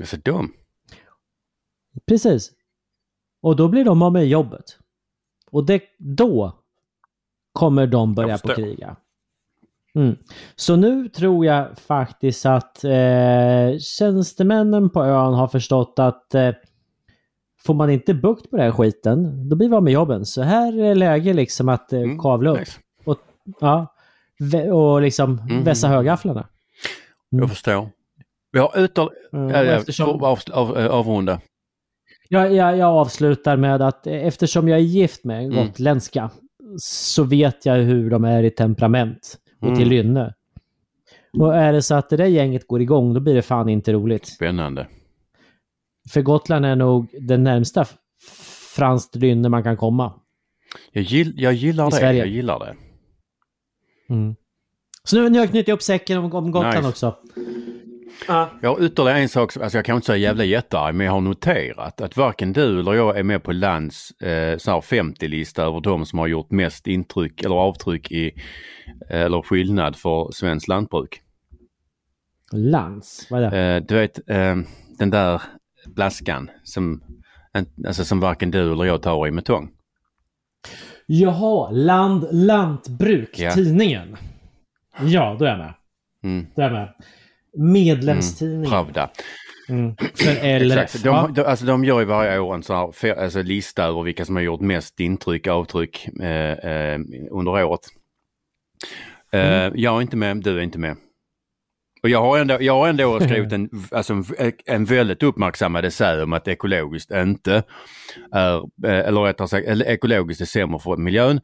Alltså 0.00 0.16
de. 0.16 0.52
Precis. 2.06 2.50
Och 3.42 3.56
då 3.56 3.68
blir 3.68 3.84
de 3.84 4.02
av 4.02 4.12
med 4.12 4.28
jobbet. 4.28 4.78
Och 5.50 5.66
det, 5.66 5.82
då 5.98 6.58
kommer 7.52 7.86
de 7.86 8.14
börja 8.14 8.38
på 8.38 8.48
kriga. 8.48 8.96
Mm. 9.94 10.16
Så 10.56 10.76
nu 10.76 11.08
tror 11.08 11.46
jag 11.46 11.78
faktiskt 11.78 12.46
att 12.46 12.84
eh, 12.84 13.78
tjänstemännen 13.80 14.90
på 14.90 15.04
ön 15.04 15.34
har 15.34 15.48
förstått 15.48 15.98
att 15.98 16.34
eh, 16.34 16.50
får 17.66 17.74
man 17.74 17.90
inte 17.90 18.14
bukt 18.14 18.50
på 18.50 18.56
den 18.56 18.64
här 18.66 18.72
skiten, 18.72 19.48
då 19.48 19.56
blir 19.56 19.68
vi 19.68 19.74
av 19.74 19.82
med 19.82 19.92
jobben. 19.92 20.26
Så 20.26 20.42
här 20.42 20.78
är 20.80 20.94
läge 20.94 21.32
liksom 21.32 21.68
att 21.68 21.92
eh, 21.92 22.00
Mm, 22.00 22.18
kavla 22.18 22.50
upp 22.50 22.58
nice. 22.58 22.78
och, 23.04 23.16
ja, 23.60 23.94
och 24.72 25.02
liksom 25.02 25.32
Mhm. 25.34 25.64
vässa 25.64 25.88
högafflarna. 25.88 26.46
Mm. 27.32 27.42
Jag 27.42 27.50
förstår. 27.50 27.88
Vi 28.52 28.58
har 28.58 28.78
utal... 28.78 29.10
Mm, 29.32 29.46
och 29.46 29.52
eftersom- 29.56 30.18
får 30.20 30.26
av, 30.26 30.38
av, 30.52 30.78
äh, 30.78 30.86
avrunda. 30.86 31.40
Jag, 32.28 32.52
jag, 32.54 32.76
jag 32.76 32.88
avslutar 32.90 33.56
med 33.56 33.82
att 33.82 34.06
eh, 34.06 34.26
eftersom 34.26 34.68
jag 34.68 34.78
är 34.78 34.82
gift 34.82 35.24
med 35.24 35.38
en 35.44 35.52
Mm. 35.52 35.66
gotländska 35.66 36.30
så 36.78 37.24
vet 37.24 37.66
jag 37.66 37.76
hur 37.76 38.10
de 38.10 38.24
är 38.24 38.42
i 38.42 38.50
temperament 38.50 39.38
och 39.60 39.66
Mm. 39.66 39.78
till 39.78 39.88
lynne. 39.88 40.34
Och 41.38 41.56
är 41.56 41.72
det 41.72 41.82
så 41.82 41.94
att 41.94 42.10
det 42.10 42.16
där 42.16 42.26
gänget 42.26 42.66
går 42.66 42.82
igång, 42.82 43.14
då 43.14 43.20
blir 43.20 43.34
det 43.34 43.42
fan 43.42 43.68
inte 43.68 43.92
roligt. 43.92 44.26
Spännande. 44.26 44.86
För 46.10 46.22
Gotland 46.22 46.66
är 46.66 46.76
nog 46.76 47.06
den 47.20 47.44
närmsta 47.44 47.86
franskt 48.76 49.14
lynne 49.14 49.48
man 49.48 49.62
kan 49.62 49.76
komma. 49.76 50.12
Jag, 50.92 51.02
gill, 51.04 51.34
jag 51.36 51.52
gillar 51.54 51.86
I 51.86 51.90
det. 51.90 51.96
Sverige. 51.96 52.18
Jag 52.18 52.28
gillar 52.28 52.58
det. 52.58 52.76
Så 55.04 55.16
nu, 55.16 55.28
nu 55.28 55.38
har 55.38 55.44
jag 55.44 55.50
knutit 55.50 55.74
upp 55.74 55.82
säcken 55.82 56.18
om, 56.18 56.32
om 56.32 56.50
Gotland 56.50 56.76
Nice. 56.76 56.88
också. 56.88 57.16
Ja. 58.28 58.50
Jag 58.62 58.74
har 58.74 58.84
ytterligare 58.84 59.18
en 59.18 59.28
sak, 59.28 59.56
alltså 59.56 59.78
jag 59.78 59.84
kan 59.84 59.96
inte 59.96 60.06
säga 60.06 60.16
jävla 60.16 60.44
jättearg, 60.44 60.94
men 60.94 61.06
jag 61.06 61.12
har 61.12 61.20
noterat 61.20 62.00
att 62.00 62.16
varken 62.16 62.52
du 62.52 62.80
eller 62.80 62.94
jag 62.94 63.18
är 63.18 63.22
med 63.22 63.42
på 63.42 63.52
lands 63.52 64.10
eh, 64.20 64.58
så 64.58 64.70
här 64.70 64.80
50-lista 64.80 65.62
över 65.62 65.80
de 65.80 66.06
som 66.06 66.18
har 66.18 66.26
gjort 66.26 66.50
mest 66.50 66.86
intryck 66.86 67.42
eller 67.42 67.54
avtryck 67.54 68.12
i, 68.12 68.32
eller 69.08 69.42
skillnad 69.42 69.96
för 69.96 70.30
svenskt 70.32 70.68
lantbruk. 70.68 71.20
Lans, 72.52 73.26
vad 73.30 73.42
är 73.44 73.50
det? 73.50 73.76
Eh, 73.76 73.82
du 73.82 73.94
vet 73.94 74.30
eh, 74.30 74.56
den 74.98 75.10
där 75.10 75.42
blaskan 75.86 76.50
som, 76.62 77.02
alltså 77.86 78.04
som 78.04 78.20
varken 78.20 78.50
du 78.50 78.72
eller 78.72 78.84
jag 78.84 79.02
tar 79.02 79.26
i 79.26 79.30
med 79.30 79.44
tång. 79.44 79.70
Jaha, 81.06 81.70
Land 81.70 82.26
Lantbruk, 82.32 83.38
Ja. 83.38 83.50
tidningen. 83.50 84.16
Ja, 85.00 85.36
då 85.38 85.44
är 85.44 85.48
jag 85.48 85.58
med. 85.58 85.74
Mm. 86.24 86.46
Då 86.56 86.62
är 86.62 86.66
jag 86.66 86.72
med. 86.72 86.94
Medlemstidningen. 87.72 88.70
Pravda. 88.70 89.10
Mm. 89.68 89.96
För 89.96 90.58
LRF. 90.58 90.78
Exakt. 90.82 91.04
De, 91.04 91.34
de, 91.34 91.42
alltså 91.42 91.66
de 91.66 91.84
gör 91.84 92.00
ju 92.00 92.06
varje 92.06 92.38
år 92.38 92.54
en 92.54 92.62
sån 92.62 92.76
här 92.76 92.86
fe- 92.86 93.22
alltså 93.22 93.42
lista 93.42 93.84
över 93.84 94.02
vilka 94.02 94.24
som 94.24 94.36
har 94.36 94.42
gjort 94.42 94.60
mest 94.60 95.00
intryck, 95.00 95.46
avtryck 95.46 96.08
eh, 96.20 96.52
eh, 96.52 97.00
under 97.30 97.64
året. 97.64 97.80
Eh, 99.32 99.40
Mm. 99.40 99.72
Jag 99.76 99.96
är 99.96 100.02
inte 100.02 100.16
med, 100.16 100.36
du 100.36 100.58
är 100.58 100.62
inte 100.62 100.78
med. 100.78 100.96
Och 102.02 102.08
jag 102.08 102.20
har 102.22 102.38
ändå, 102.38 102.62
jag 102.62 102.74
har 102.74 102.88
ändå 102.88 103.20
skrivit 103.24 103.52
en, 103.52 103.70
alltså 103.90 104.12
en, 104.38 104.52
en 104.66 104.84
väldigt 104.84 105.22
uppmärksammad 105.22 105.84
essä 105.84 106.22
om 106.22 106.32
att 106.32 106.48
ekologiskt 106.48 107.10
inte 107.10 107.62
är, 108.32 108.56
eh, 108.86 109.08
eller 109.08 109.20
rättare 109.22 109.48
sagt, 109.48 109.66
ekologiskt 109.68 110.40
är 110.40 110.44
sämre 110.46 110.78
för 110.78 110.96
miljön. 110.96 111.40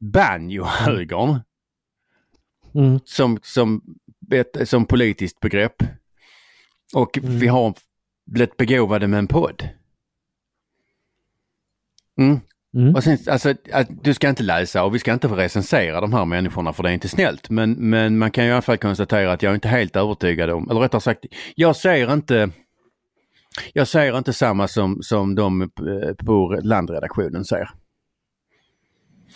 Banjo-högern 0.00 1.40
Mm. 2.74 3.00
som, 3.04 3.38
som, 3.42 3.82
ett, 4.32 4.68
som 4.68 4.86
politiskt 4.86 5.40
begrepp. 5.40 5.82
Och 6.94 7.18
Mm. 7.18 7.38
vi 7.38 7.46
har 7.46 7.74
blivit 8.26 8.56
begåvade 8.56 9.06
med 9.08 9.18
en 9.18 9.26
podd. 9.26 9.68
Mm. 12.18 12.40
Mm. 12.74 12.94
Och 12.94 13.04
sen, 13.04 13.18
alltså, 13.26 13.54
att 13.72 14.04
du 14.04 14.14
ska 14.14 14.28
inte 14.28 14.42
läsa 14.42 14.84
och 14.84 14.94
vi 14.94 14.98
ska 14.98 15.12
inte 15.12 15.28
få 15.28 15.34
recensera 15.34 16.00
de 16.00 16.12
här 16.12 16.24
människorna 16.24 16.72
för 16.72 16.82
det 16.82 16.90
är 16.90 16.94
inte 16.94 17.08
snällt. 17.08 17.50
Men, 17.50 17.72
men 17.72 18.18
man 18.18 18.30
kan 18.30 18.44
ju 18.44 18.50
i 18.50 18.52
alla 18.52 18.62
fall 18.62 18.78
konstatera 18.78 19.32
att 19.32 19.42
jag 19.42 19.50
är 19.50 19.54
inte 19.54 19.68
helt 19.68 19.96
övertygad 19.96 20.50
om, 20.50 20.70
eller 20.70 20.80
rättare 20.80 21.00
sagt, 21.00 21.24
jag 21.54 21.76
ser 21.76 22.12
inte 22.12 22.50
jag 23.72 23.88
ser 23.88 24.18
inte 24.18 24.32
samma 24.32 24.68
som, 24.68 25.02
som 25.02 25.34
de 25.34 25.62
eh, 25.62 25.68
på 26.26 26.60
landredaktionen 26.62 27.44
ser. 27.44 27.70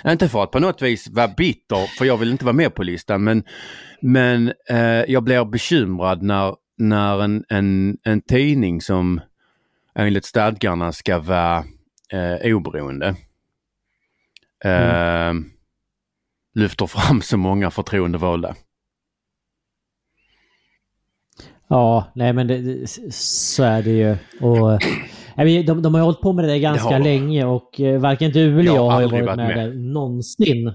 Inte 0.06 0.28
för 0.28 0.42
att 0.42 0.50
på 0.50 0.58
något 0.58 0.82
vis 0.82 1.08
vara 1.08 1.28
bitter, 1.28 1.98
för 1.98 2.04
jag 2.04 2.16
vill 2.16 2.30
inte 2.30 2.44
vara 2.44 2.56
med 2.56 2.74
på 2.74 2.82
listan, 2.82 3.24
men, 3.24 3.44
men 4.00 4.52
eh, 4.70 5.04
jag 5.08 5.22
blir 5.22 5.44
bekymrad 5.44 6.22
när, 6.22 6.54
när 6.78 7.22
en, 7.22 7.44
en, 7.48 7.98
en 8.02 8.20
tidning 8.20 8.80
som 8.80 9.20
enligt 9.94 10.24
stadgarna 10.24 10.92
ska 10.92 11.18
vara 11.18 11.64
eh, 12.12 12.54
oberoende 12.56 13.14
eh, 14.66 15.34
lyfter 16.54 16.86
fram 16.86 17.22
så 17.22 17.36
många 17.36 17.70
förtroendevalda. 17.70 18.54
Ja, 21.68 22.12
nej 22.14 22.32
men 22.32 22.46
det, 22.46 22.58
det, 22.58 22.86
så 23.14 23.62
är 23.62 23.82
det 23.82 23.90
ju. 23.90 24.16
Och, 24.40 24.72
eh, 24.72 24.78
nej, 25.36 25.62
de, 25.62 25.82
de 25.82 25.94
har 25.94 26.00
ju 26.00 26.04
hållit 26.04 26.20
på 26.20 26.32
med 26.32 26.44
det 26.44 26.48
där 26.50 26.58
ganska 26.58 26.88
har 26.94 26.98
länge 26.98 27.44
och 27.44 27.80
eh, 27.80 28.00
varken 28.00 28.30
du 28.32 28.52
eller 28.60 28.64
Jag 28.64 28.76
jag, 28.76 28.90
har 28.90 29.00
ju 29.00 29.06
varit 29.08 29.24
varit 29.26 29.36
med, 29.36 29.56
med. 29.56 29.76
någonsin. 29.78 30.72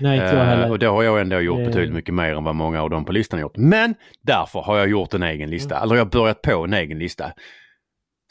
Nej, 0.00 0.14
inte 0.14 0.26
jag 0.26 0.36
Eh, 0.36 0.44
heller. 0.44 0.70
och 0.70 0.78
då 0.78 0.90
har 0.90 1.02
jag 1.02 1.20
ändå 1.20 1.40
gjort 1.40 1.58
Eh. 1.58 1.66
betydligt 1.66 1.94
mycket 1.94 2.14
mer 2.14 2.34
än 2.34 2.44
vad 2.44 2.54
många 2.54 2.82
av 2.82 2.90
dem 2.90 3.04
på 3.04 3.12
listan 3.12 3.38
har 3.38 3.42
gjort. 3.42 3.56
Men 3.56 3.94
därför 4.22 4.60
har 4.60 4.78
jag 4.78 4.88
gjort 4.90 5.14
en 5.14 5.22
egen 5.22 5.50
lista, 5.50 5.74
Mm. 5.76 5.82
eller 5.84 5.94
jag 5.96 6.04
har 6.04 6.10
börjat 6.10 6.42
på 6.42 6.64
en 6.64 6.74
egen 6.74 6.98
lista. 6.98 7.32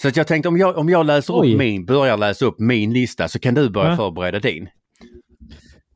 Så 0.02 0.08
att 0.08 0.18
jag 0.18 0.28
tänkte 0.28 0.50
om 0.50 0.58
jag, 0.58 0.78
om 0.78 0.90
jag 0.90 1.06
läser 1.06 1.40
Oj. 1.42 1.52
upp 1.54 1.58
min, 1.60 1.86
börjar 1.86 2.18
läsa 2.18 2.46
upp 2.46 2.60
min 2.60 2.94
lista 2.94 3.28
så 3.28 3.40
kan 3.40 3.54
du 3.54 3.70
börja 3.70 3.90
Ja. 3.90 3.96
förbereda 3.96 4.40
din. 4.40 4.70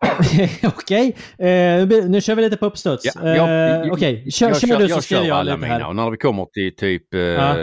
Okej, 0.63 1.15
eh, 1.37 1.87
nu 2.09 2.21
kör 2.21 2.35
vi 2.35 2.41
lite 2.41 2.57
på 2.57 2.65
uppstuds. 2.65 3.05
Ja, 3.15 3.35
jag- 3.35 3.85
Eh, 3.85 3.91
Okej, 3.93 4.31
kör, 4.31 4.47
jag, 4.47 4.61
kör, 4.61 4.67
kör, 4.67 4.79
du 4.79 4.87
så 4.87 4.93
jag 4.95 5.03
kör 5.03 5.23
jag 5.23 5.37
alla 5.37 5.57
mina 5.57 5.87
och 5.87 5.95
när 5.95 6.09
vi 6.09 6.17
kommer 6.17 6.45
till 6.45 6.75
typ 6.75 7.13
eh, 7.13 7.19
Ja. 7.19 7.55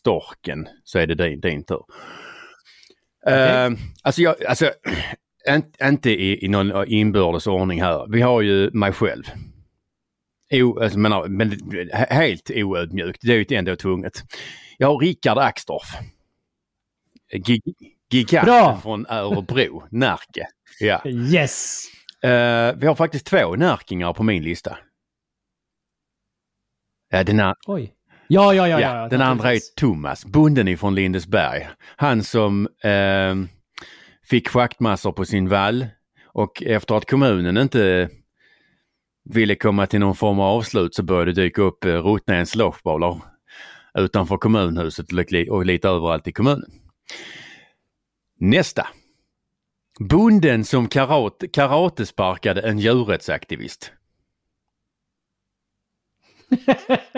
storken 0.00 0.68
så 0.84 0.98
är 0.98 1.06
det 1.06 1.14
din, 1.14 1.40
din 1.40 1.64
tur. 1.64 1.80
Okej. 3.26 3.34
Eh, 3.66 3.70
alltså, 4.02 4.22
jag, 4.22 4.44
alltså 4.44 4.70
inte 5.82 6.10
i, 6.10 6.44
i 6.44 6.48
någon 6.48 6.86
inbördes 6.88 7.46
ordning 7.46 7.82
här. 7.82 8.06
Vi 8.12 8.20
har 8.20 8.40
ju 8.42 8.70
mig 8.70 8.92
själv. 8.92 9.24
O, 10.52 10.78
alltså, 10.82 10.98
men 10.98 11.12
he- 11.52 12.12
helt 12.12 12.50
oödmjukt, 12.54 13.18
det 13.22 13.32
är 13.32 13.36
ju 13.50 13.56
ändå 13.58 13.76
tvunget. 13.76 14.12
Jag 14.78 14.88
har 14.88 14.98
Rickard 14.98 15.38
Axdorff. 15.38 15.88
Gig, 17.46 17.62
giganten 18.10 18.44
Bra! 18.44 18.80
från 18.82 19.06
Örebro, 19.06 19.82
Närke. 19.90 20.46
Ja. 20.80 21.02
Yes! 21.06 21.86
Eh, 22.22 22.74
vi 22.76 22.86
har 22.86 22.94
faktiskt 22.94 23.26
två 23.26 23.56
närkingar 23.56 24.12
på 24.12 24.22
min 24.22 24.42
lista. 24.42 24.78
Ja, 27.10 27.24
den 27.24 27.40
är, 27.40 27.54
Oj. 27.66 27.94
Ja, 28.28 28.54
ja, 28.54 28.68
ja. 28.68 28.80
Ja, 28.80 28.96
ja, 28.96 29.08
den 29.08 29.20
andra 29.20 29.54
är. 29.54 29.60
Thomas, 29.76 30.24
bonden 30.24 30.68
ifrån 30.68 30.94
Lindesberg. 30.94 31.68
Han 31.96 32.22
som 32.22 32.68
eh, 32.84 33.34
fick 34.30 34.48
schaktmassor 34.48 35.12
på 35.12 35.24
sin 35.24 35.48
vall 35.48 35.86
och 36.24 36.62
efter 36.62 36.94
att 36.94 37.10
kommunen 37.10 37.56
inte 37.56 38.08
ville 39.24 39.54
komma 39.54 39.86
till 39.86 40.00
någon 40.00 40.16
form 40.16 40.40
av 40.40 40.56
avslut 40.56 40.94
så 40.94 41.02
började 41.02 41.32
det 41.32 41.42
dyka 41.42 41.62
upp 41.62 41.84
eh, 41.84 41.92
Rottnäs 41.92 42.54
loafbollar 42.54 43.20
utanför 43.94 44.36
kommunhuset 44.36 45.06
och 45.50 45.66
lite 45.66 45.88
överallt 45.88 46.28
i 46.28 46.32
kommunen. 46.32 46.70
Nästa. 48.40 48.86
Bonden 49.98 50.64
som 50.64 50.88
karate, 50.88 51.48
karatesparkade 51.48 52.60
en 52.60 52.78
djurrättsaktivist. 52.78 53.92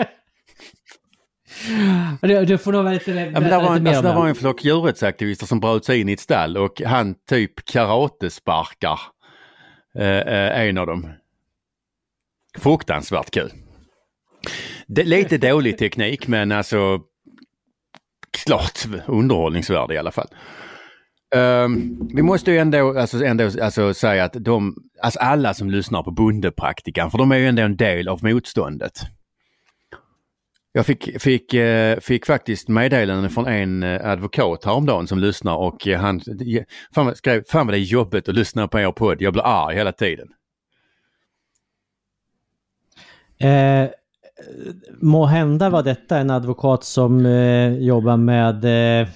Du, 2.21 2.45
du 2.45 2.57
får 2.57 2.71
nog 2.71 2.83
vara 2.83 2.93
lite, 2.93 3.11
Ja, 3.11 3.39
men 3.39 3.43
där 3.43 3.61
var, 3.61 3.75
en, 3.75 3.87
alltså, 3.87 4.01
där 4.01 4.15
var 4.15 4.27
en 4.27 4.35
flock 4.35 4.63
djurrättsaktivister 4.63 5.45
som 5.45 5.59
bröt 5.59 5.85
sig 5.85 6.01
in 6.01 6.09
i 6.09 6.13
ett 6.13 6.19
stall 6.19 6.57
och 6.57 6.81
han 6.81 7.15
typ 7.29 7.65
karatesparkar 7.65 8.99
eh, 9.95 10.07
eh, 10.07 10.67
en 10.67 10.77
av 10.77 10.87
dem. 10.87 11.09
Fruktansvärt 12.57 13.31
kul. 13.31 13.51
Det, 14.87 15.03
lite 15.03 15.37
dålig 15.37 15.77
teknik 15.77 16.27
men 16.27 16.51
alltså 16.51 17.01
klart 18.45 18.85
underhållningsvärde 19.07 19.93
i 19.93 19.97
alla 19.97 20.11
fall. 20.11 20.27
Um, 21.35 22.09
vi 22.13 22.21
måste 22.21 22.51
ju 22.51 22.57
ändå, 22.57 22.99
alltså, 22.99 23.25
ändå 23.25 23.43
alltså, 23.61 23.93
säga 23.93 24.23
att 24.23 24.33
de, 24.33 24.75
alltså 25.01 25.19
alla 25.19 25.53
som 25.53 25.69
lyssnar 25.69 26.03
på 26.03 26.11
Bondepraktikan, 26.11 27.11
för 27.11 27.17
de 27.17 27.31
är 27.31 27.37
ju 27.37 27.47
ändå 27.47 27.61
en 27.61 27.77
del 27.77 28.07
av 28.07 28.23
motståndet. 28.23 28.99
Jag 30.71 30.85
fick, 30.85 31.21
fick, 31.21 31.53
eh, 31.53 31.99
fick 31.99 32.25
faktiskt 32.25 32.67
meddelanden 32.67 33.29
från 33.29 33.47
en 33.47 33.83
eh, 33.83 34.09
advokat 34.09 34.65
häromdagen 34.65 35.07
som 35.07 35.19
lyssnar 35.19 35.55
och 35.55 35.87
eh, 35.87 35.99
han 35.99 36.21
fan, 36.95 37.15
skrev 37.15 37.43
Fan 37.47 37.67
vad 37.67 37.73
det 37.73 37.79
är 37.79 37.79
jobbigt 37.79 38.29
att 38.29 38.35
lyssna 38.35 38.67
på 38.67 38.79
er 38.79 38.91
podd. 38.91 39.21
Jag 39.21 39.33
blir 39.33 39.43
arg 39.45 39.75
hela 39.75 39.91
tiden. 39.91 40.27
Eh, 43.37 43.89
må 45.01 45.25
hända 45.25 45.69
var 45.69 45.83
detta 45.83 46.17
en 46.17 46.29
advokat 46.29 46.83
som 46.83 47.25
eh, 47.25 47.73
jobbar 47.73 48.17
med 48.17 48.65
eh, 49.01 49.07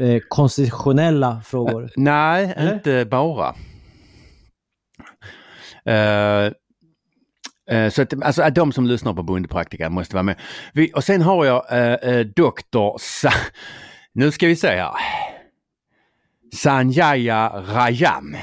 eh, 0.00 0.20
konstitutionella 0.28 1.42
frågor. 1.44 1.90
Nej, 1.96 2.52
Eller? 2.56 2.74
inte 2.74 3.04
bara. 3.04 3.54
Eh, 5.84 6.52
eh, 7.70 7.90
så 7.90 8.02
att, 8.02 8.22
alltså 8.22 8.42
att 8.42 8.54
de 8.54 8.72
som 8.72 8.86
lyssnar 8.86 9.14
på 9.14 9.22
Bondepraktikan 9.22 9.92
måste 9.92 10.14
vara 10.14 10.22
med. 10.22 10.40
Vi, 10.72 10.92
och 10.94 11.04
sen 11.04 11.22
har 11.22 11.44
jag 11.44 11.72
eh, 11.72 12.10
eh, 12.10 12.26
doktor 12.26 12.96
Sa 13.00 13.30
Nu 14.12 14.30
ska 14.30 14.46
vi 14.46 14.56
se 14.56 14.68
här. 14.68 14.92
Sanjaya 16.54 17.48
Rajam. 17.48 18.36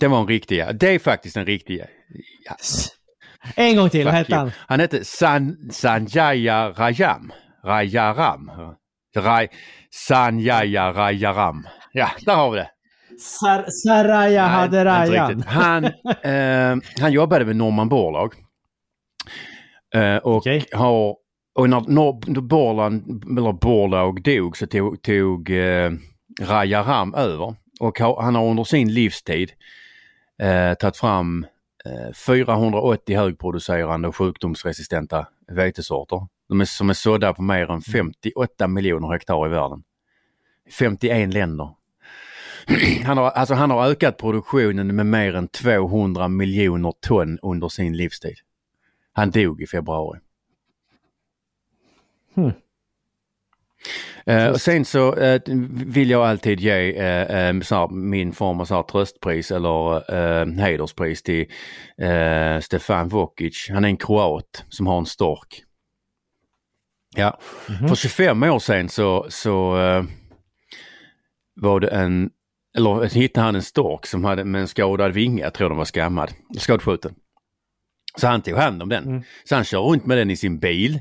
Det 0.00 0.08
var 0.08 0.20
en 0.20 0.26
riktig, 0.26 0.64
det 0.74 0.94
är 0.94 0.98
faktiskt 0.98 1.36
en 1.36 1.46
riktig. 1.46 1.84
Ja, 2.44 2.56
En 3.56 3.76
gång 3.76 3.90
till, 3.90 4.04
vad 4.04 4.14
hette 4.14 4.36
han? 4.36 4.50
Han 4.58 4.80
hette 4.80 5.04
San, 5.04 5.68
Sanjaya 5.72 6.70
Rajam. 6.70 7.32
Rajaram. 7.64 8.50
Raj, 9.16 9.48
Sanjaya 9.90 10.92
Rajaram. 10.92 11.66
Ja, 11.92 12.08
där 12.26 12.34
har 12.34 12.50
vi 12.50 12.56
det. 12.56 12.70
Sar 13.18 13.64
Saraya 13.68 14.68
Nej, 14.70 15.10
riktigt. 15.10 15.46
Han, 15.46 15.84
eh, 15.84 16.76
han 17.00 17.12
jobbade 17.12 17.44
med 17.44 17.56
Norman 17.56 17.88
Borlaug. 17.88 18.32
Eh, 19.94 20.16
och 20.16 20.36
Okej. 20.36 20.64
har, 20.72 21.16
och 21.54 21.70
när, 21.70 21.80
när 22.30 22.40
Borland, 22.40 23.24
eller 23.38 23.52
Borlaug 23.52 24.22
dog 24.22 24.56
så 24.56 24.66
tog, 24.66 25.02
tog 25.02 25.50
eh, 25.50 25.90
Rajaram 26.42 27.14
över. 27.14 27.54
Och 27.80 27.98
har, 28.00 28.22
han 28.22 28.34
har 28.34 28.50
under 28.50 28.64
sin 28.64 28.94
livstid 28.94 29.52
eh, 30.42 30.74
tagit 30.74 30.96
fram 30.96 31.46
eh, 31.84 32.12
480 32.26 33.16
högproducerande 33.16 34.08
och 34.08 34.16
sjukdomsresistenta 34.16 35.26
vetesorter. 35.52 36.26
De 36.48 36.60
är, 36.60 36.64
som 36.64 36.90
är 36.90 36.94
sådda 36.94 37.34
på 37.34 37.42
mer 37.42 37.70
än 37.70 37.80
58 37.80 38.68
miljoner 38.68 39.12
hektar 39.12 39.46
i 39.46 39.48
världen. 39.48 39.82
51 40.78 41.34
länder. 41.34 41.70
Han 43.04 43.18
har, 43.18 43.30
alltså 43.30 43.54
han 43.54 43.70
har 43.70 43.90
ökat 43.90 44.18
produktionen 44.18 44.96
med 44.96 45.06
mer 45.06 45.34
än 45.34 45.48
200 45.48 46.28
miljoner 46.28 46.92
ton 47.00 47.38
under 47.42 47.68
sin 47.68 47.96
livstid. 47.96 48.36
Han 49.12 49.30
dog 49.30 49.62
i 49.62 49.66
februari. 49.66 50.18
Hmm. 52.34 52.52
Eh, 54.26 54.48
och 54.48 54.60
sen 54.60 54.84
så 54.84 55.14
eh, 55.14 55.40
vill 55.70 56.10
jag 56.10 56.26
alltid 56.26 56.60
ge 56.60 56.98
eh, 56.98 57.22
eh, 57.22 57.54
här, 57.54 57.88
min 57.88 58.32
form 58.32 58.60
av 58.60 58.64
så 58.64 58.74
här, 58.74 58.82
tröstpris 58.82 59.50
eller 59.50 60.14
eh, 60.14 60.46
hederspris 60.46 61.22
till 61.22 61.46
eh, 61.98 62.60
Stefan 62.60 63.08
Vokic. 63.08 63.66
Han 63.70 63.84
är 63.84 63.88
en 63.88 63.96
kroat 63.96 64.64
som 64.68 64.86
har 64.86 64.98
en 64.98 65.06
stork. 65.06 65.65
Ja, 67.16 67.38
Mhm. 67.68 67.88
för 67.88 67.94
25 67.96 68.42
år 68.42 68.58
sedan 68.58 68.88
så, 68.88 69.26
så 69.28 69.78
eh, 69.78 70.04
var 71.60 71.80
det 71.80 71.88
en, 71.88 72.30
eller 72.76 73.14
hittade 73.14 73.44
han 73.44 73.54
en 73.54 73.62
stork 73.62 74.06
som 74.06 74.24
hade 74.24 74.44
med 74.44 74.60
en 74.60 74.68
skadad 74.68 75.12
vinge, 75.12 75.42
jag 75.42 75.54
tror 75.54 75.68
den 75.68 75.78
var 75.78 75.84
skammad, 75.84 76.32
skadskjuten. 76.58 77.14
Så 78.18 78.26
han 78.26 78.42
tog 78.42 78.54
hand 78.56 78.82
om 78.82 78.88
den. 78.88 79.04
Mm. 79.04 79.22
Så 79.44 79.54
han 79.54 79.64
kör 79.64 79.80
runt 79.80 80.06
med 80.06 80.18
den 80.18 80.30
i 80.30 80.36
sin 80.36 80.58
bil, 80.58 81.00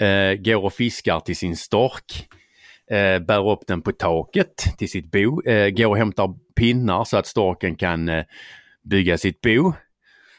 eh, 0.00 0.34
går 0.34 0.64
och 0.64 0.72
fiskar 0.72 1.20
till 1.20 1.36
sin 1.36 1.56
stork, 1.56 2.28
eh, 2.90 3.18
bär 3.18 3.50
upp 3.50 3.66
den 3.66 3.82
på 3.82 3.92
taket 3.92 4.56
till 4.78 4.90
sitt 4.90 5.10
bo, 5.10 5.40
går 5.72 5.86
och 5.86 5.96
hämtar 5.96 6.34
pinnar 6.56 7.04
så 7.04 7.16
att 7.16 7.26
storken 7.26 7.76
kan 7.76 8.10
bygga 8.90 9.18
sitt 9.18 9.40
bo. 9.40 9.72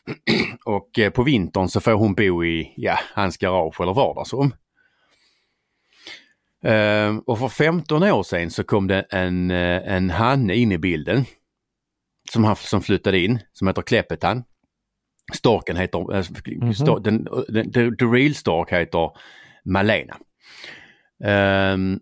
och 0.66 1.14
på 1.14 1.24
vintern 1.24 1.68
så 1.68 1.80
får 1.80 1.92
hon 1.92 2.14
bo 2.14 2.44
i, 2.46 2.74
ja, 2.78 3.00
hans 3.14 3.38
garage 3.38 3.82
eller 3.82 3.94
vardagsrum. 3.94 4.54
Eh, 6.66 7.18
och 7.26 7.40
för 7.40 7.48
15 7.50 8.04
år 8.04 8.24
sedan 8.24 8.50
så 8.52 8.64
kom 8.64 8.88
det 8.88 9.02
en, 9.10 9.52
eh, 9.52 9.94
en 9.96 10.10
hanne 10.10 10.56
in 10.56 10.72
i 10.72 10.78
bilden. 10.78 11.26
Som, 12.32 12.44
han, 12.44 12.56
som 12.56 12.82
flyttade 12.82 13.20
in, 13.20 13.40
som 13.54 13.68
heter 13.68 13.82
Kleppetan. 13.82 14.44
Storken 15.34 15.78
heter, 15.78 16.16
eh, 16.16 16.22
sto- 16.74 17.00
den, 17.00 17.28
den, 17.48 17.72
the, 17.72 17.92
the 17.96 18.06
real 18.06 18.34
stork 18.36 18.72
heter 18.72 19.12
Malena. 19.66 20.18
Um, 21.74 22.00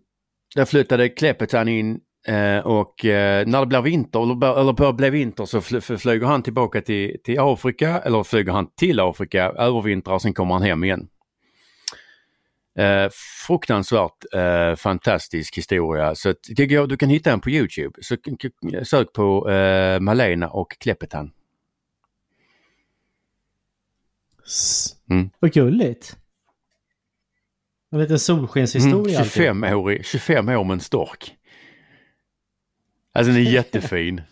där 0.54 0.64
flyttade 0.64 1.08
Kleppetan 1.08 1.68
in 1.68 2.00
eh, 2.28 2.58
och 2.58 3.04
eh, 3.04 3.46
när 3.46 3.60
det 3.60 3.66
blir 3.66 3.80
vinter, 3.82 4.22
eller, 4.22 4.34
bör- 4.34 4.60
eller 4.60 4.72
börjar 4.72 4.92
bli 4.92 5.10
vinter 5.10 5.44
så 5.44 5.60
fly, 5.60 5.80
fly- 5.80 5.96
flyger 5.98 6.26
han 6.26 6.42
tillbaka 6.42 6.80
till, 6.80 7.16
till 7.24 7.40
Afrika 7.40 7.98
eller 7.98 8.22
flyger 8.22 8.52
han 8.52 8.66
till 8.76 9.00
Afrika, 9.00 9.44
övervintrar 9.44 10.14
och 10.14 10.22
sen 10.22 10.34
kommer 10.34 10.54
han 10.54 10.62
hem 10.62 10.84
igen. 10.84 11.08
Eh, 12.78 13.08
fruktansvärt 13.46 14.24
eh, 14.34 14.74
fantastisk 14.76 15.56
historia. 15.58 16.14
Så 16.14 16.34
det 16.56 16.66
går, 16.66 16.86
du 16.86 16.96
kan 16.96 17.08
hitta 17.08 17.30
den 17.30 17.40
på 17.40 17.50
Youtube. 17.50 18.02
Så 18.02 18.16
sök 18.82 19.12
på 19.12 19.50
eh, 19.50 20.00
Malena 20.00 20.48
och 20.48 20.76
Kleppetan. 20.80 21.32
Mm. 25.10 25.30
Vad 25.38 25.52
gulligt. 25.52 26.16
En 27.92 27.98
liten 27.98 28.18
solskenshistoria. 28.18 28.94
Mm, 28.94 29.20
alltid. 29.20 29.32
25, 29.32 29.64
år, 29.64 29.92
i- 29.92 30.02
25 30.02 30.48
år 30.48 30.64
med 30.64 30.74
en 30.74 30.80
stork. 30.80 31.36
Alltså 33.12 33.32
den 33.32 33.46
är 33.46 33.50
jättefin. 33.52 34.22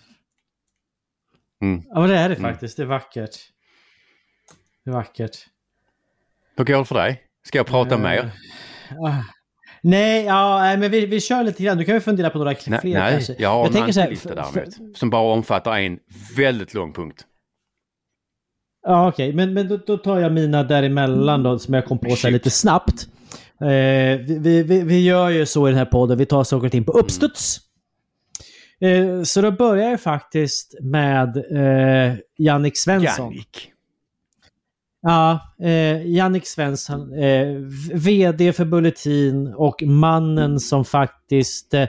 Mm. 1.62 1.82
Ja 1.88 2.00
men 2.00 2.08
det 2.10 2.16
är 2.16 2.28
det 2.28 2.34
Mm. 2.36 2.50
faktiskt. 2.52 2.76
Det 2.76 2.82
är 2.82 2.86
vackert. 2.86 3.36
Det 4.84 4.90
är 4.90 4.94
vackert. 4.94 5.36
Hur 6.56 6.64
går 6.64 6.78
det 6.78 6.84
för 6.84 6.94
dig? 6.94 7.22
Ska 7.48 7.58
jag 7.58 7.66
prata 7.66 7.94
Eh, 7.94 8.00
mer? 8.00 8.30
ah. 9.06 9.22
Nej, 9.82 10.24
ja, 10.24 10.58
nej, 10.58 10.76
men 10.76 10.90
vi, 10.90 11.06
vi 11.06 11.20
kör 11.20 11.44
lite 11.44 11.62
grann. 11.62 11.78
Du 11.78 11.84
kan 11.84 11.94
vi 11.94 12.00
fundera 12.00 12.30
på 12.30 12.38
några 12.38 12.54
Nej, 12.66 12.80
fler 12.80 12.98
nej 12.98 13.12
kanske. 13.12 13.34
jag 13.38 13.48
har 13.48 13.66
en 13.66 13.72
tänker 13.72 13.92
så 13.92 14.00
här, 14.00 14.10
lista 14.10 14.34
däremot. 14.34 14.96
Som 14.96 15.10
bara 15.10 15.32
omfattar 15.32 15.78
en 15.78 15.98
väldigt 16.36 16.74
lång 16.74 16.92
punkt. 16.92 17.24
Ja 18.86 19.08
okej, 19.08 19.32
men, 19.32 19.54
men 19.54 19.68
då, 19.68 19.76
då 19.76 19.96
tar 19.96 20.18
jag 20.18 20.32
mina 20.32 20.62
däremellan 20.62 21.42
då 21.42 21.58
som 21.58 21.74
jag 21.74 21.84
kom 21.86 21.98
på 21.98 22.16
så 22.16 22.30
lite 22.30 22.50
snabbt. 22.50 23.08
Eh, 23.60 23.66
vi, 24.26 24.62
vi, 24.62 24.82
vi, 24.82 25.04
gör 25.04 25.28
ju 25.28 25.46
så 25.46 25.68
i 25.68 25.70
den 25.70 25.78
här 25.78 25.84
podden, 25.84 26.18
vi 26.18 26.26
tar 26.26 26.44
saker 26.44 26.66
och 26.66 26.72
ting 26.72 26.84
på 26.84 26.92
uppstuds. 26.92 27.60
Eh, 28.80 29.22
så 29.22 29.40
då 29.40 29.50
börjar 29.50 29.90
jag 29.90 30.00
faktiskt 30.00 30.74
med 30.82 31.36
eh, 31.36 32.14
Jannik 32.38 32.78
Svensson. 32.78 33.32
Jannik. 33.32 33.72
Ja, 35.02 35.54
eh, 35.62 36.06
Jannik 36.06 36.46
Svensson, 36.46 37.12
eh, 37.12 37.46
VD 37.94 38.52
för 38.52 38.64
Bulletin 38.64 39.46
och 39.56 39.82
mannen 39.82 40.60
som 40.60 40.84
faktiskt 40.84 41.74
eh, 41.74 41.86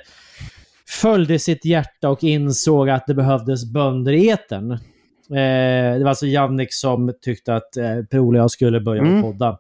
följde 1.02 1.40
sitt 1.40 1.66
hjärta 1.66 2.10
och 2.10 2.24
insåg 2.24 2.90
att 2.90 3.08
det 3.08 3.14
behövdes 3.14 3.66
bönder 3.74 4.12
i 4.12 4.30
etern. 4.30 4.72
Eh, 4.72 5.98
det 5.98 6.00
var 6.04 6.10
alltså 6.10 6.26
Jannik 6.26 6.74
som 6.74 7.14
tyckte 7.22 7.56
att 7.56 7.78
eh, 7.78 8.04
Per-Ola 8.12 8.40
och 8.40 8.44
jag 8.44 8.52
skulle 8.52 8.80
börja 8.82 9.02
Mm. 9.02 9.22
podda. 9.22 9.60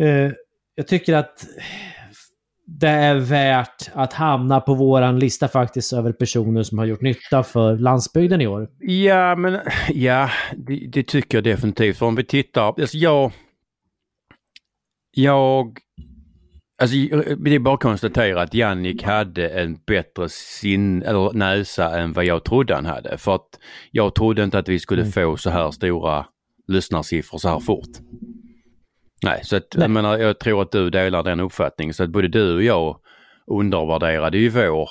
Eh, 0.00 0.32
jag 0.74 0.86
tycker 0.86 1.14
att 1.14 1.46
det 2.70 2.88
är 2.88 3.14
värt 3.14 3.90
att 3.92 4.12
hamna 4.12 4.60
på 4.60 4.74
våran 4.74 5.18
lista 5.18 5.48
faktiskt 5.48 5.92
över 5.92 6.12
personer 6.12 6.62
som 6.62 6.78
har 6.78 6.86
gjort 6.86 7.00
nytta 7.00 7.42
för 7.42 7.76
landsbygden 7.76 8.40
i 8.40 8.46
år. 8.46 8.68
Ja, 8.78 9.36
men 9.36 9.58
ja, 9.88 10.30
det, 10.56 10.86
det 10.92 11.02
tycker 11.02 11.38
jag 11.38 11.44
definitivt. 11.44 11.96
För 11.96 12.06
om 12.06 12.14
vi 12.14 12.24
tittar, 12.24 12.62
alltså 12.66 12.96
jag... 12.96 13.32
Jag... 15.10 15.78
Alltså 16.82 16.96
det 17.36 17.54
är 17.54 17.58
bara 17.58 17.74
att 17.74 17.80
konstatera 17.80 18.42
att 18.42 18.54
Jannik 18.54 19.02
hade 19.02 19.48
en 19.48 19.78
bättre 19.86 20.28
sin, 20.28 21.02
eller 21.02 21.32
näsa 21.32 21.98
än 21.98 22.12
vad 22.12 22.24
jag 22.24 22.44
trodde 22.44 22.74
han 22.74 22.86
hade. 22.86 23.18
För 23.18 23.34
att 23.34 23.48
jag 23.90 24.14
trodde 24.14 24.44
inte 24.44 24.58
att 24.58 24.68
vi 24.68 24.78
skulle 24.78 25.02
mm. 25.02 25.12
få 25.12 25.36
så 25.36 25.50
här 25.50 25.70
stora 25.70 26.26
lyssnarsiffror 26.66 27.38
så 27.38 27.48
här 27.48 27.60
fort. 27.60 27.88
Nej, 29.22 29.40
så 29.44 29.56
att, 29.56 29.66
Nej. 29.74 29.84
Jag, 29.84 29.90
menar, 29.90 30.18
jag 30.18 30.38
tror 30.38 30.62
att 30.62 30.72
du 30.72 30.90
delar 30.90 31.22
den 31.22 31.40
uppfattningen. 31.40 31.94
Så 31.94 32.04
att 32.04 32.10
både 32.10 32.28
du 32.28 32.54
och 32.56 32.62
jag 32.62 33.00
undervärderade 33.46 34.38
ju 34.38 34.48
vår 34.48 34.90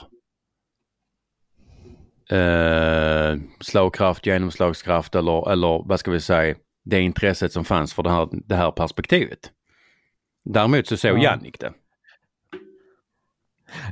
eh, 2.37 3.37
slagkraft, 3.59 4.25
genomslagskraft 4.25 5.15
eller, 5.15 5.51
eller 5.51 5.87
vad 5.87 5.99
ska 5.99 6.11
vi 6.11 6.19
säga, 6.19 6.55
det 6.85 7.01
intresset 7.01 7.53
som 7.53 7.65
fanns 7.65 7.93
för 7.93 8.03
det 8.03 8.09
här, 8.09 8.29
det 8.31 8.55
här 8.55 8.71
perspektivet. 8.71 9.39
Däremot 10.45 10.87
så 10.87 10.97
såg 10.97 11.17
ja. 11.17 11.23
Jannik 11.23 11.59
det. 11.59 11.73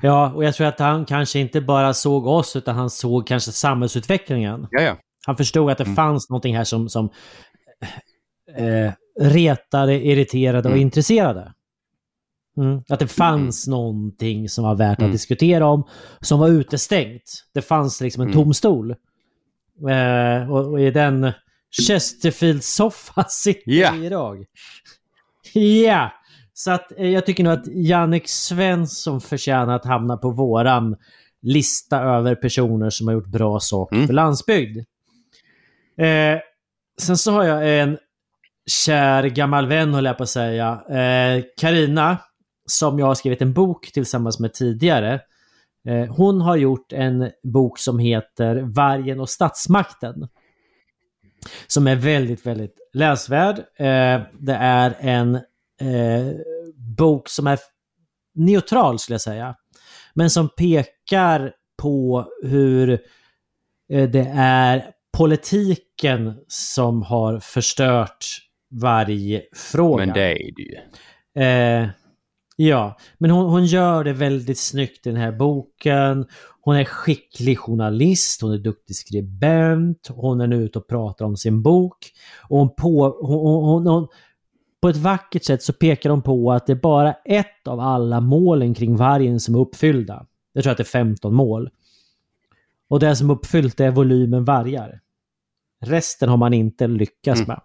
Ja, 0.01 0.33
och 0.33 0.43
jag 0.43 0.55
tror 0.55 0.67
att 0.67 0.79
han 0.79 1.05
kanske 1.05 1.39
inte 1.39 1.61
bara 1.61 1.93
såg 1.93 2.27
oss 2.27 2.55
utan 2.55 2.75
han 2.75 2.89
såg 2.89 3.27
kanske 3.27 3.51
samhällsutvecklingen. 3.51 4.67
Ja, 4.71 4.81
ja. 4.81 4.97
Han 5.25 5.37
förstod 5.37 5.71
att 5.71 5.77
det 5.77 5.83
mm. 5.83 5.95
fanns 5.95 6.29
någonting 6.29 6.57
här 6.57 6.63
som, 6.63 6.89
som 6.89 7.09
eh, 8.57 8.93
retade, 9.19 10.05
irriterade 10.05 10.67
och 10.69 10.75
mm. 10.75 10.81
intresserade. 10.81 11.53
Mm. 12.57 12.81
Att 12.89 12.99
det 12.99 13.07
fanns 13.07 13.67
mm. 13.67 13.77
någonting 13.77 14.49
som 14.49 14.63
var 14.63 14.75
värt 14.75 14.97
att 14.97 14.99
mm. 14.99 15.11
diskutera 15.11 15.67
om, 15.67 15.87
som 16.21 16.39
var 16.39 16.49
utestängt. 16.49 17.45
Det 17.53 17.61
fanns 17.61 18.01
liksom 18.01 18.21
en 18.21 18.27
mm. 18.27 18.43
tom 18.43 18.53
stol. 18.53 18.91
Eh, 19.89 20.51
och, 20.51 20.71
och, 20.71 20.81
i 20.81 20.91
den 20.91 21.31
Chesterfield-soffan 21.87 23.25
sitter 23.29 23.71
yeah. 23.71 23.95
vi 23.95 24.05
idag. 24.05 24.45
Ja! 25.53 25.61
yeah. 25.61 26.11
Så 26.53 26.71
att 26.71 26.91
eh, 26.97 27.09
jag 27.09 27.25
tycker 27.25 27.43
nog 27.43 27.53
att 27.53 27.67
Jannik 27.67 28.27
Svensson 28.27 29.21
förtjänar 29.21 29.75
att 29.75 29.85
hamna 29.85 30.17
på 30.17 30.29
våran 30.29 30.95
lista 31.41 32.01
över 32.01 32.35
personer 32.35 32.89
som 32.89 33.07
har 33.07 33.13
gjort 33.13 33.27
bra 33.27 33.59
saker 33.59 33.95
mm. 33.95 34.07
för 34.07 34.13
landsbygd. 34.13 34.77
Eh, 35.97 36.39
sen 37.01 37.17
så 37.17 37.31
har 37.31 37.43
jag 37.43 37.79
en 37.79 37.97
kär 38.71 39.23
gammal 39.23 39.67
vän, 39.67 39.93
höll 39.93 40.05
jag 40.05 40.17
på 40.17 40.23
att 40.23 40.29
säga. 40.29 40.81
Eh, 40.89 41.43
Karina, 41.57 42.11
eh, 42.11 42.17
som 42.65 42.99
jag 42.99 43.05
har 43.05 43.15
skrivit 43.15 43.41
en 43.41 43.53
bok 43.53 43.91
tillsammans 43.93 44.39
med 44.39 44.53
tidigare. 44.53 45.21
Eh, 45.87 46.15
hon 46.15 46.41
har 46.41 46.55
gjort 46.55 46.93
en 46.93 47.31
bok 47.43 47.79
som 47.79 47.99
heter 47.99 48.55
Vargen 48.55 49.19
och 49.19 49.29
statsmakten. 49.29 50.27
Som 51.67 51.87
är 51.87 51.95
väldigt, 51.95 52.45
väldigt 52.45 52.75
läsvärd. 52.93 53.57
Eh, 53.59 54.21
det 54.39 54.55
är 54.59 54.95
en 54.99 55.35
eh, 55.81 56.33
bok 56.97 57.29
som 57.29 57.47
är 57.47 57.59
neutral, 58.35 58.99
skulle 58.99 59.13
jag 59.13 59.21
säga. 59.21 59.55
Men 60.13 60.29
som 60.29 60.49
pekar 60.49 61.53
på 61.81 62.27
hur 62.43 62.89
eh, 63.89 64.09
det 64.09 64.33
är 64.37 64.91
politiken 65.17 66.33
som 66.47 67.01
har 67.03 67.39
förstört 67.39 68.44
vargfrågan. 68.71 70.07
Men 70.07 70.15
det 70.15 70.31
är 70.31 70.51
det 70.55 70.61
ju. 70.61 70.77
Eh, 71.43 71.89
ja, 72.55 72.97
men 73.17 73.31
hon, 73.31 73.49
hon 73.49 73.65
gör 73.65 74.03
det 74.03 74.13
väldigt 74.13 74.59
snyggt 74.59 75.07
i 75.07 75.09
den 75.09 75.21
här 75.21 75.31
boken. 75.31 76.25
Hon 76.61 76.75
är 76.75 76.83
skicklig 76.83 77.59
journalist, 77.59 78.41
hon 78.41 78.53
är 78.53 78.57
duktig 78.57 78.95
skribent, 78.95 80.07
hon 80.09 80.41
är 80.41 80.47
nu 80.47 80.55
ute 80.55 80.79
och 80.79 80.87
pratar 80.87 81.25
om 81.25 81.37
sin 81.37 81.61
bok. 81.61 82.11
Och 82.49 82.57
hon 82.57 82.75
på, 82.75 83.17
hon, 83.21 83.65
hon, 83.65 83.87
hon, 83.87 84.07
på 84.81 84.89
ett 84.89 84.97
vackert 84.97 85.43
sätt 85.43 85.63
så 85.63 85.73
pekar 85.73 86.09
hon 86.09 86.21
på 86.21 86.51
att 86.51 86.67
det 86.67 86.73
är 86.73 86.81
bara 86.81 87.13
ett 87.13 87.67
av 87.67 87.79
alla 87.79 88.21
målen 88.21 88.73
kring 88.73 88.95
vargen 88.95 89.39
som 89.39 89.55
är 89.55 89.59
uppfyllda. 89.59 90.25
Jag 90.53 90.63
tror 90.63 90.71
att 90.71 90.77
det 90.77 90.83
är 90.83 90.85
15 90.85 91.33
mål. 91.33 91.69
Och 92.87 92.99
det 92.99 93.15
som 93.15 93.29
är 93.29 93.33
uppfyllt 93.33 93.79
är 93.79 93.91
volymen 93.91 94.45
vargar. 94.45 94.99
Resten 95.85 96.29
har 96.29 96.37
man 96.37 96.53
inte 96.53 96.87
lyckats 96.87 97.41
mm. 97.41 97.59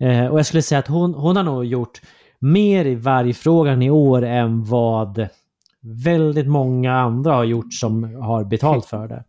Eh, 0.00 0.26
och 0.26 0.38
jag 0.38 0.46
skulle 0.46 0.62
säga 0.62 0.78
att 0.78 0.88
hon, 0.88 1.14
hon 1.14 1.36
har 1.36 1.42
nog 1.42 1.64
gjort 1.64 2.00
mer 2.38 2.84
i 2.84 2.94
vargfrågan 2.94 3.82
i 3.82 3.90
år 3.90 4.22
än 4.24 4.64
vad 4.64 5.28
väldigt 5.80 6.46
många 6.46 6.94
andra 6.94 7.34
har 7.34 7.44
gjort 7.44 7.74
som 7.74 8.14
har 8.14 8.44
betalt 8.44 8.86
för 8.86 9.08
det. 9.08 9.24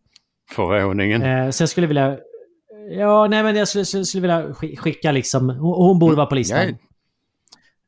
Förvåningen. 0.51 1.22
Eh, 1.22 1.49
så 1.49 1.61
jag 1.61 1.70
skulle 1.70 1.88
vilja... 1.88 2.18
Ja, 2.91 3.28
nej 3.28 3.43
men 3.43 3.55
jag 3.55 3.68
skulle, 3.68 3.86
skulle, 3.86 4.05
skulle 4.05 4.22
vilja 4.22 4.53
skicka 4.53 5.11
liksom... 5.11 5.49
Hon, 5.49 5.88
hon 5.88 5.99
borde 5.99 6.16
vara 6.16 6.26
på 6.26 6.36
listan. 6.36 6.70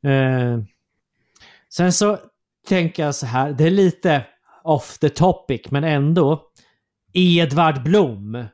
Eh, 0.04 0.60
sen 1.70 1.94
så 1.94 2.18
tänker 2.68 3.06
jag 3.06 3.16
så 3.16 3.26
här, 3.26 3.52
det 3.52 3.64
är 3.64 3.72
lite 3.72 4.26
off 4.64 4.98
the 4.98 5.10
topic 5.10 5.62
men 5.72 5.84
ändå. 5.84 6.42
Edvard 7.14 7.84
Blom. 7.84 8.46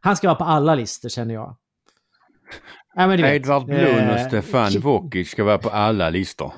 Han 0.00 0.16
ska 0.16 0.28
vara 0.28 0.38
på 0.38 0.44
alla 0.44 0.74
listor 0.74 1.08
känner 1.08 1.34
jag. 1.34 1.56
Ja, 2.96 3.06
men 3.06 3.20
Edvard 3.20 3.64
Blom 3.64 3.78
och 3.78 4.16
eh, 4.16 4.28
Stefan 4.28 4.80
Wokic 4.80 5.30
ska 5.30 5.44
vara 5.44 5.58
på 5.58 5.70
alla 5.70 6.10
listor. 6.10 6.52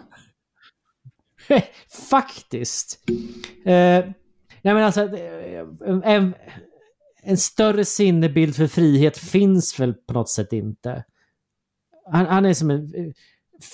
Faktiskt. 2.11 3.01
Eh, 3.65 4.05
nej 4.63 4.75
men 4.75 4.77
alltså, 4.77 5.09
en, 6.05 6.35
en, 7.23 7.37
större 7.37 7.85
sinnebild 7.85 8.57
för 8.57 8.67
frihet 8.67 9.19
finns 9.19 9.81
väl 9.81 9.95
på 9.95 10.13
något 10.13 10.31
sätt 10.31 10.53
inte. 10.53 11.05
Han, 12.13 12.27
han 12.27 12.47
är 12.47 12.55
som 12.55 12.71
en 12.71 12.95
eh, 12.95 13.13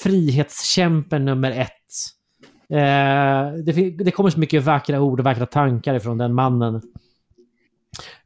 frihetskämpe 0.03 1.19
nummer 1.19 1.51
ett. 1.51 1.69
Eh, 2.71 3.53
det, 3.65 3.91
det, 3.91 4.11
kommer 4.11 4.31
så 4.31 4.41
mycket 4.41 4.63
vackra 4.63 5.01
ord 5.01 5.21
och 5.21 5.25
vackra 5.25 5.47
tankar 5.47 5.95
ifrån 5.95 6.19
den 6.19 6.35
mannen. 6.35 6.83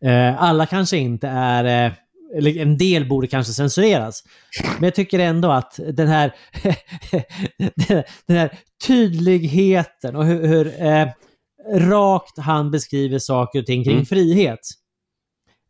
Eh, 0.01 0.43
alla 0.43 0.67
kanske 0.67 0.97
inte 0.97 1.29
är 1.29 1.87
eh, 1.87 1.93
eller 2.35 2.59
en 2.59 2.79
del 2.79 3.09
borde 3.09 3.27
kanske 3.27 3.53
censureras. 3.53 4.23
Men 4.75 4.85
jag 4.85 4.95
tycker 4.95 5.19
ändå 5.19 5.51
att 5.51 5.81
den 5.93 6.09
här, 6.09 6.35
den 8.27 8.37
här 8.37 8.59
tydligheten 8.87 10.17
och 10.17 10.27
hur, 10.27 10.47
hur 10.47 10.83
eh, 10.83 11.09
rakt 11.75 12.39
han 12.39 12.71
beskriver 12.71 13.19
saker 13.19 13.59
och 13.59 13.67
ting 13.67 13.85
kring 13.85 13.95
mm. 13.95 14.07
frihet. 14.07 14.61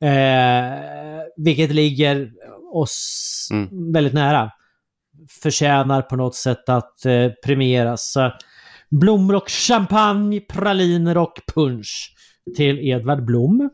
Eh, 0.00 1.22
vilket 1.36 1.70
ligger 1.70 2.32
oss 2.72 3.48
mm. 3.52 3.92
väldigt 3.92 4.14
nära. 4.14 4.50
Förtjänar 5.42 6.02
på 6.02 6.16
något 6.16 6.34
sätt 6.34 6.68
att 6.68 7.06
eh, 7.06 7.28
premieras. 7.44 8.16
blommor 8.90 9.34
och 9.34 9.50
champagne, 9.50 10.40
praliner 10.40 11.16
och 11.16 11.40
punch 11.54 12.14
till 12.56 12.78
Edvard 12.78 13.24
Blom. 13.24 13.70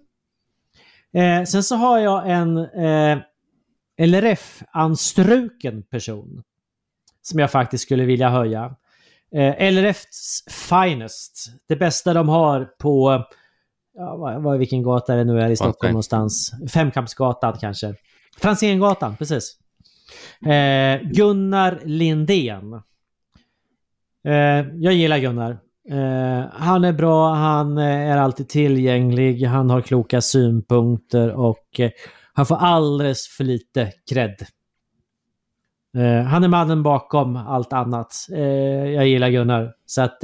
Eh, 1.15 1.45
sen 1.45 1.63
så 1.63 1.77
har 1.77 1.99
jag 1.99 2.31
en 2.31 2.59
eh, 2.59 3.19
LRF-anstruken 3.97 5.83
person. 5.83 6.43
Som 7.23 7.39
jag 7.39 7.51
faktiskt 7.51 7.85
skulle 7.85 8.05
vilja 8.05 8.29
höja. 8.29 8.77
Eh, 9.35 9.73
LRFs 9.73 10.45
Finest. 10.51 11.47
Det 11.69 11.77
bästa 11.77 12.15
de 12.15 12.29
har 12.29 12.65
på, 12.65 13.25
ja, 13.95 14.17
vad, 14.17 14.43
vad, 14.43 14.59
vilken 14.59 14.83
gata 14.83 15.15
det 15.17 15.25
nu 15.25 15.41
är 15.41 15.51
i 15.51 15.57
Stockholm 15.57 15.77
okay. 15.77 15.91
någonstans. 15.91 16.53
Femkampsgatan 16.73 17.59
kanske. 17.61 17.95
Franzéngatan, 18.37 19.17
precis. 19.17 19.59
Eh, 20.47 21.01
Gunnar 21.03 21.81
Lindén. 21.85 22.73
Eh, 24.25 24.67
jag 24.75 24.95
gillar 24.95 25.19
Gunnar. 25.19 25.59
Uh, 25.91 26.45
han 26.53 26.85
är 26.85 26.93
bra, 26.93 27.35
han 27.35 27.79
eh, 27.79 27.85
är 27.85 28.17
alltid 28.17 28.49
tillgänglig, 28.49 29.45
han 29.45 29.71
har 29.71 29.81
kloka 29.81 30.21
synpunkter 30.21 31.31
och 31.33 31.81
uh, 31.81 31.89
han 32.33 32.47
får 32.47 32.57
alldeles 32.57 33.29
för 33.29 33.45
lite 33.45 33.93
cred. 34.11 34.47
Han 36.29 36.45
är 36.45 36.49
mannen 36.49 36.83
bakom 36.83 37.37
allt 37.37 37.73
annat. 37.73 38.27
jag 38.95 39.07
gillar 39.09 39.31
Gunnar. 39.31 39.73
Så 39.87 40.03
att 40.03 40.19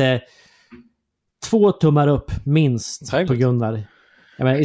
två 1.51 1.73
tummar 1.73 2.09
upp 2.09 2.33
minst 2.45 3.11
Trevligt. 3.11 3.29
på 3.29 3.35
Gunnar. 3.35 3.85
Menar, 4.39 4.63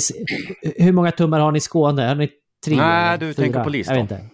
hur 0.84 0.92
många 0.92 1.12
tummar 1.12 1.40
har 1.40 1.52
ni 1.52 1.58
i 1.58 1.62
Skåne? 1.62 2.02
Har 2.02 2.16
ni 2.16 2.30
tre? 2.66 2.76
Nej, 2.76 3.18
du 3.18 3.34
fyra? 3.34 3.44
tänker 3.44 3.64
på 3.64 3.70
listan. 3.70 3.96
Jag 3.96 4.04
vet 4.04 4.12
inte. 4.12 4.30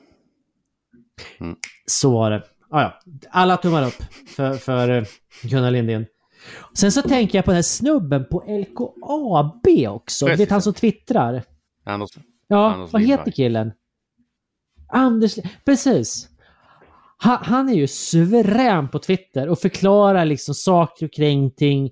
Mm. 1.40 1.56
Så 1.86 2.12
var 2.12 2.32
det. 2.32 2.44
Ah, 2.70 2.82
ja. 2.82 3.00
Alla 3.30 3.58
tummar 3.58 3.88
upp 3.88 4.04
för, 4.36 4.54
för 4.54 5.06
Gunnar 5.44 5.72
Lindén. 5.72 6.06
Sen 6.74 6.92
så 6.92 7.02
tänker 7.02 7.38
jag 7.38 7.46
på 7.46 7.52
den 7.52 7.56
här 7.56 7.62
snubben 7.62 8.26
på 8.26 8.44
LKAB 8.48 9.68
också. 9.88 10.26
Precis. 10.26 10.40
Vet 10.40 10.52
han 10.52 10.62
som 10.62 10.74
twittrar? 10.74 11.44
Anders. 11.86 12.10
Ja, 12.48 12.74
Anders 12.74 12.94
vad 12.94 13.02
heter 13.02 13.32
killen? 13.32 13.72
Anders... 14.88 15.36
Precis. 15.66 16.28
han, 17.18 17.38
han 17.42 17.70
är 17.70 17.74
ju 17.74 17.88
suverän 17.88 18.90
på 18.90 19.00
Twitter 19.00 19.50
och 19.50 19.60
förklarar 19.60 20.26
liksom 20.26 20.56
saker 20.56 21.08
kring, 21.08 21.52
ting, 21.52 21.92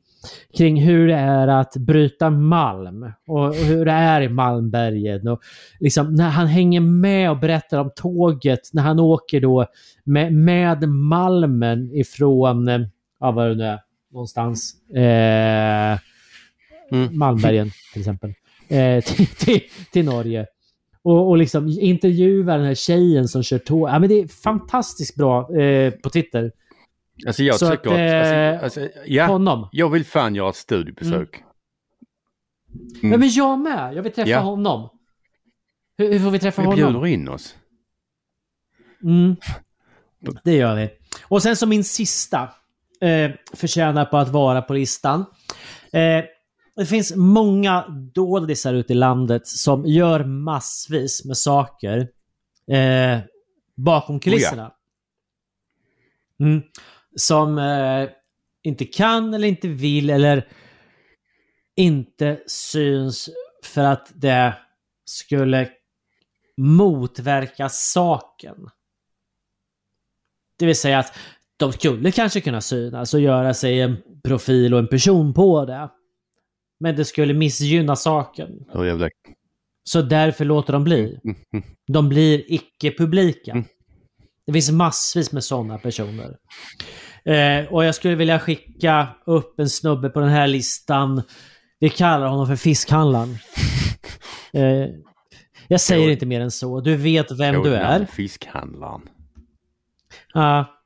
kring 0.58 0.82
hur 0.82 1.08
det 1.08 1.16
är 1.16 1.48
att 1.48 1.76
bryta 1.78 2.30
malm 2.30 3.12
och, 3.28 3.46
och 3.46 3.56
hur 3.56 3.86
det 3.86 3.92
är 3.92 4.22
i 4.22 4.30
Malmberget. 4.30 5.28
Och 5.28 5.42
liksom, 5.80 6.16
när 6.16 6.30
han 6.30 6.48
hänger 6.48 6.80
med 6.80 7.32
och 7.32 7.40
berättar 7.40 7.80
om 7.80 7.92
tåget, 7.96 8.70
när 8.74 8.84
han 8.84 9.00
åker 9.00 9.42
då 9.42 9.66
med, 10.04 10.34
med 10.34 10.90
malmen 10.90 11.92
ifrån, 11.94 12.68
eh, 12.68 12.82
ja 13.20 13.32
vad 13.32 13.50
det 13.50 13.56
nu 13.56 13.64
är, 13.64 13.80
någonstans. 14.18 14.76
Eh, 14.92 16.00
Mm. 16.92 17.18
Malmbergen 17.18 17.72
till 17.94 18.02
exempel. 18.02 18.34
Eh, 18.68 19.04
till, 19.04 19.28
till, 19.28 19.62
till 19.92 20.06
Norge. 20.06 20.46
Och, 21.02 21.30
och 21.30 21.38
liksom 21.38 21.68
intervjuar 21.68 22.58
den 22.58 22.68
här 22.68 22.76
tjejen 22.76 23.28
som 23.28 23.44
kör 23.44 23.58
tåg. 23.60 23.90
Ja, 23.90 24.00
men 24.00 24.10
det 24.10 24.16
är 24.16 24.28
fantastiskt 24.28 25.16
bra 25.16 25.58
eh, 25.62 25.92
på 25.94 26.10
Twitter. 26.10 26.52
Alltså 27.28 27.44
jag 27.44 27.60
Så 27.60 27.72
tycker 27.72 27.90
att, 27.90 28.26
att, 28.26 28.34
eh, 28.34 28.64
alltså, 28.64 28.82
alltså, 28.82 29.00
ja, 29.06 29.26
Honom. 29.26 29.70
jag 29.72 29.90
vill 29.90 30.06
fan 30.06 30.36
göra 30.36 30.50
ett 30.50 30.56
studiebesök. 30.56 31.44
Mm. 33.02 33.12
Ja, 33.12 33.18
men 33.18 33.30
jag 33.30 33.60
med. 33.60 33.94
Jag 33.96 34.04
vill 34.04 34.12
träffa 34.12 34.30
Ja. 34.30 34.40
honom. 34.40 34.90
Hur, 35.98 36.12
hur 36.14 36.20
får 36.20 36.32
vi 36.32 36.40
träffa 36.40 36.62
Vi 36.62 36.66
honom? 36.68 36.94
bjuder 36.94 37.08
in 37.08 37.30
oss. 37.30 37.56
Mm. 39.04 39.36
Det 40.44 40.54
gör 40.56 40.76
vi. 40.76 40.90
Och 41.24 41.44
sen 41.44 41.56
som 41.56 41.70
min 41.70 41.84
sista 41.84 42.50
eh, 43.02 43.32
förtjänar 43.54 44.06
på 44.06 44.18
att 44.18 44.30
vara 44.30 44.62
på 44.62 44.74
listan. 44.74 45.26
Eh, 45.94 46.24
det 46.76 46.86
finns 46.86 47.16
många 47.16 47.88
dådisar 48.14 48.74
ute 48.74 48.94
i 48.94 48.96
landet 48.96 49.48
som 49.48 49.86
gör 49.86 50.24
massvis 50.24 51.26
med 51.26 51.38
saker 51.38 52.10
eh, 52.72 53.20
bakom 53.76 54.20
kulisserna. 54.20 54.72
Mm. 56.40 56.62
Som 57.16 57.58
eh, 57.58 58.10
inte 58.64 58.86
kan 58.86 59.34
eller 59.34 59.48
inte 59.48 59.68
vill 59.68 60.10
eller 60.10 60.48
inte 61.76 62.40
syns 62.48 63.30
för 63.64 63.84
att 63.84 64.12
det 64.16 64.54
skulle 65.06 65.70
motverka 66.58 67.70
saken. 67.70 68.70
Det 70.60 70.66
vill 70.66 70.76
säga 70.76 71.00
att 71.00 71.14
de 71.58 71.74
skulle 71.74 72.12
kanske 72.12 72.42
kunna 72.42 72.62
synas 72.62 73.14
och 73.14 73.20
göra 73.20 73.54
sig 73.54 73.82
en 73.82 73.98
profil 74.24 74.74
och 74.74 74.80
en 74.80 74.88
person 74.88 75.34
på 75.34 75.66
det. 75.66 75.90
Men 76.80 76.96
det 76.96 77.06
skulle 77.06 77.34
missgynna 77.34 77.96
saken. 77.96 78.50
Jävla... 78.76 79.10
Så 79.84 80.02
därför 80.02 80.46
låter 80.46 80.74
de 80.74 80.84
bli. 80.84 81.20
De 81.88 82.10
blir 82.10 82.54
icke-publika. 82.54 83.52
Mm. 83.52 83.66
Det 84.46 84.54
finns 84.54 84.72
massvis 84.72 85.32
med 85.32 85.44
sådana 85.44 85.78
personer. 85.78 86.38
Eh, 87.26 87.74
och 87.74 87.86
jag 87.86 87.96
skulle 87.96 88.16
vilja 88.16 88.40
skicka 88.40 89.08
upp 89.26 89.60
en 89.60 89.70
snubbe 89.70 90.10
på 90.10 90.20
den 90.20 90.30
här 90.30 90.48
listan. 90.48 91.22
Vi 91.80 91.90
kallar 91.90 92.28
honom 92.28 92.48
för 92.48 92.56
fiskhandlaren. 92.56 93.38
Eh, 94.54 94.90
jag 95.68 95.82
säger 95.82 96.02
Skål. 96.04 96.12
inte 96.12 96.26
mer 96.26 96.42
än 96.42 96.52
så. 96.52 96.82
Du 96.82 96.96
vet 96.96 97.32
vem 97.32 97.64
du 97.64 97.76
är. 97.76 98.06
Fiskhandlaren. 98.06 99.02
Ja, 100.34 100.77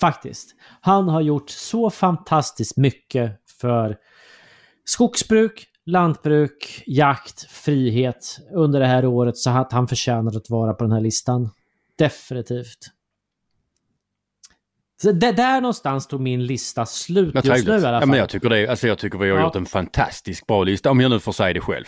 faktiskt. 0.00 0.54
Han 0.80 1.08
har 1.08 1.20
gjort 1.20 1.50
så 1.50 1.90
fantastiskt 1.90 2.76
mycket 2.76 3.32
för 3.60 3.96
skogsbruk, 4.84 5.66
lantbruk, 5.86 6.82
jakt, 6.86 7.50
frihet 7.50 8.38
under 8.52 8.80
det 8.80 8.86
här 8.86 9.06
året 9.06 9.36
så 9.36 9.50
att 9.50 9.72
han 9.72 9.88
förtjänar 9.88 10.36
att 10.36 10.50
vara 10.50 10.74
på 10.74 10.84
den 10.84 10.92
här 10.92 11.00
listan. 11.00 11.50
Definitivt. 11.98 12.78
Så 15.02 15.12
det 15.12 15.32
där 15.32 15.60
någonstans 15.60 16.06
tog 16.06 16.20
min 16.20 16.46
lista 16.46 16.86
slut 16.86 17.34
just 17.44 17.66
nu 17.66 17.72
i 17.72 17.76
alla 17.76 17.92
Ja, 17.92 18.00
fall. 18.00 18.08
men 18.08 18.18
jag, 18.18 18.28
tycker 18.28 18.48
det, 18.50 18.68
alltså 18.68 18.88
jag 18.88 18.98
tycker 18.98 19.18
vi 19.18 19.30
har 19.30 19.38
Ja. 19.38 19.44
gjort 19.44 19.56
en 19.56 19.66
fantastiskt 19.66 20.46
bra 20.46 20.62
lista, 20.64 20.90
om 20.90 21.00
jag 21.00 21.10
nu 21.10 21.20
får 21.20 21.32
säga 21.32 21.52
det 21.52 21.60
själv. 21.60 21.84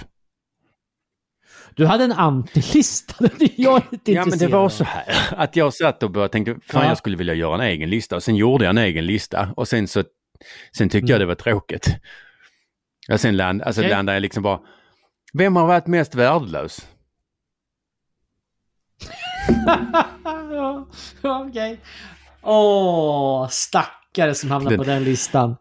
Du 1.77 1.87
hade 1.87 2.05
en 2.05 2.13
antilista, 2.13 3.15
det 3.39 3.45
är 3.45 3.51
jag 3.63 3.83
inte 3.93 4.13
Ja 4.13 4.25
men 4.27 4.39
det 4.39 4.47
var 4.47 4.69
så 4.69 4.85
här 4.85 5.15
att 5.37 5.57
jag 5.57 5.75
satt 5.75 6.03
och 6.03 6.11
började 6.11 6.33
tänka, 6.33 6.55
fan 6.55 6.83
Ja. 6.83 6.89
jag 6.89 6.99
skulle 6.99 7.17
vilja 7.17 7.35
göra 7.35 7.55
en 7.55 7.61
egen 7.61 7.91
lista 7.91 8.17
och 8.17 8.23
sen 8.23 8.37
gjorde 8.37 8.65
jag 8.65 8.71
en 8.71 8.79
egen 8.79 9.07
lista 9.07 9.49
och 9.57 9.69
sen 9.69 9.89
så, 9.89 10.05
sen 10.77 10.89
tyckte 10.89 10.99
Mm. 10.99 11.11
jag 11.11 11.21
det 11.21 11.27
var 11.27 11.35
tråkigt. 11.35 11.97
Och 13.13 13.21
sen 13.21 13.37
land, 13.37 13.63
alltså 13.63 13.81
Okej. 13.81 13.91
landade 13.91 14.17
jag 14.17 14.23
liksom 14.23 14.43
bara, 14.43 14.61
vem 15.33 15.57
har 15.57 15.67
varit 15.67 15.87
mest 15.87 16.15
värdelös? 16.15 16.89
ja, 20.53 20.87
Okej. 21.23 21.81
Åh, 22.43 23.49
stackare 23.49 24.35
som 24.35 24.51
hamnar 24.51 24.71
Den- 24.71 24.79
på 24.79 24.85
den 24.85 25.05
listan. 25.05 25.57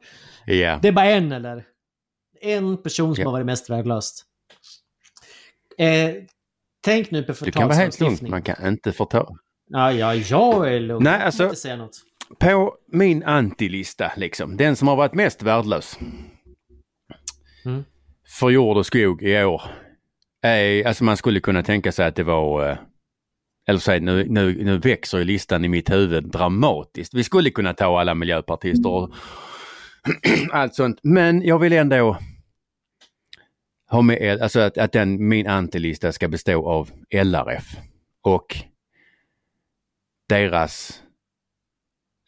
Ja. 0.45 0.79
Det 0.81 0.87
är 0.87 0.91
bara 0.91 1.05
en 1.05 1.31
eller? 1.31 1.63
En 2.41 2.77
person 2.83 3.15
som 3.15 3.21
Ja. 3.21 3.27
har 3.27 3.31
varit 3.31 3.45
mest 3.45 3.69
värdelöst. 3.69 4.25
Eh, 5.77 6.11
tänk 6.83 7.11
nu 7.11 7.23
på 7.23 7.33
Du 7.41 7.51
kan 7.51 7.67
vara 7.67 7.75
helt 7.77 7.99
lugn, 7.99 8.09
förtalslagstiftning. 8.11 8.31
man 8.31 8.41
kan 8.41 8.67
inte 8.67 8.91
förta. 8.91 9.25
Ja, 9.69 9.91
ja, 9.91 10.15
jag 10.15 10.73
är 10.75 10.79
lugn. 10.79 11.03
Nej, 11.03 11.13
Jag 11.13 11.21
alltså- 11.21 11.43
inte 11.43 11.55
säga 11.55 11.75
något. 11.75 11.97
På 12.39 12.75
min 12.91 13.23
antilista, 13.23 14.11
liksom, 14.17 14.57
den 14.57 14.75
som 14.75 14.87
har 14.87 14.95
varit 14.95 15.13
mest 15.13 15.43
värdelös 15.43 15.99
Mm. 17.65 17.83
för 18.39 18.49
jord 18.49 18.77
och 18.77 18.85
skog 18.85 19.23
i 19.23 19.43
år. 19.43 19.61
Är, 20.41 20.87
alltså 20.87 21.03
man 21.03 21.17
skulle 21.17 21.39
kunna 21.39 21.63
tänka 21.63 21.91
sig 21.91 22.05
att 22.05 22.15
det 22.15 22.23
var, 22.23 22.69
eh, 22.69 22.77
eller 23.67 23.79
säg 23.79 23.99
nu, 23.99 24.25
nu, 24.29 24.63
nu 24.63 24.77
växer 24.77 25.17
ju 25.17 25.23
listan 25.23 25.65
i 25.65 25.67
mitt 25.69 25.91
huvud 25.91 26.23
dramatiskt. 26.31 27.13
Vi 27.13 27.23
skulle 27.23 27.49
kunna 27.49 27.73
ta 27.73 27.99
alla 27.99 28.13
miljöpartister 28.15 28.89
och 28.89 29.11
allt 30.51 30.75
sånt. 30.75 30.99
Men 31.03 31.41
jag 31.41 31.59
vill 31.59 31.73
ändå 31.73 32.17
ha 33.95 34.01
med, 34.01 34.41
alltså 34.41 34.59
att, 34.59 34.77
att 34.77 34.91
den, 34.91 35.27
min 35.27 35.47
antilista 35.47 36.11
ska 36.11 36.27
bestå 36.27 36.69
av 36.69 36.89
LRF 37.11 37.77
och 38.21 38.55
deras 40.29 41.01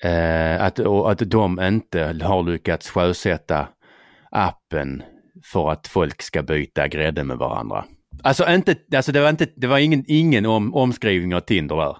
Eh, 0.04 0.64
att, 0.64 0.80
och 0.80 1.12
att 1.12 1.20
de 1.20 1.62
inte 1.62 2.20
har 2.22 2.44
lyckats 2.44 2.90
sjösätta 2.90 3.68
appen 4.32 5.04
för 5.44 5.72
att 5.72 5.88
folk 5.88 6.22
ska 6.22 6.44
byta 6.44 6.88
grädde 6.88 7.24
med 7.24 7.38
varandra. 7.38 7.86
Alltså, 8.24 8.50
inte, 8.50 8.76
alltså 8.96 9.12
det 9.12 9.22
var, 9.22 9.30
inte, 9.30 9.48
det 9.56 9.68
var 9.68 9.78
ingen, 9.78 10.04
ingen 10.08 10.46
om, 10.46 10.76
omskrivning 10.76 11.36
av 11.36 11.40
Tinder 11.40 11.76
där. 11.76 11.98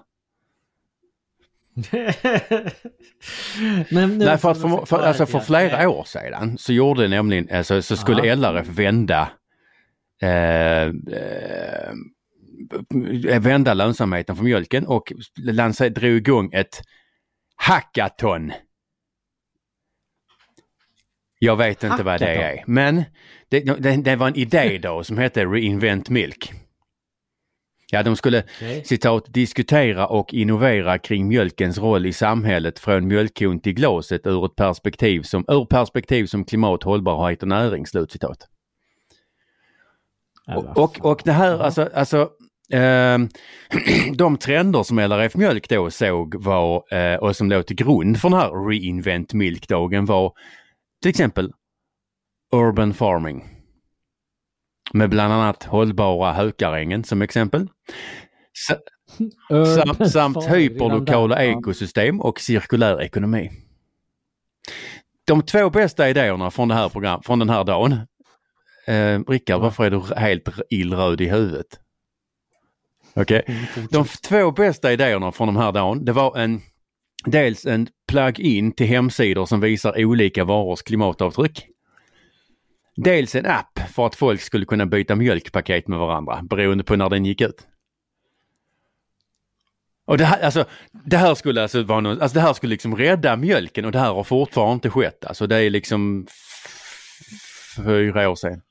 Men 3.90 4.18
Nej, 4.18 4.38
för, 4.38 4.50
att 4.50 4.60
för, 4.60 4.86
för, 4.86 5.02
alltså 5.02 5.26
för 5.26 5.40
flera 5.40 5.88
år 5.88 6.04
sedan 6.04 6.58
så 6.58 6.72
gjorde 6.72 7.08
nämligen, 7.08 7.48
alltså, 7.52 7.82
så 7.82 7.96
skulle 7.96 8.26
Ja. 8.26 8.34
LRF 8.34 8.68
vända 8.68 9.28
eh, 10.22 10.82
eh, 10.82 10.90
vända 13.40 13.74
lönsamheten 13.74 14.36
för 14.36 14.44
mjölken 14.44 14.86
och 14.86 15.12
lanser, 15.36 15.90
drog 15.90 16.16
igång 16.16 16.50
ett 16.52 16.80
hackathon. 17.56 18.52
Jag 21.38 21.56
vet 21.56 21.84
inte 21.84 22.02
vad 22.02 22.20
det 22.20 22.26
Hackathon? 22.26 22.44
är, 22.44 22.64
men 22.66 23.04
det, 23.48 23.60
det, 23.60 23.96
det 23.96 24.16
var 24.16 24.28
en 24.28 24.36
idé 24.36 24.78
då 24.78 25.04
som 25.04 25.18
hette 25.18 25.44
Reinvent 25.44 26.10
Milk. 26.10 26.52
Ja, 27.90 28.02
de 28.02 28.16
skulle 28.16 28.42
Okej. 28.56 28.84
citat 28.84 29.24
diskutera 29.28 30.06
och 30.06 30.34
innovera 30.34 30.98
kring 30.98 31.28
mjölkens 31.28 31.78
roll 31.78 32.06
i 32.06 32.12
samhället 32.12 32.78
från 32.78 33.06
mjölkkon 33.06 33.60
till 33.60 33.74
glaset 33.74 34.26
ur 34.26 34.46
ett 34.46 34.56
perspektiv 34.56 35.22
som, 35.22 35.44
ur 35.48 35.64
perspektiv 35.64 36.26
som 36.26 36.44
klimat, 36.44 36.82
hållbarhet 36.82 37.42
och 37.42 37.48
näring. 37.48 37.86
Slutcitat. 37.86 38.48
Och, 40.56 40.78
och, 40.78 41.04
och 41.04 41.22
det 41.24 41.32
här, 41.32 41.58
alltså, 41.58 41.90
alltså 41.94 42.30
ehm, 42.72 43.28
de 44.16 44.36
trender 44.36 44.82
som 44.82 44.98
LRF 44.98 45.34
Mjölk 45.34 45.68
då 45.68 45.90
såg 45.90 46.44
var, 46.44 46.94
eh, 46.94 47.16
och 47.16 47.36
som 47.36 47.50
låg 47.50 47.66
till 47.66 47.76
grund 47.76 48.20
för 48.20 48.28
den 48.28 48.38
här 48.38 48.68
Reinvent 48.68 49.34
Milk-dagen 49.34 50.04
var 50.04 50.32
till 51.02 51.10
exempel 51.10 51.52
Urban 52.54 52.94
Farming. 52.94 53.44
Med 54.92 55.10
bland 55.10 55.32
annat 55.32 55.64
hållbara 55.64 56.32
Hökarängen 56.32 57.04
som 57.04 57.22
exempel. 57.22 57.68
Urban 59.50 59.94
Samt, 59.94 60.10
samt 60.10 60.50
hyperlokala 60.50 61.42
ekosystem 61.44 62.20
och 62.20 62.40
cirkulär 62.40 63.02
ekonomi. 63.02 63.50
De 65.24 65.42
två 65.42 65.70
bästa 65.70 66.08
idéerna 66.08 66.50
från 66.50 66.68
det 66.68 66.74
här 66.74 66.88
program, 66.88 67.22
från 67.22 67.38
den 67.38 67.50
här 67.50 67.64
dagen. 67.64 67.96
Eh, 68.88 69.20
Rickard, 69.28 69.60
varför 69.60 69.84
är 69.84 69.90
du 69.90 70.02
helt 70.16 70.48
illröd 70.70 71.20
i 71.20 71.28
huvudet? 71.28 71.80
Okej. 73.14 73.44
Mm, 73.46 73.66
fortsätt. 73.66 73.92
De 73.92 74.04
två 74.28 74.50
bästa 74.50 74.92
idéerna 74.92 75.32
från 75.32 75.48
de 75.48 75.56
här 75.56 75.72
dagen, 75.72 76.04
det 76.04 76.12
var 76.12 76.38
en 76.38 76.60
dels 77.24 77.66
en 77.66 77.88
plug-in 78.08 78.72
till 78.72 78.86
hemsidor 78.86 79.46
som 79.46 79.60
visar 79.60 80.04
olika 80.04 80.44
varors 80.44 80.82
klimatavtryck. 80.82 81.66
Dels 82.96 83.34
en 83.34 83.46
app 83.46 83.78
för 83.94 84.06
att 84.06 84.14
folk 84.14 84.40
skulle 84.40 84.66
kunna 84.66 84.86
byta 84.86 85.16
mjölkpaket 85.16 85.88
med 85.88 85.98
varandra 85.98 86.40
beroende 86.42 86.84
på 86.84 86.96
när 86.96 87.10
den 87.10 87.24
gick 87.24 87.40
ut. 87.40 87.66
Och 90.04 90.18
det 90.18 90.24
här, 90.24 90.42
alltså, 90.42 90.64
det 91.04 91.16
här 91.16 91.34
skulle 91.34 91.62
alltså 91.62 91.82
vara 91.82 92.00
någon, 92.00 92.20
alltså 92.20 92.34
det 92.34 92.40
här 92.40 92.52
skulle 92.52 92.70
liksom 92.70 92.96
rädda 92.96 93.36
mjölken 93.36 93.84
och 93.84 93.92
det 93.92 93.98
här 93.98 94.12
har 94.12 94.24
fortfarande 94.24 94.74
inte 94.74 94.90
skett. 94.90 95.24
Alltså 95.24 95.46
det 95.46 95.56
är 95.56 95.70
liksom 95.70 96.26
fyra 97.76 98.30
år 98.30 98.34
sedan. 98.34 98.62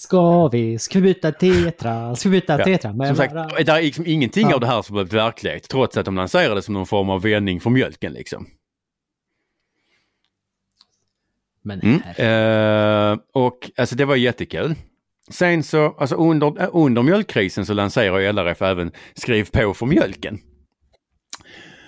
Ska 0.00 0.48
vi, 0.48 0.78
ska 0.78 0.98
vi 0.98 1.02
byta 1.02 1.32
tetra, 1.32 2.16
ska 2.16 2.28
vi 2.28 2.40
byta 2.40 2.58
Ja, 2.58 2.64
tetra 2.64 2.92
med 2.92 3.06
Som 3.06 3.16
sagt, 3.16 3.34
varandra? 3.34 3.56
det 3.64 3.72
är 3.72 3.82
liksom 3.82 4.06
ingenting 4.06 4.48
Ja. 4.48 4.54
av 4.54 4.60
det 4.60 4.66
här 4.66 4.82
som 4.82 4.94
blivit 4.94 5.12
verklighet 5.12 5.68
trots 5.68 5.96
att 5.96 6.04
de 6.04 6.16
lanserade 6.16 6.54
det 6.54 6.62
som 6.62 6.74
någon 6.74 6.86
form 6.86 7.10
av 7.10 7.22
vändning 7.22 7.60
för 7.60 7.70
mjölken 7.70 8.12
liksom. 8.12 8.46
Men 11.62 11.80
Mm. 11.80 13.12
Eh, 13.12 13.18
och 13.32 13.70
alltså 13.76 13.96
det 13.96 14.04
var 14.04 14.16
jättekul. 14.16 14.74
Sen 15.30 15.62
så, 15.62 15.96
alltså 15.98 16.16
under, 16.16 16.76
under 16.76 17.02
mjölkkrisen 17.02 17.66
så 17.66 17.74
lanserade 17.74 18.32
LRF 18.32 18.62
även 18.62 18.92
Skriv 19.14 19.44
på 19.52 19.74
för 19.74 19.86
mjölken. 19.86 20.38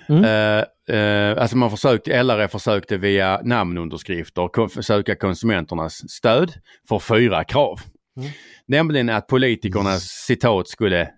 Mm. 0.09 0.25
Eh, 0.25 0.97
eh, 0.97 1.43
alltså 1.43 1.57
man 1.57 1.71
försökte, 1.71 2.23
LRF 2.23 2.51
försökte 2.51 2.97
via 2.97 3.41
namnunderskrifter 3.45 4.83
söka 4.83 5.17
konsumenternas 5.17 6.11
stöd 6.11 6.53
för 6.89 6.99
fyra 6.99 7.45
krav. 7.45 7.81
Mm. 8.17 8.31
Nämligen 8.67 9.09
att 9.09 9.27
politikernas 9.27 10.03
citat 10.03 10.69
skulle 10.69 11.11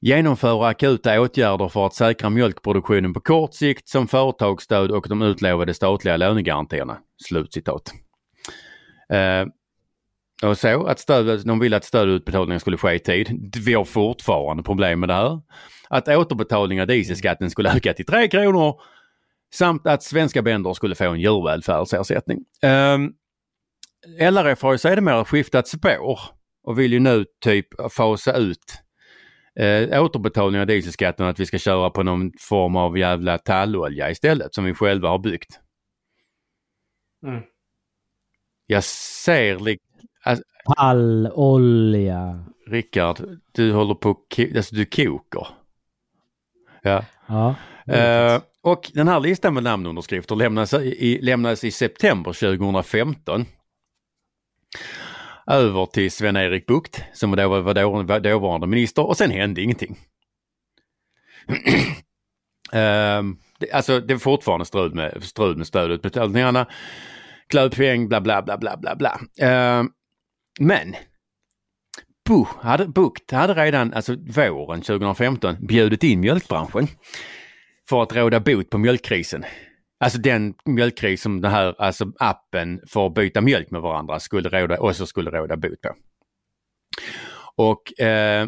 genomföra 0.00 0.68
akuta 0.68 1.20
åtgärder 1.20 1.68
för 1.68 1.86
att 1.86 1.94
säkra 1.94 2.30
mjölkproduktionen 2.30 3.14
på 3.14 3.20
kort 3.20 3.54
sikt 3.54 3.88
som 3.88 4.08
företagsstöd 4.08 4.90
och 4.90 5.06
de 5.08 5.22
utlovade 5.22 5.74
statliga 5.74 6.16
lönegarantierna. 6.16 6.98
Slutcitat. 7.28 7.92
Eh, 9.12 9.46
och 10.50 10.58
så 10.58 10.86
att 10.86 10.98
stödet, 10.98 11.44
de 11.44 11.58
ville 11.58 11.76
att 11.76 11.84
stödutbetalningen 11.84 12.60
skulle 12.60 12.76
ske 12.76 12.94
i 12.94 12.98
tid. 12.98 13.56
Vi 13.66 13.74
har 13.74 13.84
fortfarande 13.84 14.62
problem 14.62 15.00
med 15.00 15.08
det 15.08 15.14
här. 15.14 15.40
Att 15.88 16.08
återbetalning 16.08 16.80
av 16.80 16.86
dieselskatten 16.86 17.50
skulle 17.50 17.72
öka 17.76 17.92
till 17.92 18.06
3 18.06 18.28
kronor 18.28 18.80
samt 19.54 19.86
att 19.86 20.02
svenska 20.02 20.42
bönder 20.42 20.72
skulle 20.72 20.94
få 20.94 21.04
en 21.04 21.20
djurvälfärdsersättning. 21.20 22.38
Um, 22.62 23.14
LRF 24.18 24.62
har 24.62 24.72
ju 24.72 24.78
sedermera 24.78 25.24
skiftat 25.24 25.68
spår 25.68 26.20
och 26.64 26.78
vill 26.78 26.92
ju 26.92 27.00
nu 27.00 27.24
typ 27.40 27.66
fasa 27.92 28.36
ut 28.36 28.82
eh, 29.60 30.02
återbetalning 30.04 30.60
av 30.60 30.66
dieselskatten 30.66 31.26
att 31.26 31.40
vi 31.40 31.46
ska 31.46 31.58
köra 31.58 31.90
på 31.90 32.02
någon 32.02 32.32
form 32.40 32.76
av 32.76 32.98
jävla 32.98 33.38
tallolja 33.38 34.10
istället 34.10 34.54
som 34.54 34.64
vi 34.64 34.74
själva 34.74 35.08
har 35.08 35.18
byggt. 35.18 35.60
Mm. 37.26 37.42
Jag 38.66 38.84
ser, 38.84 39.58
li- 39.58 39.78
alltså, 40.24 40.44
Pallolja. 40.76 42.44
Rickard, 42.66 43.20
du 43.52 43.72
håller 43.72 43.94
på 43.94 44.24
alltså 44.56 44.74
du 44.74 44.84
kokar. 44.84 45.48
Ja. 46.82 47.04
Ja. 47.26 47.54
Eh, 47.94 48.42
och 48.62 48.90
den 48.94 49.08
här 49.08 49.20
listan 49.20 49.54
med 49.54 49.62
namnunderskrifter 49.62 50.36
lämnades 50.36 50.74
i, 50.74 51.18
lämnades 51.22 51.64
i 51.64 51.70
september 51.70 52.32
2015 52.32 53.46
över 55.46 55.86
till 55.86 56.12
Sven-Erik 56.12 56.66
Bucht 56.66 57.02
som 57.12 57.36
då 57.36 57.48
var, 57.48 57.60
var, 57.60 57.74
då, 57.74 58.02
var 58.02 58.20
dåvarande 58.20 58.66
minister 58.66 59.06
och 59.06 59.16
sen 59.16 59.30
hände 59.30 59.62
ingenting. 59.62 59.96
Ehm, 62.72 63.36
det, 63.58 63.72
alltså 63.72 64.00
det 64.00 64.14
är 64.14 64.18
fortfarande 64.18 64.64
strul 64.64 64.94
med, 64.94 65.24
strul 65.24 65.56
med 65.56 65.66
stödutbetalningarna. 65.66 66.66
Klövpeng, 67.48 68.08
bla 68.08 68.20
bla 68.20 68.42
bla 68.42 68.58
bla 68.58 68.76
bla 68.76 68.96
bla. 68.96 69.20
Ehm, 69.40 69.88
men 70.60 70.94
Buch 72.28 72.48
hade, 72.60 72.86
Bucht 72.86 73.30
hade 73.30 73.54
redan, 73.54 73.92
alltså 73.92 74.16
våren 74.16 74.82
2015, 74.82 75.56
bjudit 75.66 76.04
in 76.04 76.20
mjölkbranschen 76.20 76.88
för 77.88 78.02
att 78.02 78.12
råda 78.12 78.40
bot 78.40 78.70
på 78.70 78.78
mjölkkrisen. 78.78 79.44
Alltså 80.02 80.18
den 80.18 80.54
mjölkkris 80.64 81.22
som 81.22 81.40
den 81.40 81.50
här 81.50 81.74
alltså 81.78 82.12
appen 82.18 82.80
för 82.88 83.06
att 83.06 83.14
byta 83.14 83.40
mjölk 83.40 83.70
med 83.70 83.80
varandra 83.80 84.20
skulle 84.20 84.48
råda, 84.48 84.78
också 84.78 85.06
skulle 85.06 85.30
råda 85.30 85.56
bot 85.56 85.80
på. 85.80 85.94
Och 87.56 88.00
eh, 88.00 88.46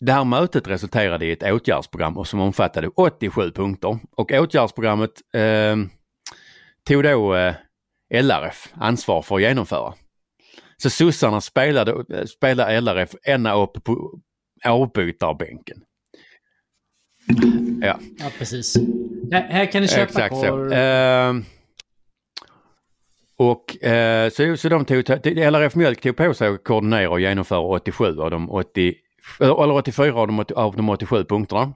det 0.00 0.12
här 0.12 0.24
mötet 0.24 0.68
resulterade 0.68 1.26
i 1.26 1.32
ett 1.32 1.42
åtgärdsprogram 1.42 2.24
som 2.24 2.40
omfattade 2.40 2.88
87 2.88 3.50
punkter 3.50 3.98
och 4.16 4.32
åtgärdsprogrammet 4.32 5.10
eh, 5.34 5.76
tog 6.84 7.02
då 7.02 7.34
eh, 7.34 7.54
LRF 8.14 8.72
ansvar 8.74 9.22
för 9.22 9.36
att 9.36 9.42
genomföra. 9.42 9.94
Så 10.76 10.90
sossarna 10.90 11.40
spelade, 11.40 12.04
eh, 12.18 12.24
spelade 12.24 12.80
LRF 12.80 13.14
ända 13.22 13.54
upp 13.54 13.84
på 13.84 14.20
avbytarbänken. 14.64 15.82
Ja. 17.80 17.98
ja, 18.18 18.30
precis. 18.38 18.76
Här, 19.32 19.48
här 19.48 19.72
kan 19.72 19.82
ni 19.82 19.88
köpa 19.88 20.02
Exakt 20.02 20.34
så. 20.34 20.40
korv. 20.40 20.72
Eh, 20.72 21.34
och 23.36 23.84
eh, 23.84 24.30
så, 24.30 24.56
så 24.56 24.68
de 24.68 24.84
tog, 24.84 25.08
LRF 25.26 25.74
Mjölk 25.74 26.00
tog 26.00 26.16
på 26.16 26.34
sig 26.34 26.48
att 26.48 26.64
koordinera 26.64 27.10
och 27.10 27.20
genomföra 27.20 27.60
87 27.60 28.20
av 28.20 28.30
de 28.30 28.50
80, 28.50 28.94
eller 29.40 29.72
84 29.72 30.14
av 30.14 30.26
de, 30.26 30.38
80 30.38 30.54
av 30.54 30.76
de 30.76 30.88
87 30.88 31.24
punkterna. 31.24 31.74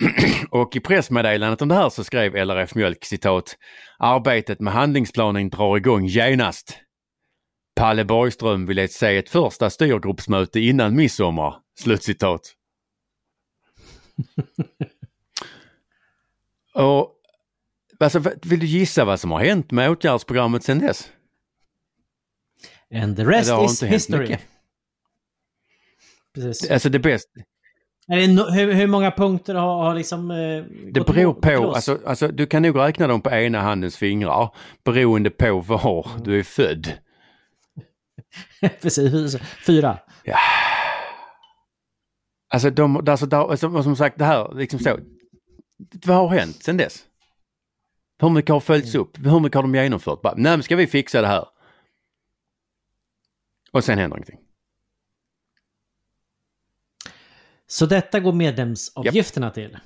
och 0.50 0.76
i 0.76 0.80
pressmeddelandet 0.80 1.62
om 1.62 1.68
det 1.68 1.74
här 1.74 1.90
så 1.90 2.04
skrev 2.04 2.36
LRF 2.36 2.74
Mjölk 2.74 3.04
citat 3.04 3.56
Arbetet 3.98 4.60
med 4.60 4.72
handlingsplanen 4.72 5.50
drar 5.50 5.76
igång 5.76 6.06
genast. 6.06 6.78
Palle 7.76 8.04
Borgström 8.04 8.66
vill 8.66 8.88
se 8.88 9.16
ett 9.16 9.28
första 9.28 9.70
styrgruppsmöte 9.70 10.60
innan 10.60 10.96
midsommar. 10.96 11.54
Slutcitat. 11.80 12.40
Och 16.74 17.14
alltså, 18.00 18.22
vill 18.42 18.60
du 18.60 18.66
gissa 18.66 19.04
vad 19.04 19.20
som 19.20 19.30
har 19.30 19.40
hänt 19.40 19.70
med 19.70 19.90
åtgärdsprogrammet 19.90 20.64
sedan 20.64 20.78
dess? 20.78 21.10
And 22.94 23.16
the 23.16 23.24
rest 23.24 23.50
har 23.50 23.64
is 23.64 23.82
history. 23.82 24.36
Precis. 26.34 26.70
Alltså 26.70 26.88
det 26.88 26.98
bästa, 26.98 27.40
hur, 28.08 28.72
hur 28.72 28.86
många 28.86 29.10
punkter 29.10 29.54
har, 29.54 29.82
har 29.82 29.94
liksom... 29.94 30.30
Eh, 30.30 30.64
det 30.92 31.00
beror 31.00 31.34
på, 31.34 31.50
loss? 31.50 31.74
alltså, 31.74 31.98
alltså 32.06 32.28
du 32.28 32.46
kan 32.46 32.62
nog 32.62 32.78
räkna 32.78 33.06
dem 33.06 33.20
på 33.20 33.30
ena 33.30 33.60
handens 33.60 33.96
fingrar 33.96 34.54
beroende 34.84 35.30
på 35.30 35.60
var 35.60 36.06
du 36.24 36.38
är 36.38 36.42
född. 36.42 36.92
Precis, 38.82 39.36
fyra. 39.66 39.98
Alltså, 42.52 42.70
de, 42.70 42.96
alltså, 42.96 43.36
alltså 43.36 43.82
som 43.82 43.96
sagt 43.96 44.18
det 44.18 44.24
här, 44.24 44.54
liksom 44.54 44.78
så. 44.78 44.98
Vad 46.06 46.16
har 46.16 46.28
hänt 46.28 46.62
sedan 46.62 46.76
dess? 46.76 47.06
Hur 48.18 48.30
mycket 48.30 48.50
har 48.50 48.60
följts 48.60 48.94
upp? 48.94 49.18
Hur 49.18 49.40
mycket 49.40 49.54
har 49.54 49.62
de 49.62 49.74
genomfört? 49.74 50.22
Bara, 50.22 50.34
Nej, 50.36 50.52
men 50.52 50.62
ska 50.62 50.76
vi 50.76 50.86
fixa 50.86 51.20
det 51.20 51.26
här? 51.26 51.48
Och 53.70 53.84
sen 53.84 53.98
händer 53.98 54.16
ingenting. 54.16 54.38
Så 57.66 57.86
detta 57.86 58.20
går 58.20 58.32
medlemsavgifterna 58.32 59.50
till? 59.50 59.78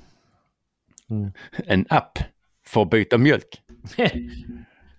En 1.66 1.86
app 1.88 2.18
för 2.66 2.82
att 2.82 2.90
byta 2.90 3.18
mjölk. 3.18 3.62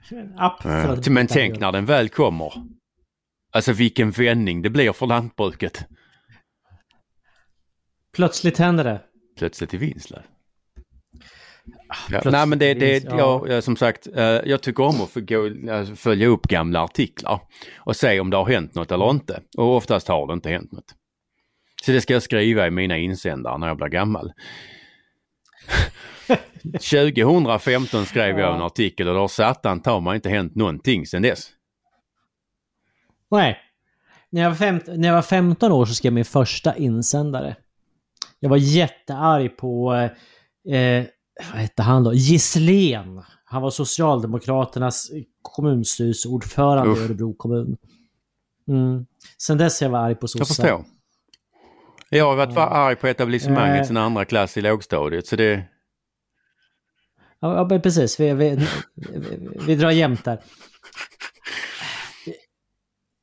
En 0.09 0.33
app 0.39 0.61
för 0.61 0.93
att 0.93 1.07
Men 1.07 1.27
tänk 1.27 1.59
när 1.59 1.71
den 1.71 1.85
väl 1.85 2.09
kommer. 2.09 2.53
Alltså 3.51 3.73
vilken 3.73 4.11
vändning 4.11 4.61
det 4.61 4.69
blir 4.69 4.93
för 4.93 5.07
lantbruket. 5.07 5.87
Plötsligt 8.17 8.57
händer 8.57 8.83
det. 8.83 9.01
Plötsligt 9.37 9.73
i 9.73 9.77
Vinslöv. 9.77 10.21
Ja, 11.87 11.95
plötsligt 12.07 12.31
nej 12.31 12.45
men 12.47 12.59
det, 12.59 12.73
det, 12.73 13.03
ja. 13.03 13.45
jag, 13.47 13.63
som 13.63 13.75
sagt, 13.75 14.07
eh, 14.15 14.23
jag 14.23 14.61
tycker 14.61 14.83
om 14.83 15.01
att 15.01 15.13
gå, 15.13 15.71
alltså, 15.71 15.95
följa 15.95 16.27
upp 16.27 16.47
gamla 16.47 16.83
artiklar 16.83 17.39
och 17.77 17.95
se 17.95 18.19
om 18.19 18.29
det 18.29 18.37
har 18.37 18.45
hänt 18.45 18.75
något 18.75 18.91
eller 18.91 19.09
inte. 19.09 19.41
Och 19.57 19.75
oftast 19.75 20.07
har 20.07 20.27
det 20.27 20.33
inte 20.33 20.49
hänt 20.49 20.71
något. 20.71 20.95
Så 21.85 21.91
det 21.91 22.01
ska 22.01 22.13
jag 22.13 22.23
skriva 22.23 22.67
i 22.67 22.71
mina 22.71 22.97
insändare 22.97 23.57
när 23.57 23.67
jag 23.67 23.77
blir 23.77 23.87
gammal. 23.87 24.31
2015 26.63 28.05
skrev 28.05 28.39
jag 28.39 28.55
en 28.55 28.61
artikel 28.61 29.07
och 29.07 29.15
då 29.15 29.27
satan 29.27 29.81
ta 29.81 29.99
mig 29.99 30.15
inte 30.15 30.29
hänt 30.29 30.55
någonting 30.55 31.05
sedan 31.05 31.21
dess. 31.21 31.49
Nej. 33.31 33.57
När 34.29 34.41
jag, 34.41 34.49
var 34.49 34.57
femt- 34.57 34.97
när 34.97 35.07
jag 35.07 35.15
var 35.15 35.21
15 35.21 35.71
år 35.71 35.85
så 35.85 35.93
skrev 35.93 36.09
jag 36.09 36.13
min 36.13 36.25
första 36.25 36.75
insändare. 36.75 37.55
Jag 38.39 38.49
var 38.49 38.57
jättearg 38.57 39.57
på, 39.57 39.93
eh, 40.69 41.05
vad 41.51 41.61
hette 41.61 41.83
han 41.83 42.03
då? 42.03 42.13
Gisslén. 42.13 43.23
Han 43.45 43.61
var 43.61 43.69
Socialdemokraternas 43.69 45.11
kommunstyrelseordförande 45.41 46.99
i 46.99 47.03
Örebro 47.03 47.33
kommun. 47.33 47.77
Mm. 48.67 49.05
Sen 49.37 49.57
dess 49.57 49.79
har 49.81 49.85
jag 49.85 49.91
varit 49.91 50.05
arg 50.05 50.15
på 50.15 50.23
Jag 50.23 50.29
sossar. 50.29 50.63
förstår. 50.63 50.85
Jag 52.09 52.25
har 52.25 52.35
varit 52.35 52.57
arg 52.57 52.95
på 52.95 53.07
etablissemanget 53.07 53.81
Eh. 53.81 53.87
sedan 53.87 53.97
andra 53.97 54.25
klass 54.25 54.57
i 54.57 54.61
lågstadiet 54.61 55.27
så 55.27 55.35
det... 55.35 55.63
Ja, 57.39 57.69
ja 57.71 57.79
precis. 57.79 58.19
Vi, 58.19 58.33
vi, 58.33 58.67
vi, 58.95 59.49
vi 59.67 59.75
drar 59.75 59.91
jämnt 59.91 60.25
där. 60.25 60.39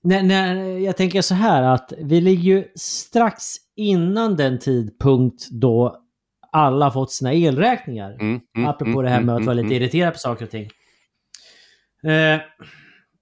När, 0.02 0.22
när, 0.22 0.54
jag 0.78 0.96
tänker 0.96 1.22
så 1.22 1.34
här 1.34 1.62
att 1.62 1.92
vi 1.98 2.20
ligger 2.20 2.42
ju 2.42 2.68
strax 2.76 3.56
innan 3.76 4.36
den 4.36 4.58
tidpunkt 4.58 5.50
då 5.50 5.96
alla 6.52 6.90
fått 6.90 7.12
sina 7.12 7.32
elräkningar. 7.32 8.12
Mm, 8.12 8.40
mm, 8.56 8.68
Apropå 8.68 8.90
mm, 8.90 9.04
det 9.04 9.10
här 9.10 9.20
med 9.20 9.32
mm, 9.32 9.36
att 9.36 9.46
vara 9.46 9.54
lite 9.54 9.66
mm, 9.66 9.82
irriterad 9.82 10.12
på 10.12 10.18
saker 10.18 10.44
och 10.44 10.50
ting. 10.50 10.70
Eh, 12.04 12.40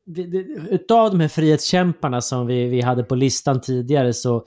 det, 0.06 0.26
det, 0.26 0.38
utav 0.70 1.10
de 1.10 1.20
här 1.20 1.28
frihetskämparna 1.28 2.20
som 2.20 2.46
vi, 2.46 2.66
vi 2.66 2.80
hade 2.80 3.04
på 3.04 3.14
listan 3.14 3.60
tidigare 3.60 4.12
så 4.12 4.44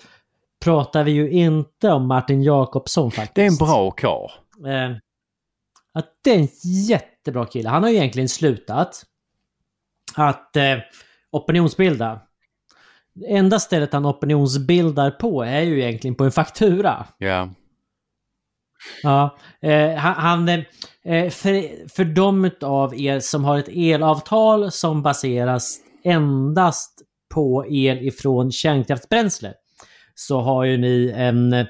pratar 0.63 1.03
vi 1.03 1.11
ju 1.11 1.31
inte 1.31 1.91
om 1.91 2.07
Martin 2.07 2.43
Jakobsson 2.43 3.11
faktiskt. 3.11 3.35
Det 3.35 3.41
är 3.41 3.47
en 3.47 3.55
bra 3.55 3.91
karl. 3.91 4.29
Eh, 4.67 4.97
att 5.93 6.07
det 6.23 6.31
är 6.31 6.39
en 6.39 6.47
jättebra 6.87 7.45
kille. 7.45 7.69
Han 7.69 7.83
har 7.83 7.89
ju 7.89 7.95
egentligen 7.95 8.29
slutat 8.29 9.03
att 10.15 10.55
eh, 10.55 10.77
opinionsbilda. 11.31 12.21
Enda 13.27 13.59
stället 13.59 13.93
han 13.93 14.05
opinionsbildar 14.05 15.11
på 15.11 15.43
är 15.43 15.61
ju 15.61 15.81
egentligen 15.81 16.15
på 16.15 16.23
en 16.23 16.31
faktura. 16.31 17.05
Ja. 17.17 17.49
Ja, 19.03 19.37
eh, 19.61 19.95
han, 19.95 20.13
han 20.13 20.49
eh, 21.03 21.29
för, 21.29 21.87
för 21.89 22.05
de 22.05 22.51
av 22.61 22.99
er 22.99 23.19
som 23.19 23.45
har 23.45 23.57
ett 23.57 23.69
elavtal 23.69 24.71
som 24.71 25.01
baseras 25.01 25.79
endast 26.03 27.01
på 27.33 27.65
el 27.69 28.07
ifrån 28.07 28.51
kärnkraftsbränsle 28.51 29.53
så 30.15 30.41
har 30.41 30.63
ju 30.63 30.77
ni 30.77 31.13
en 31.15 31.53
eh, 31.53 31.65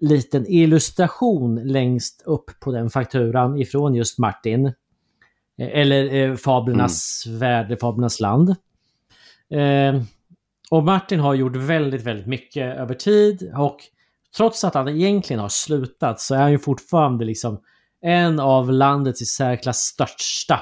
liten 0.00 0.46
illustration 0.48 1.54
längst 1.54 2.22
upp 2.26 2.50
på 2.60 2.72
den 2.72 2.90
fakturan 2.90 3.58
ifrån 3.58 3.94
just 3.94 4.18
Martin. 4.18 4.66
Eh, 4.66 4.72
Eller 5.58 6.14
eh, 6.14 6.36
Fablernas 6.36 7.26
värld, 7.26 7.80
Fablernas 7.80 8.20
land. 8.20 8.48
Eh, 9.50 10.02
och 10.72 10.84
Martin 10.84 11.20
har 11.20 11.34
gjort 11.34 11.56
väldigt, 11.56 12.02
väldigt 12.02 12.26
mycket 12.26 12.76
över 12.76 12.94
tid 12.94 13.52
och 13.56 13.78
trots 14.36 14.64
att 14.64 14.74
han 14.74 14.88
egentligen 14.88 15.40
har 15.40 15.48
slutat 15.48 16.20
så 16.20 16.34
är 16.34 16.38
han 16.38 16.50
ju 16.50 16.58
fortfarande 16.58 17.24
liksom 17.24 17.62
en 18.00 18.40
av 18.40 18.72
landets 18.72 19.22
i 19.22 19.24
särklass 19.24 19.78
största 19.78 20.60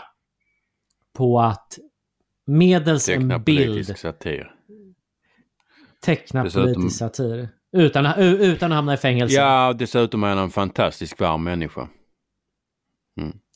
på 1.17 1.41
att 1.41 1.79
medels 2.47 3.09
en 3.09 3.43
bild 3.45 3.99
satir. 3.99 4.55
teckna 6.01 6.45
Dessutom- 6.45 6.75
politisk 6.75 6.99
satir. 6.99 7.49
Utan, 7.73 8.07
utan 8.19 8.73
att 8.73 8.77
hamna 8.77 8.95
i 8.95 8.97
fängelse. 8.97 9.37
Ja, 9.37 9.73
dessutom 9.73 10.25
är 10.25 10.29
han 10.29 10.39
en 10.39 10.51
fantastisk 10.51 11.21
varm 11.21 11.45
människa. 11.45 11.89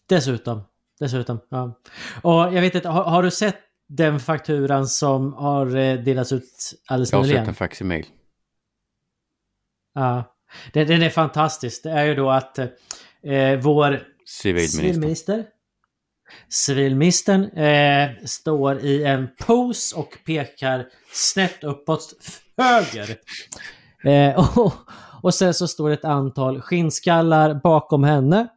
Dessutom. 0.09 0.61
Dessutom. 1.01 1.41
Ja. 1.49 1.81
Och 2.23 2.33
jag 2.33 2.61
vet 2.61 2.75
inte, 2.75 2.89
har, 2.89 3.05
har 3.05 3.23
du 3.23 3.31
sett 3.31 3.64
den 3.89 4.21
fakturan 4.21 4.87
som 4.87 5.33
har 5.33 5.77
eh, 5.77 5.99
delats 5.99 6.33
ut 6.33 6.45
alldeles 6.87 7.13
Jag 7.13 7.19
har 7.19 7.25
sett 7.25 7.29
nyligen? 7.29 7.49
en 7.49 7.55
facsimil. 7.55 8.07
Ja. 9.95 10.37
Den, 10.73 10.87
den 10.87 11.03
är 11.03 11.11
fantastisk. 11.11 11.83
Det 11.83 11.91
är 11.91 12.05
ju 12.05 12.15
då 12.15 12.31
att 12.31 12.59
eh, 12.59 12.69
vår 13.63 14.03
Civilminister. 14.27 14.79
civilminister 14.79 15.45
Civilministern 16.49 17.45
eh, 17.45 18.11
står 18.25 18.79
i 18.79 19.05
en 19.05 19.29
pose 19.47 19.97
och 19.97 20.19
pekar 20.27 20.87
snett 21.13 21.65
uppåt 21.65 22.15
höger. 22.57 23.17
Eh, 24.05 24.59
och, 24.59 24.73
och 25.23 25.35
sen 25.35 25.55
så 25.55 25.69
står 25.69 25.91
ett 25.91 26.05
antal 26.05 26.61
skinnskallar 26.61 27.55
bakom 27.55 28.05
henne. 28.05 28.49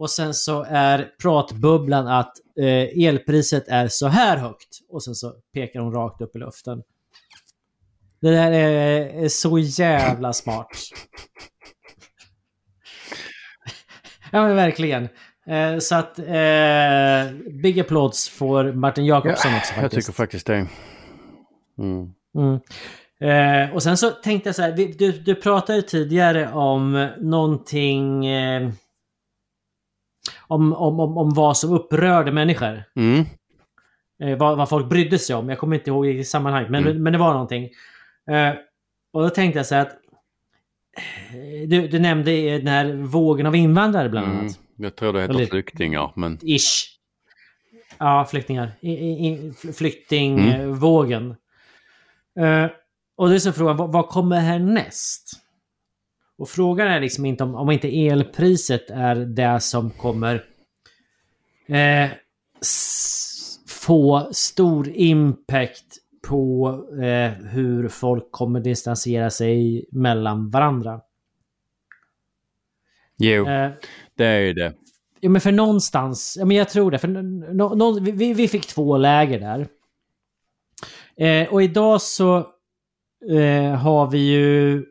Och 0.00 0.10
sen 0.10 0.34
så 0.34 0.62
är 0.68 1.10
pratbubblan 1.22 2.06
att 2.06 2.32
eh, 2.60 3.06
elpriset 3.06 3.68
är 3.68 3.88
så 3.88 4.06
här 4.08 4.36
högt. 4.36 4.78
Och 4.88 5.04
sen 5.04 5.14
så 5.14 5.34
pekar 5.54 5.80
hon 5.80 5.92
rakt 5.92 6.20
upp 6.20 6.36
i 6.36 6.38
luften. 6.38 6.82
Det 8.20 8.30
där 8.30 8.52
är, 8.52 9.24
är 9.24 9.28
så 9.28 9.58
jävla 9.58 10.32
smart. 10.32 10.68
ja 14.32 14.46
men 14.46 14.56
verkligen. 14.56 15.08
Eh, 15.46 15.78
så 15.78 15.94
att 15.94 16.18
eh, 16.18 17.36
big 17.62 17.80
applåds 17.80 18.28
får 18.28 18.72
Martin 18.72 19.06
Jakobsson 19.06 19.54
också 19.54 19.72
Jag 19.74 19.82
faktiskt. 19.82 20.06
tycker 20.06 20.16
faktiskt 20.16 20.46
det. 20.46 20.66
Mm. 21.78 22.12
Mm. 22.34 22.60
Eh, 23.20 23.74
och 23.74 23.82
sen 23.82 23.96
så 23.96 24.10
tänkte 24.10 24.48
jag 24.48 24.56
så 24.56 24.62
här, 24.62 24.72
du, 24.98 25.12
du 25.12 25.34
pratade 25.34 25.82
tidigare 25.82 26.52
om 26.52 27.08
någonting 27.18 28.26
eh, 28.26 28.70
om, 30.40 30.72
om, 30.72 31.00
om, 31.00 31.18
om 31.18 31.34
vad 31.34 31.56
som 31.56 31.72
upprörde 31.72 32.32
människor. 32.32 32.84
Mm. 32.96 33.24
Eh, 34.22 34.38
vad, 34.38 34.56
vad 34.58 34.68
folk 34.68 34.88
brydde 34.88 35.18
sig 35.18 35.36
om. 35.36 35.48
Jag 35.48 35.58
kommer 35.58 35.76
inte 35.76 35.90
ihåg 35.90 36.06
i 36.06 36.24
sammanhang, 36.24 36.66
men, 36.70 36.86
Mm. 36.86 37.02
men 37.02 37.12
det 37.12 37.18
var 37.18 37.32
någonting. 37.32 37.64
Eh, 38.30 38.52
och 39.12 39.22
då 39.22 39.30
tänkte 39.30 39.58
jag 39.58 39.66
så 39.66 39.74
här 39.74 39.82
att 39.82 39.92
eh, 40.96 41.68
du, 41.68 41.88
du 41.88 41.98
nämnde 41.98 42.58
den 42.58 42.66
här 42.66 42.92
vågen 42.92 43.46
av 43.46 43.56
invandrare 43.56 44.08
bland 44.08 44.26
Mm. 44.26 44.38
annat. 44.40 44.58
Jag 44.76 44.96
tror 44.96 45.12
det 45.12 45.20
heter 45.20 45.34
Eller- 45.34 45.46
flyktingar, 45.46 46.12
men 46.16 46.38
Ish. 46.42 46.96
Ja, 47.98 48.24
flyktingar. 48.30 48.72
I, 48.80 48.90
i, 48.92 49.26
i, 49.26 49.32
Mm. 49.38 49.54
flyktingvågen. 49.74 51.30
Eh, 52.40 52.66
och 53.16 53.28
då 53.28 53.34
är 53.34 53.38
så 53.38 53.52
frågan, 53.52 53.76
vad, 53.76 53.92
vad 53.92 54.08
kommer 54.08 54.40
härnäst? 54.40 55.39
Och 56.40 56.48
frågan 56.48 56.88
är 56.88 57.00
liksom 57.00 57.26
inte 57.26 57.44
om, 57.44 57.54
om 57.54 57.70
inte 57.70 57.88
elpriset 57.88 58.90
är 58.90 59.14
det 59.14 59.60
som 59.60 59.90
kommer 59.90 60.44
eh, 61.68 62.10
få 63.68 64.28
stor 64.32 64.88
impact 64.88 65.96
på 66.28 66.70
eh, 67.02 67.30
hur 67.30 67.88
folk 67.88 68.30
kommer 68.30 68.60
distansera 68.60 69.30
sig 69.30 69.86
mellan 69.92 70.50
varandra. 70.50 71.00
jo, 73.18 73.48
Eh, 73.48 73.70
det 74.14 74.24
är 74.24 74.40
ju 74.40 74.52
det. 74.52 74.74
Ja, 75.20 75.30
men 75.30 75.40
för 75.40 75.52
någonstans, 75.52 76.36
ja 76.38 76.44
men 76.44 76.56
jag 76.56 76.68
tror 76.68 76.90
det. 76.90 76.98
För 76.98 77.08
nå, 77.08 77.74
nå, 77.74 78.00
vi, 78.00 78.34
vi 78.34 78.48
fick 78.48 78.66
två 78.66 78.96
läger 78.96 79.40
där. 79.40 79.68
Eh, 81.16 81.52
och 81.52 81.62
idag 81.62 82.02
så 82.02 82.46
eh, 83.30 83.74
har 83.74 84.10
vi 84.10 84.18
ju 84.18 84.84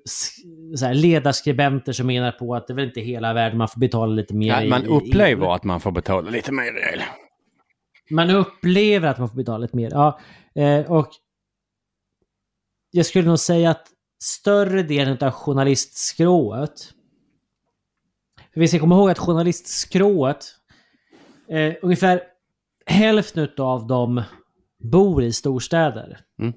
här, 0.82 0.94
ledarskribenter 0.94 1.94
som 1.94 2.08
menar 2.08 2.32
på 2.32 2.56
att 2.56 2.68
det 2.68 2.74
är 2.74 2.76
väl 2.76 2.86
inte 2.86 3.02
hela 3.02 3.34
världen 3.34 3.58
man 3.58 3.68
får 3.68 3.80
betala 3.80 4.14
lite 4.14 4.34
mer 4.34 4.48
Ja, 4.48 4.62
i- 4.64 4.70
man 4.70 4.84
i- 4.84 4.88
upplever 4.88 5.46
i, 5.46 5.50
att 5.50 5.64
man 5.64 5.80
får 5.80 5.92
betala 5.92 6.30
lite 6.30 6.52
mer 6.52 6.64
i 6.78 6.94
el. 6.94 7.02
Man 8.12 8.30
upplever 8.30 9.08
att 9.10 9.18
man 9.20 9.30
får 9.30 9.36
betala 9.36 9.58
lite 9.58 9.76
mer. 9.76 9.90
Ja, 9.92 10.20
eh, 10.56 10.92
och 10.92 11.08
jag 12.92 13.06
skulle 13.06 13.28
nog 13.28 13.40
säga 13.40 13.72
att 13.72 13.88
större 14.24 14.84
delen 14.84 15.18
av 15.22 15.32
journalistskrået 15.32 16.94
för 18.54 18.60
vi 18.62 18.68
ska 18.68 18.80
komma 18.80 18.96
ihåg 18.96 19.10
att 19.10 19.20
journalistskrået, 19.20 20.46
eh, 21.50 21.74
ungefär 21.82 22.22
hälften 22.86 23.50
av 23.58 23.88
dem 23.88 24.24
bor 24.84 25.24
i 25.24 25.34
storstäder. 25.34 26.20
Mm. 26.40 26.54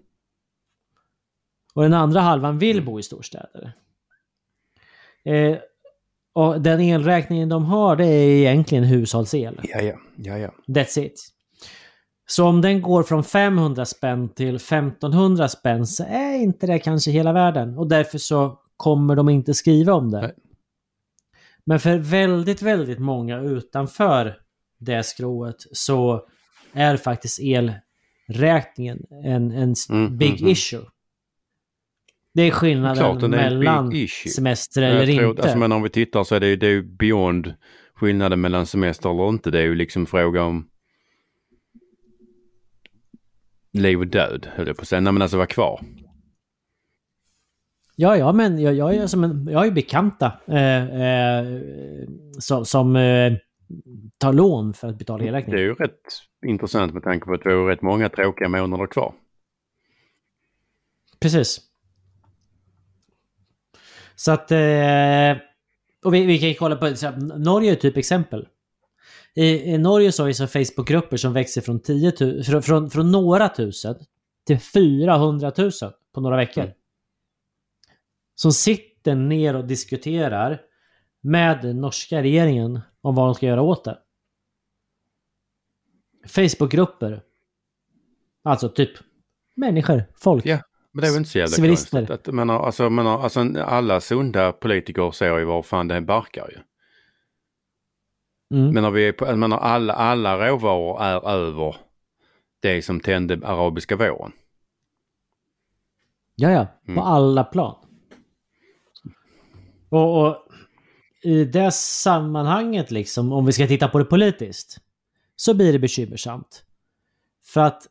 Och 1.74 1.82
den 1.82 1.94
andra 1.94 2.20
halvan 2.20 2.58
vill 2.58 2.84
bo 2.84 2.98
i 2.98 3.02
storstäder. 3.02 3.72
Eh, 5.24 5.56
och 6.34 6.60
den 6.60 6.80
elräkningen 6.80 7.48
de 7.48 7.64
har 7.64 7.96
det 7.96 8.06
är 8.06 8.28
egentligen 8.28 8.84
hushållsel. 8.84 9.60
Ja, 9.62 9.80
ja, 9.80 9.94
ja, 10.16 10.38
ja. 10.38 10.50
That's 10.66 11.00
it. 11.00 11.32
Så 12.26 12.46
om 12.46 12.60
den 12.60 12.82
går 12.82 13.02
från 13.02 13.24
500 13.24 13.84
spänn 13.84 14.28
till 14.28 14.56
1500 14.56 15.48
spänn 15.48 15.86
så 15.86 16.04
är 16.04 16.34
inte 16.34 16.66
det 16.66 16.78
kanske 16.78 17.10
hela 17.10 17.32
världen. 17.32 17.78
Och 17.78 17.88
därför 17.88 18.18
så 18.18 18.58
kommer 18.76 19.16
de 19.16 19.28
inte 19.28 19.54
skriva 19.54 19.92
om 19.92 20.10
det. 20.10 20.20
Nej. 20.20 20.34
Men 21.64 21.80
för 21.80 21.98
väldigt, 21.98 22.62
väldigt 22.62 22.98
många 22.98 23.40
utanför 23.40 24.36
det 24.78 25.02
skrået 25.02 25.56
så 25.72 26.26
är 26.72 26.96
faktiskt 26.96 27.40
elräkningen 28.28 29.06
en, 29.24 29.52
en 29.52 29.74
Mm, 29.90 30.18
big 30.18 30.30
mm, 30.30 30.40
mm. 30.40 30.52
issue. 30.52 30.84
Det 32.34 32.42
är 32.42 32.50
skillnaden 32.50 32.96
Klart 32.96 33.22
är 33.22 33.24
en 33.24 33.58
mellan 33.58 33.92
issue. 33.92 34.32
semester 34.32 34.82
eller 34.82 35.06
tror, 35.06 35.30
inte. 35.30 35.42
Alltså, 35.42 35.58
men 35.58 35.72
om 35.72 35.82
vi 35.82 35.88
tittar 35.88 36.24
så 36.24 36.34
är 36.34 36.40
det 36.40 36.48
ju 36.48 36.56
det 36.56 36.66
är 36.66 36.70
ju 36.70 36.82
beyond 36.82 37.54
skillnaden 37.94 38.40
mellan 38.40 38.66
semester 38.66 39.10
eller 39.10 39.28
inte. 39.28 39.50
Det 39.50 39.58
är 39.58 39.62
ju 39.62 39.74
liksom 39.74 40.06
fråga 40.06 40.42
om 40.42 40.68
liv 43.72 43.98
och 43.98 44.06
död, 44.06 44.48
höll 44.54 44.66
jag 44.66 44.76
på 44.76 44.82
att 44.82 44.88
säga. 44.88 45.00
Nej 45.00 45.12
men 45.12 45.22
alltså 45.22 45.36
vara 45.36 45.46
kvar. 45.46 45.80
Ja, 47.96 48.16
ja, 48.16 48.32
men 48.32 48.58
jag, 48.58 48.74
jag, 48.74 48.94
är 48.94 49.06
som 49.06 49.24
en, 49.24 49.48
jag 49.50 49.66
ju 49.66 49.72
bekanta 49.72 50.32
eh, 50.46 51.00
eh, 51.00 51.60
som, 52.38 52.64
som 52.64 52.96
eh, 52.96 53.32
tar 54.18 54.32
lån 54.32 54.74
för 54.74 54.88
att 54.88 54.98
betala 54.98 55.18
Det 55.18 55.24
är 55.24 55.28
elräkningen. 55.28 55.60
ju 55.60 55.74
rätt 55.74 56.00
intressant 56.46 56.94
med 56.94 57.02
tanke 57.02 57.26
på 57.26 57.34
att 57.34 57.46
vi 57.46 57.52
har 57.52 57.66
rätt 57.66 57.82
många 57.82 58.08
tråkiga 58.08 58.48
månader 58.48 58.86
kvar. 58.86 59.14
Precis. 61.20 61.60
Så 64.22 64.32
att... 64.32 64.50
Eh, 64.50 65.42
och 66.04 66.14
vi, 66.14 66.26
vi 66.26 66.38
kan 66.38 66.48
ju 66.48 66.54
kolla 66.54 66.76
på... 66.76 66.94
Norge 67.36 67.72
är 67.72 67.76
typ 67.76 67.96
exempel. 67.96 68.48
I, 69.34 69.44
I 69.44 69.78
Norge 69.78 70.12
så 70.12 70.22
har 70.22 70.26
vi 70.26 70.34
så 70.34 70.46
Facebookgrupper 70.46 71.16
som 71.16 71.32
växer 71.32 71.60
från, 71.60 71.80
10 71.80 72.12
000, 72.20 72.44
från, 72.44 72.62
från, 72.62 72.90
från 72.90 73.12
några 73.12 73.48
tusen 73.48 73.96
till 74.46 74.58
400 74.58 75.52
000 75.58 75.70
på 76.14 76.20
några 76.20 76.36
veckor. 76.36 76.62
Mm. 76.64 76.74
Som 78.34 78.52
sitter 78.52 79.14
ner 79.14 79.56
och 79.56 79.64
diskuterar 79.64 80.60
med 81.20 81.76
norska 81.76 82.22
regeringen 82.22 82.80
om 83.00 83.14
vad 83.14 83.26
de 83.26 83.34
ska 83.34 83.46
göra 83.46 83.62
åt 83.62 83.84
det. 83.84 83.98
Facebookgrupper. 86.26 87.22
Alltså 88.42 88.68
typ 88.68 88.90
människor, 89.54 90.04
folk. 90.14 90.46
Ja, 90.46 90.58
men 90.92 91.02
det 91.02 91.08
är 91.08 91.10
väl 91.12 91.18
inte 91.18 91.30
så 91.30 91.38
jävla 91.38 91.56
Civilister. 91.56 92.06
konstigt. 92.06 92.28
Att, 92.28 92.34
menar, 92.34 92.66
alltså, 92.66 92.90
menar, 92.90 93.22
alltså, 93.22 93.40
alla 93.62 94.00
sunda 94.00 94.52
politiker 94.52 95.10
ser 95.10 95.38
ju 95.38 95.44
var 95.44 95.62
fan 95.62 95.88
det 95.88 96.00
barkar 96.00 96.48
ju. 96.50 96.58
Mm. 98.58 98.74
Men 98.74 98.82
när 98.82 98.90
vi 98.90 99.08
är 99.08 99.12
på, 99.12 99.36
menar, 99.36 99.58
alla, 99.58 99.92
alla 99.92 100.48
råvaror 100.48 101.02
är 101.02 101.28
över 101.28 101.76
det 102.60 102.82
som 102.82 103.00
tände 103.00 103.46
arabiska 103.46 103.96
våren. 103.96 104.32
Ja, 106.34 106.50
ja. 106.50 106.66
På 106.86 106.90
Mm. 106.92 107.04
alla 107.04 107.44
plan. 107.44 107.76
Och, 109.88 110.26
och 110.26 110.36
i 111.22 111.44
det 111.44 111.70
sammanhanget 111.72 112.90
liksom, 112.90 113.32
om 113.32 113.46
vi 113.46 113.52
ska 113.52 113.66
titta 113.66 113.88
på 113.88 113.98
det 113.98 114.04
politiskt, 114.04 114.78
så 115.36 115.54
blir 115.54 115.72
det 115.72 115.78
bekymmersamt. 115.78 116.64
För 117.44 117.60
att 117.60 117.82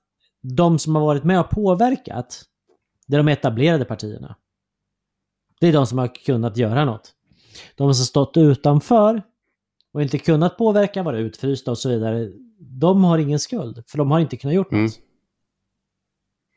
de 0.41 0.79
som 0.79 0.95
har 0.95 1.01
varit 1.05 1.23
med 1.23 1.39
och 1.39 1.49
påverkat, 1.49 2.43
det 3.11 3.15
är 3.15 3.17
de 3.17 3.27
etablerade 3.27 3.85
partierna. 3.85 4.35
Det 5.59 5.67
är 5.67 5.73
de 5.73 5.87
som 5.87 5.97
har 5.97 6.15
kunnat 6.25 6.57
göra 6.57 6.85
något. 6.85 7.11
De 7.75 7.93
som 7.93 8.05
stått 8.05 8.37
utanför 8.37 9.21
och 9.93 10.01
inte 10.01 10.17
kunnat 10.17 10.57
påverka, 10.57 11.03
varit 11.03 11.19
utfrysta 11.19 11.71
och 11.71 11.77
så 11.77 11.89
vidare, 11.89 12.31
de 12.59 13.03
har 13.03 13.17
ingen 13.17 13.39
skuld, 13.39 13.83
för 13.87 13.97
de 13.97 14.11
har 14.11 14.19
inte 14.19 14.37
kunnat 14.37 14.55
gjort 14.55 14.71
något. 14.71 14.77
Mm. 14.77 14.91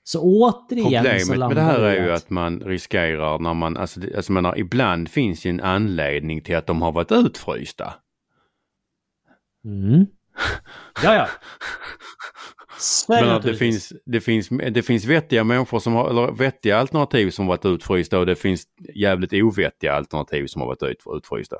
Så 0.05 0.21
återigen 0.21 1.05
så 1.05 1.09
Problemet 1.09 1.29
med 1.29 1.39
landar 1.39 1.57
det 1.57 1.63
här 1.63 1.81
är 1.81 2.05
ju 2.05 2.13
att 2.13 2.31
man 2.31 2.61
riskerar 2.61 3.39
när 3.39 3.55
man, 3.55 3.77
alltså, 3.77 4.01
alltså 4.17 4.33
menar, 4.33 4.59
ibland 4.59 5.09
finns 5.09 5.47
ju 5.47 5.51
en 5.51 5.61
anledning 5.61 6.41
till 6.41 6.57
att 6.57 6.67
de 6.67 6.83
har 6.83 6.93
varit 6.93 7.13
utfrysta. 7.13 7.95
Mm. 9.65 10.07
Ja, 11.03 11.15
ja. 11.15 11.29
Men 13.09 13.31
att 13.31 13.43
det 13.43 13.55
finns, 13.55 13.93
det, 14.07 14.21
finns, 14.21 14.49
det 14.49 14.83
finns 14.83 15.05
vettiga 15.05 15.45
människor 15.45 15.79
som 15.79 15.93
har, 15.93 16.11
eller 16.11 16.33
vettiga 16.33 16.79
alternativ 16.79 17.31
som 17.31 17.47
varit 17.47 17.65
utfrysta 17.65 18.19
och 18.19 18.27
det 18.27 18.37
finns 18.37 18.65
jävligt 18.95 19.33
ovettiga 19.33 19.93
alternativ 19.93 20.47
som 20.47 20.61
har 20.61 20.69
varit 20.69 20.83
ut, 20.83 21.03
utfrysta. 21.17 21.57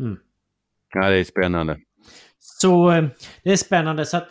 Mm. 0.00 0.18
Ja, 0.94 1.10
det 1.10 1.16
är 1.16 1.24
spännande. 1.24 1.78
Så 2.38 2.90
eh, 2.90 3.04
det 3.44 3.52
är 3.52 3.56
spännande. 3.56 4.06
Så 4.06 4.16
att, 4.16 4.28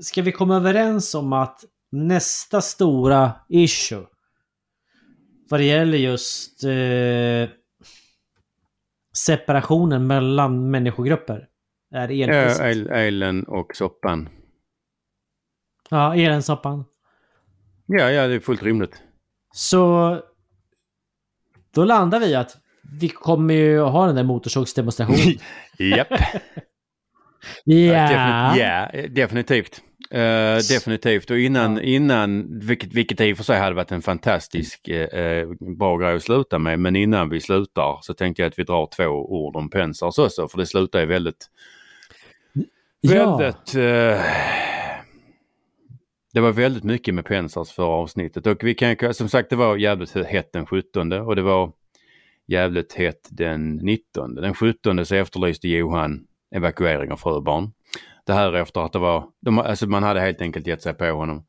ska 0.00 0.22
vi 0.22 0.32
komma 0.32 0.56
överens 0.56 1.14
om 1.14 1.32
att 1.32 1.64
nästa 1.90 2.60
stora 2.60 3.32
issue 3.48 4.06
vad 5.48 5.60
det 5.60 5.64
gäller 5.64 5.98
just 5.98 6.64
eh, 6.64 7.56
separationen 9.16 10.06
mellan 10.06 10.70
människogrupper 10.70 11.48
är 11.96 12.10
elpriset. 12.10 12.66
el, 12.66 12.86
elen 12.90 13.44
och 13.44 13.76
soppan. 13.76 14.28
Ja, 15.90 16.14
elensoppan. 16.14 16.84
Ja, 17.86 18.10
ja, 18.10 18.26
det 18.26 18.34
är 18.34 18.40
fullt 18.40 18.62
rimligt. 18.62 19.02
Så 19.54 20.20
då 21.74 21.84
landar 21.84 22.20
vi 22.20 22.34
att 22.34 22.56
vi 23.00 23.08
kommer 23.08 23.54
ju 23.54 23.80
ha 23.80 24.06
den 24.06 24.14
där 24.16 24.22
motorsågsdemonstrationen. 24.24 25.38
Japp. 25.78 26.08
Ja. 27.64 27.82
Definitivt, 27.84 28.58
ja, 28.58 29.08
definitivt. 29.08 29.80
Eh, 30.10 30.54
definitivt. 30.74 31.30
Och 31.30 31.38
innan, 31.38 31.76
Ja. 31.76 31.82
innan 31.82 32.58
vilket, 32.58 32.92
vilket 32.94 33.20
i 33.20 33.32
och 33.32 33.36
för 33.36 33.44
sig 33.44 33.58
hade 33.58 33.74
varit 33.76 33.92
en 33.92 34.02
fantastisk 34.02 34.88
eh, 34.88 35.48
bra 35.78 35.96
grej 35.96 36.16
att 36.16 36.22
sluta 36.22 36.58
med. 36.58 36.78
Men 36.80 36.96
innan 36.96 37.28
vi 37.28 37.40
slutar 37.40 37.98
så 38.02 38.14
tänkte 38.14 38.42
jag 38.42 38.48
att 38.48 38.58
vi 38.58 38.62
drar 38.64 38.88
två 38.96 39.04
ord 39.06 39.56
om 39.56 39.70
Pensars 39.70 40.18
också. 40.18 40.48
För 40.48 40.58
det 40.58 40.66
slutar 40.66 41.00
ju 41.00 41.06
väldigt, 41.06 41.46
Ja. 43.14 43.42
eh, 43.44 44.20
det 46.32 46.40
var 46.40 46.52
väldigt 46.52 46.84
mycket 46.84 47.14
med 47.14 47.24
Pensars 47.24 47.70
förra 47.70 47.86
avsnittet. 47.86 48.46
Och 48.46 48.64
vi 48.64 48.74
kan 48.74 49.14
som 49.14 49.28
sagt 49.28 49.50
det 49.50 49.56
var 49.56 49.76
jävligt 49.76 50.26
hett 50.26 50.52
den 50.52 50.66
17 50.66 51.12
och 51.12 51.36
det 51.36 51.42
var 51.42 51.72
jävligt 52.46 52.92
hett 52.92 53.28
den 53.30 53.76
19. 53.76 54.34
Den 54.34 54.54
17 54.54 55.06
så 55.06 55.14
efterlyste 55.14 55.68
Johan 55.68 56.26
evakuering 56.54 57.12
av 57.12 57.16
fröbarn. 57.16 57.72
Det 58.26 58.32
här 58.32 58.52
efter 58.52 58.80
att 58.80 58.92
det 58.92 58.98
var, 58.98 59.24
de, 59.40 59.58
alltså 59.58 59.86
man 59.86 60.02
hade 60.02 60.20
helt 60.20 60.40
enkelt 60.40 60.66
gett 60.66 60.82
sig 60.82 60.94
på 60.94 61.04
honom. 61.04 61.46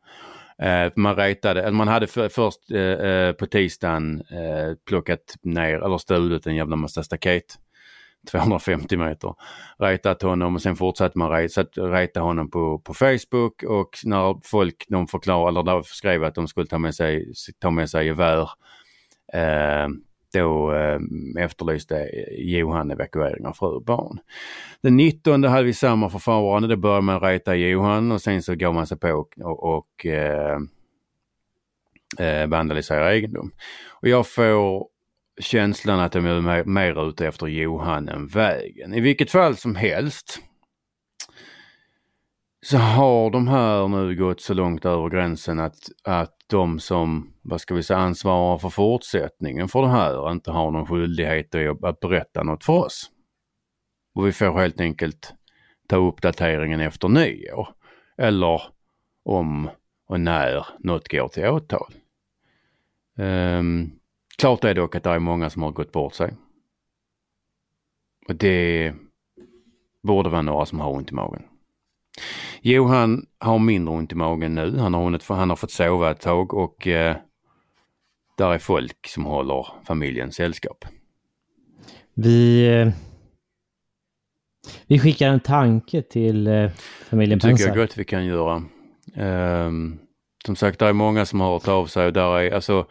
Eh, 0.61 0.91
man 0.95 1.15
retade, 1.15 1.61
eller 1.61 1.71
man 1.71 1.87
hade 1.87 2.07
för, 2.07 2.29
först 2.29 2.71
eh, 2.71 2.81
eh, 2.81 3.31
på 3.33 3.45
tisdagen 3.45 4.21
eh, 4.21 4.75
plockat 4.87 5.35
ner 5.41 5.85
eller 5.85 5.97
stulit 5.97 6.47
en 6.47 6.55
jävla 6.55 6.75
massa 6.75 7.03
staket. 7.03 7.57
250 8.31 8.97
meter. 8.97 9.33
Retat 9.79 10.21
honom 10.21 10.55
och 10.55 10.61
sen 10.61 10.75
fortsatte 10.75 11.17
man 11.17 11.31
reta, 11.31 11.63
reta 11.63 12.19
honom 12.19 12.49
på, 12.49 12.79
på 12.79 12.93
Facebook 12.93 13.63
och 13.63 13.89
när 14.03 14.39
folk 14.43 14.85
de 14.87 15.07
förklarade, 15.07 15.59
eller 15.59 15.81
skrev 15.81 16.23
att 16.23 16.35
de 16.35 16.47
skulle 16.47 16.67
ta 16.67 16.77
med 16.77 16.95
sig, 16.95 17.33
ta 17.59 17.71
med 17.71 17.89
sig 17.89 18.05
gevär 18.05 18.49
eh, 19.33 19.87
då 20.33 20.73
eh, 20.73 20.99
efterlyste 21.43 22.09
Johan 22.37 22.91
evakuering 22.91 23.45
av 23.45 23.53
fru 23.53 23.67
och 23.67 23.83
barn. 23.83 24.19
Den 24.81 24.97
19 24.97 25.43
hade 25.43 25.63
vi 25.63 25.73
samma 25.73 26.09
förfarande. 26.09 26.67
Då 26.67 26.75
började 26.75 27.01
man 27.01 27.19
reta 27.19 27.55
Johan 27.55 28.11
och 28.11 28.21
sen 28.21 28.43
så 28.43 28.55
går 28.55 28.73
man 28.73 28.87
sig 28.87 28.97
på 28.97 29.09
och, 29.09 29.39
och, 29.41 29.77
och 29.77 30.05
eh, 30.05 30.57
eh 32.19 32.47
vandalisera 32.47 33.13
egendom. 33.13 33.51
Och 33.89 34.07
jag 34.07 34.27
får 34.27 34.87
känslan 35.39 35.99
att 35.99 36.11
de 36.11 36.25
är 36.25 36.41
mer, 36.41 36.63
mer 36.63 37.09
ute 37.09 37.27
efter 37.27 37.47
Johan 37.47 38.09
än 38.09 38.27
vägen. 38.27 38.93
I 38.93 38.99
vilket 38.99 39.31
fall 39.31 39.55
som 39.55 39.75
helst 39.75 40.39
så 42.65 42.77
har 42.77 43.29
de 43.29 43.47
här 43.47 43.87
nu 43.87 44.15
gått 44.15 44.41
så 44.41 44.53
långt 44.53 44.85
över 44.85 45.09
gränsen 45.09 45.59
att, 45.59 45.77
att 46.03 46.35
de 46.47 46.79
som, 46.79 47.33
vad 47.41 47.61
ska 47.61 47.75
vi 47.75 47.83
säga, 47.83 47.99
ansvarar 47.99 48.57
för 48.57 48.69
fortsättningen 48.69 49.67
för 49.67 49.81
det 49.81 49.89
här 49.89 50.31
inte 50.31 50.51
har 50.51 50.71
någon 50.71 50.87
skyldighet 50.87 51.55
att, 51.55 51.83
att 51.83 51.99
berätta 51.99 52.43
något 52.43 52.63
för 52.63 52.73
oss. 52.73 53.11
Och 54.15 54.27
vi 54.27 54.31
får 54.31 54.59
helt 54.59 54.81
enkelt 54.81 55.33
ta 55.87 55.95
uppdateringen 55.95 56.81
efter 56.81 57.07
nyår. 57.07 57.69
Eller 58.17 58.61
om 59.23 59.69
och 60.07 60.19
när 60.19 60.65
något 60.79 61.11
går 61.11 61.27
till 61.27 61.45
åtal. 61.45 61.93
Um, 63.17 63.96
klart 64.37 64.63
är 64.63 64.73
dock 64.73 64.95
att 64.95 65.03
det 65.03 65.09
är 65.09 65.19
många 65.19 65.49
som 65.49 65.61
har 65.61 65.71
gått 65.71 65.91
bort 65.91 66.13
sig. 66.13 66.33
Och 68.27 68.35
det 68.35 68.93
borde 70.03 70.29
vara 70.29 70.41
några 70.41 70.65
som 70.65 70.79
har 70.79 70.91
ont 70.91 71.11
i 71.11 71.13
magen. 71.13 71.43
Johan 72.61 73.25
har 73.39 73.59
mindre 73.59 73.93
ont 73.93 74.11
i 74.11 74.15
magen 74.15 74.55
nu. 74.55 74.77
Han 74.77 74.93
har, 74.93 75.03
hunnit, 75.03 75.27
han 75.27 75.49
har 75.49 75.55
fått 75.55 75.71
sova 75.71 76.11
ett 76.11 76.21
tag 76.21 76.53
och 76.53 76.87
eh, 76.87 77.15
där 78.37 78.53
är 78.53 78.59
folk 78.59 79.07
som 79.07 79.25
håller 79.25 79.67
familjen 79.83 80.31
sällskap. 80.31 80.85
Vi, 82.13 82.67
eh, 82.67 82.89
vi 84.87 84.99
skickar 84.99 85.29
en 85.29 85.39
tanke 85.39 86.01
till 86.01 86.47
eh, 86.47 86.69
familjen 87.09 87.39
Det 87.39 87.47
tycker 87.47 87.67
jag 87.67 87.77
gott 87.77 87.97
vi 87.97 88.05
kan 88.05 88.25
göra. 88.25 88.63
Ehm, 89.15 89.99
som 90.45 90.55
sagt, 90.55 90.79
det 90.79 90.85
är 90.85 90.93
många 90.93 91.25
som 91.25 91.41
har 91.41 91.53
hört 91.53 91.67
av 91.67 91.85
sig 91.85 92.05
och 92.05 92.13
där 92.13 92.39
är 92.39 92.51
alltså 92.51 92.87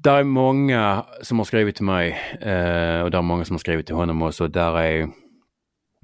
där 0.00 0.16
är 0.16 0.24
många 0.24 1.06
som 1.22 1.38
har 1.38 1.44
skrivit 1.44 1.76
till 1.76 1.84
mig 1.84 2.10
eh, 2.40 3.00
och 3.00 3.10
där 3.10 3.18
är 3.18 3.22
många 3.22 3.44
som 3.44 3.54
har 3.54 3.58
skrivit 3.58 3.86
till 3.86 3.94
honom 3.94 4.22
också. 4.22 4.48
Där 4.48 4.78
är, 4.78 5.08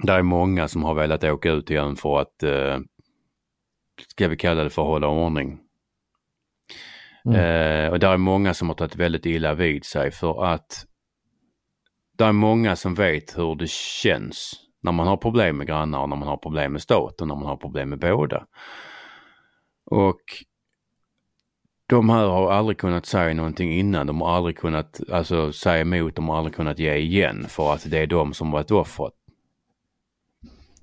där 0.03 0.19
är 0.19 0.23
många 0.23 0.69
som 0.69 0.85
har 0.85 0.95
velat 0.95 1.25
åka 1.25 1.51
ut 1.51 1.71
igen 1.71 1.97
för 1.97 2.21
att, 2.21 2.43
eh, 2.43 2.79
ska 4.09 4.29
vi 4.29 4.37
kalla 4.37 4.65
det 4.65 4.71
för 4.71 4.83
hålla 4.83 5.09
ordning. 5.09 5.59
Mm. 7.25 7.37
Eh, 7.41 7.91
och 7.91 7.99
där 7.99 8.13
är 8.13 8.17
många 8.17 8.55
som 8.55 8.69
har 8.69 8.75
tagit 8.75 8.97
väldigt 8.97 9.27
illa 9.27 9.55
vid 9.55 9.85
sig 9.85 10.11
för 10.11 10.45
att 10.45 10.87
det 12.19 12.25
är 12.25 12.33
många 12.33 12.77
som 12.77 12.95
vet 12.95 13.39
hur 13.39 13.55
det 13.55 13.71
känns 13.71 14.55
när 14.83 14.93
man 14.93 15.07
har 15.07 15.17
problem 15.17 15.57
med 15.57 15.67
grannar, 15.67 16.07
när 16.07 16.17
man 16.17 16.29
har 16.29 16.37
problem 16.37 16.73
med 16.73 16.83
staten, 16.83 17.29
när 17.29 17.35
man 17.35 17.47
har 17.47 17.57
problem 17.57 17.89
med 17.89 17.99
båda. 17.99 18.47
Och 19.91 20.21
de 21.89 22.11
här 22.11 22.27
har 22.27 22.53
aldrig 22.53 22.79
kunnat 22.79 23.07
säga 23.07 23.35
någonting 23.35 23.73
innan. 23.73 24.07
De 24.07 24.21
har 24.21 24.31
aldrig 24.31 24.59
kunnat 24.59 25.01
alltså, 25.13 25.53
säga 25.53 25.81
emot, 25.81 26.15
de 26.15 26.29
har 26.29 26.37
aldrig 26.37 26.55
kunnat 26.55 26.79
ge 26.79 26.95
igen 26.95 27.47
för 27.49 27.73
att 27.73 27.91
det 27.91 27.99
är 27.99 28.07
de 28.07 28.35
som 28.35 28.51
varit 28.51 28.71
offret. 28.71 29.13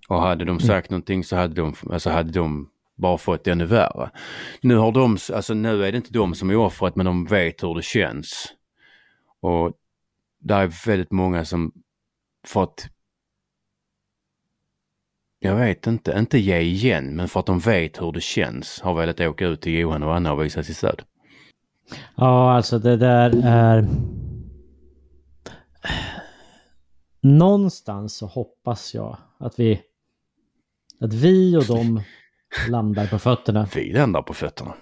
Och 0.07 0.21
hade 0.21 0.45
de 0.45 0.59
sagt 0.59 0.89
någonting 0.89 1.23
så 1.23 1.35
hade 1.35 1.53
de, 1.53 1.75
alltså 1.91 2.09
hade 2.09 2.31
de 2.31 2.69
bara 2.95 3.17
fått 3.17 3.43
det 3.43 3.51
ännu 3.51 3.65
värre. 3.65 4.09
Nu 4.61 4.75
har 4.75 4.91
de, 4.91 5.17
alltså 5.33 5.53
nu 5.53 5.85
är 5.85 5.91
det 5.91 5.97
inte 5.97 6.13
de 6.13 6.35
som 6.35 6.49
är 6.49 6.55
offret 6.55 6.95
men 6.95 7.05
de 7.05 7.25
vet 7.25 7.63
hur 7.63 7.75
det 7.75 7.83
känns. 7.83 8.53
Och 9.41 9.73
det 10.39 10.53
är 10.53 10.87
väldigt 10.87 11.11
många 11.11 11.45
som 11.45 11.71
fått 12.47 12.87
jag 15.45 15.55
vet 15.55 15.87
inte, 15.87 16.15
inte 16.17 16.37
ge 16.37 16.59
igen 16.59 17.15
men 17.15 17.27
för 17.27 17.39
att 17.39 17.45
de 17.45 17.59
vet 17.59 18.01
hur 18.01 18.11
det 18.11 18.21
känns 18.21 18.81
har 18.81 18.93
velat 18.93 19.19
åka 19.19 19.47
ut 19.47 19.61
till 19.61 19.79
Johan 19.79 20.03
och 20.03 20.15
Anna 20.15 20.33
och 20.33 20.43
visa 20.43 20.63
sitt 20.63 20.77
stöd. 20.77 21.01
Ja, 22.15 22.53
alltså 22.55 22.79
det 22.79 22.97
där 22.97 23.41
är... 23.43 23.87
Någonstans 27.21 28.17
så 28.17 28.25
hoppas 28.25 28.93
jag 28.93 29.17
att 29.37 29.59
vi... 29.59 29.81
Att 30.99 31.13
vi 31.13 31.57
och 31.57 31.65
de 31.65 32.01
landar 32.69 33.07
på 33.07 33.19
fötterna. 33.19 33.67
Vi 33.75 33.93
landar 33.93 34.21
på 34.21 34.33
fötterna. 34.33 34.73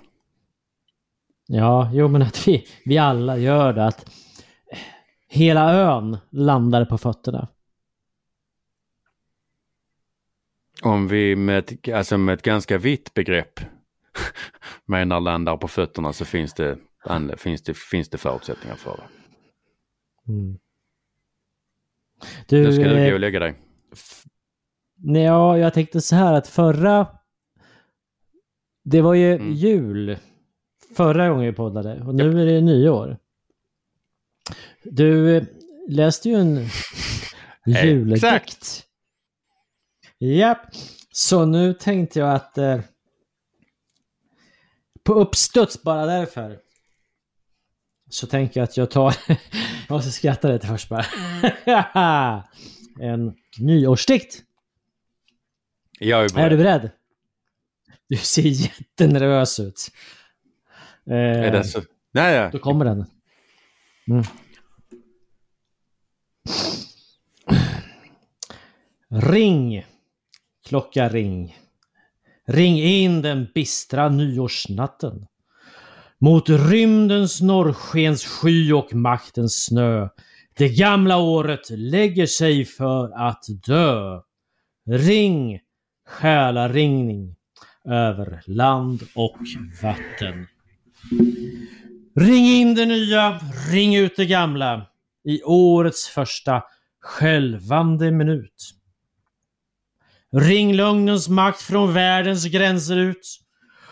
Ja, 1.47 1.89
jo 1.93 2.07
men 2.07 2.21
att 2.21 2.47
vi, 2.47 2.65
vi 2.85 2.97
alla 2.97 3.37
gör 3.37 3.73
det. 3.73 3.85
Att 3.85 4.09
hela 5.27 5.73
ön 5.73 6.17
landar 6.29 6.85
på 6.85 6.97
fötterna. 6.97 7.47
Om 10.83 11.07
vi 11.07 11.35
med 11.35 11.57
ett, 11.59 11.89
alltså 11.89 12.17
med 12.17 12.33
ett 12.33 12.41
ganska 12.41 12.77
vitt 12.77 13.13
begrepp 13.13 13.59
menar 14.85 15.19
landar 15.19 15.57
på 15.57 15.67
fötterna 15.67 16.13
så 16.13 16.25
finns 16.25 16.53
det, 16.53 16.77
finns 17.37 17.63
det, 17.63 17.77
finns 17.77 18.09
det 18.09 18.17
förutsättningar 18.17 18.75
för 18.75 18.97
det. 18.97 19.03
Mm. 20.31 20.57
Du, 22.47 22.63
nu 22.63 22.73
ska 22.73 22.83
du 22.83 22.97
eh, 22.97 23.07
gå 23.07 23.13
och 23.13 23.19
lägga 23.19 23.39
dig. 23.39 23.55
Nej, 24.97 25.23
ja, 25.23 25.57
jag 25.57 25.73
tänkte 25.73 26.01
så 26.01 26.15
här 26.15 26.33
att 26.33 26.47
förra... 26.47 27.07
Det 28.83 29.01
var 29.01 29.13
ju 29.13 29.33
Mm. 29.33 29.53
jul 29.53 30.17
förra 30.95 31.29
gången 31.29 31.45
vi 31.45 31.53
poddade 31.53 32.01
och 32.01 32.15
nu 32.15 32.41
är 32.41 32.45
det 32.45 32.61
nyår. 32.61 33.17
Du 34.83 35.37
eh, 35.37 35.43
läste 35.89 36.29
ju 36.29 36.35
en 36.35 36.67
juldikt. 37.65 38.23
Exakt. 38.23 38.87
Japp. 40.23 40.59
Så 41.11 41.45
nu 41.45 41.73
tänkte 41.73 42.19
jag 42.19 42.35
att 42.35 42.57
eh, 42.57 42.79
på 45.03 45.13
uppstuds 45.13 45.83
bara 45.83 46.05
därför 46.05 46.59
så 48.09 48.27
tänker 48.27 48.59
jag 48.59 48.63
att 48.63 48.77
jag 48.77 48.91
tar... 48.91 49.15
jag 49.27 49.37
måste 49.89 50.11
skratta 50.11 50.47
lite 50.47 50.67
först 50.67 50.89
bara. 50.89 51.05
en 52.99 53.33
nyårsdikt. 53.59 54.43
Jag 55.99 56.19
är 56.19 56.39
Är 56.39 56.49
du 56.49 56.57
beredd. 56.57 56.81
beredd? 56.81 56.91
Du 58.09 58.17
ser 58.17 58.41
jättenervös 58.41 59.59
ut. 59.59 59.91
Eh, 61.05 61.15
Är 61.15 61.51
det 61.51 61.63
så? 61.63 61.81
Nej. 62.11 62.49
Då 62.51 62.59
kommer 62.59 62.85
den. 62.85 63.05
Mm. 64.09 64.23
Ring! 69.09 69.85
Klocka 70.67 71.09
ring. 71.09 71.55
Ring 72.47 72.79
in 72.79 73.21
den 73.21 73.47
bistra 73.55 74.09
nyårsnatten. 74.09 75.27
Mot 76.19 76.49
rymdens 76.49 77.41
norrskens 77.41 78.25
sky 78.25 78.73
och 78.73 78.93
maktens 78.93 79.65
snö. 79.65 80.09
Det 80.57 80.69
gamla 80.69 81.17
året 81.17 81.69
lägger 81.69 82.25
sig 82.25 82.65
för 82.65 83.27
att 83.29 83.43
dö. 83.65 84.21
Ring, 84.89 85.59
själaringning 86.07 87.35
över 87.89 88.41
land 88.45 89.01
och 89.15 89.37
vatten. 89.81 90.47
Ring 92.15 92.45
in 92.45 92.75
det 92.75 92.85
nya, 92.85 93.39
ring 93.71 93.95
ut 93.95 94.15
det 94.15 94.25
gamla 94.25 94.87
i 95.23 95.43
årets 95.43 96.07
första 96.07 96.63
skälvande 97.01 98.11
minut. 98.11 98.73
Ring 100.33 100.73
lögnens 100.73 101.29
makt 101.29 101.61
från 101.61 101.93
världens 101.93 102.45
gränser 102.45 102.97
ut 102.97 103.39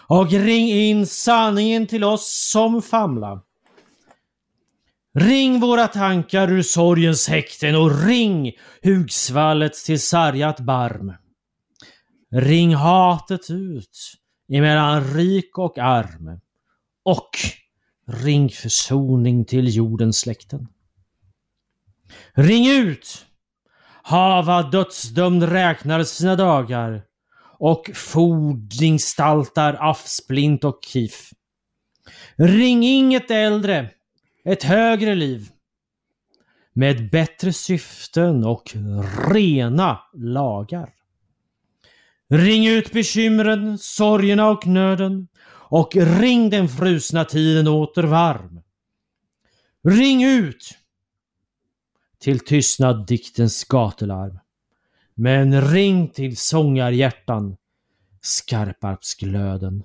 och 0.07 0.31
ring 0.31 0.69
in 0.69 1.07
sanningen 1.07 1.87
till 1.87 2.03
oss 2.03 2.49
som 2.51 2.81
famla. 2.81 3.43
Ring 5.13 5.59
våra 5.59 5.87
tankar 5.87 6.51
ur 6.51 6.61
sorgens 6.61 7.27
häkten 7.27 7.75
och 7.75 8.05
ring 8.05 8.51
hugsvallet 8.81 9.73
till 9.73 10.01
sargat 10.01 10.59
barm. 10.59 11.13
Ring 12.31 12.75
hatet 12.75 13.49
ut 13.49 14.13
emellan 14.53 15.13
rik 15.13 15.57
och 15.57 15.77
arm 15.77 16.39
och 17.03 17.29
ring 18.07 18.49
försoning 18.49 19.45
till 19.45 19.75
jordens 19.75 20.19
släkten. 20.19 20.67
Ring 22.33 22.71
ut! 22.71 23.25
Hava 24.11 24.63
dödsdömd 24.63 25.43
räknar 25.43 26.03
sina 26.03 26.35
dagar 26.35 27.03
och 27.59 27.91
fordringsstaltar 27.93 29.77
afsplint 29.79 30.63
och 30.63 30.79
kif. 30.83 31.29
Ring 32.35 32.83
inget 32.83 33.31
äldre, 33.31 33.89
ett 34.45 34.63
högre 34.63 35.15
liv 35.15 35.49
med 36.73 37.09
bättre 37.09 37.53
syften 37.53 38.43
och 38.43 38.75
rena 39.27 39.99
lagar. 40.13 40.89
Ring 42.29 42.67
ut 42.67 42.91
bekymren, 42.91 43.77
sorgerna 43.77 44.49
och 44.49 44.67
nöden 44.67 45.27
och 45.51 45.95
ring 45.95 46.49
den 46.49 46.69
frusna 46.69 47.25
tiden 47.25 47.67
åter 47.67 48.03
varm. 48.03 48.61
Ring 49.87 50.23
ut! 50.23 50.80
Till 52.21 52.39
tystnad 52.39 53.07
diktens 53.07 53.63
gatularm. 53.63 54.39
Men 55.15 55.61
ring 55.61 56.09
till 56.09 56.37
sångarhjärtan, 56.37 57.57
skarparpsglöden. 58.21 59.83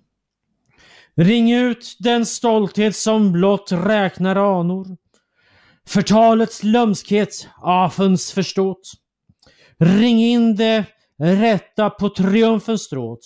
Ring 1.15 1.53
ut 1.53 1.97
den 1.99 2.27
stolthet 2.27 2.97
som 2.97 3.33
blott 3.33 3.73
räknar 3.73 4.61
anor. 4.61 4.97
Förtalets 5.87 6.63
lömskhet, 6.63 7.49
afens 7.63 8.33
förståt. 8.33 8.93
Ring 9.79 10.19
in 10.19 10.57
det 10.57 10.85
rätta 11.19 11.91
på 11.91 12.09
triumfens 12.09 12.83
stråt 12.83 13.21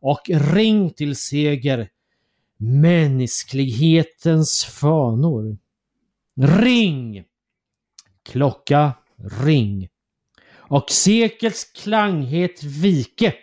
och 0.00 0.20
ring 0.28 0.90
till 0.90 1.16
seger 1.16 1.88
mänsklighetens 2.56 4.64
fanor. 4.64 5.58
Ring! 6.36 7.24
Klocka, 8.28 8.92
ring. 9.42 9.88
Och 10.56 10.90
sekels 10.90 11.64
klanghet 11.64 12.62
vike. 12.62 13.34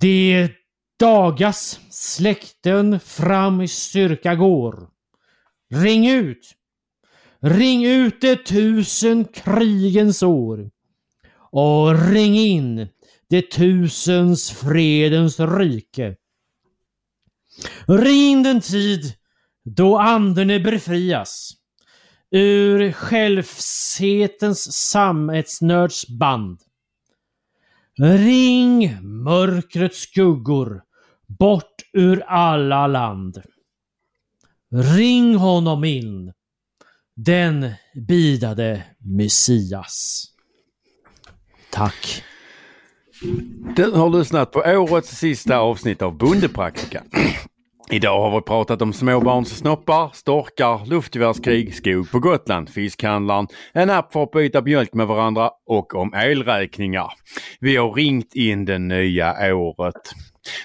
Det 0.00 0.50
dagas 0.98 1.80
släkten 1.90 3.00
fram 3.00 3.60
i 3.60 3.68
styrka 3.68 4.34
går. 4.34 4.88
Ring 5.70 6.08
ut! 6.08 6.54
Ring 7.40 7.86
ut 7.86 8.20
de 8.20 8.36
tusen 8.36 9.24
krigens 9.24 10.22
år. 10.22 10.70
Och 11.50 12.08
ring 12.10 12.36
in 12.36 12.88
det 13.28 13.50
tusens 13.50 14.50
fredens 14.50 15.40
rike. 15.40 16.16
Ring 17.88 18.30
in 18.30 18.42
den 18.42 18.60
tid 18.60 19.14
då 19.64 19.98
anden 19.98 20.62
befrias 20.62 21.52
ur 22.30 22.92
självsetens 22.92 24.72
samhällsnörds 24.72 26.08
band. 26.08 26.60
Ring 27.98 28.98
mörkrets 29.02 29.98
skuggor 29.98 30.82
bort 31.26 31.82
ur 31.92 32.22
alla 32.26 32.86
land. 32.86 33.42
Ring 34.96 35.36
honom 35.36 35.84
in, 35.84 36.32
den 37.16 37.72
bidade 38.08 38.82
Messias. 38.98 40.24
Tack. 41.70 42.22
Du 43.76 43.90
har 43.90 44.18
lyssnat 44.18 44.52
på 44.52 44.58
årets 44.58 45.18
sista 45.18 45.58
avsnitt 45.58 46.02
av 46.02 46.18
Bondepraktikan. 46.18 47.04
Idag 47.90 48.20
har 48.20 48.40
vi 48.40 48.44
pratat 48.44 48.82
om 48.82 48.92
småbarnssnoppar, 48.92 50.10
storkar, 50.14 50.86
luftgevärskrig, 50.86 51.74
skog 51.74 52.10
på 52.10 52.18
Gotland, 52.18 52.70
fiskhandlaren, 52.70 53.46
en 53.72 53.90
app 53.90 54.12
för 54.12 54.22
att 54.22 54.30
byta 54.30 54.62
mjölk 54.62 54.94
med 54.94 55.06
varandra 55.06 55.50
och 55.66 55.94
om 55.94 56.14
elräkningar. 56.14 57.12
Vi 57.60 57.76
har 57.76 57.92
ringt 57.92 58.34
in 58.34 58.64
det 58.64 58.78
nya 58.78 59.56
året. 59.56 59.94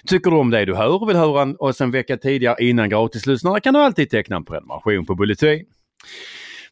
Tycker 0.07 0.31
du 0.31 0.37
om 0.37 0.49
det 0.49 0.65
du 0.65 0.75
hör 0.75 1.01
och 1.01 1.09
vill 1.09 1.17
höra 1.17 1.55
oss 1.59 1.81
en 1.81 1.91
vecka 1.91 2.17
tidigare 2.17 2.65
innan 2.65 2.89
gratislyssnarna 2.89 3.59
kan 3.59 3.73
du 3.73 3.79
alltid 3.79 4.09
teckna 4.09 4.35
en 4.35 4.45
prenumeration 4.45 5.05
på 5.05 5.15
Bulletin. 5.15 5.65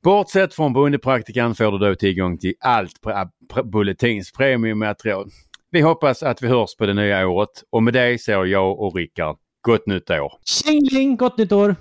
Bortsett 0.03 0.53
från 0.53 0.73
Bondepraktikan 0.73 1.55
får 1.55 1.71
du 1.71 1.77
då 1.77 1.95
tillgång 1.95 2.37
till 2.37 2.53
allt 2.59 3.01
på 3.01 3.29
Bulletins 3.63 4.31
premiummaterial. 4.31 5.29
Vi 5.71 5.81
hoppas 5.81 6.23
att 6.23 6.43
vi 6.43 6.47
hörs 6.47 6.75
på 6.75 6.85
det 6.85 6.93
nya 6.93 7.27
året 7.27 7.63
och 7.69 7.83
med 7.83 7.93
det 7.93 8.21
säger 8.21 8.45
jag 8.45 8.79
och 8.79 8.95
Rickard 8.95 9.37
gott 9.61 9.85
nytt 9.85 10.09
år. 10.09 10.39
Tjingeling! 10.43 11.17
Gott 11.17 11.35
nytt 11.35 11.51
år! 11.51 11.75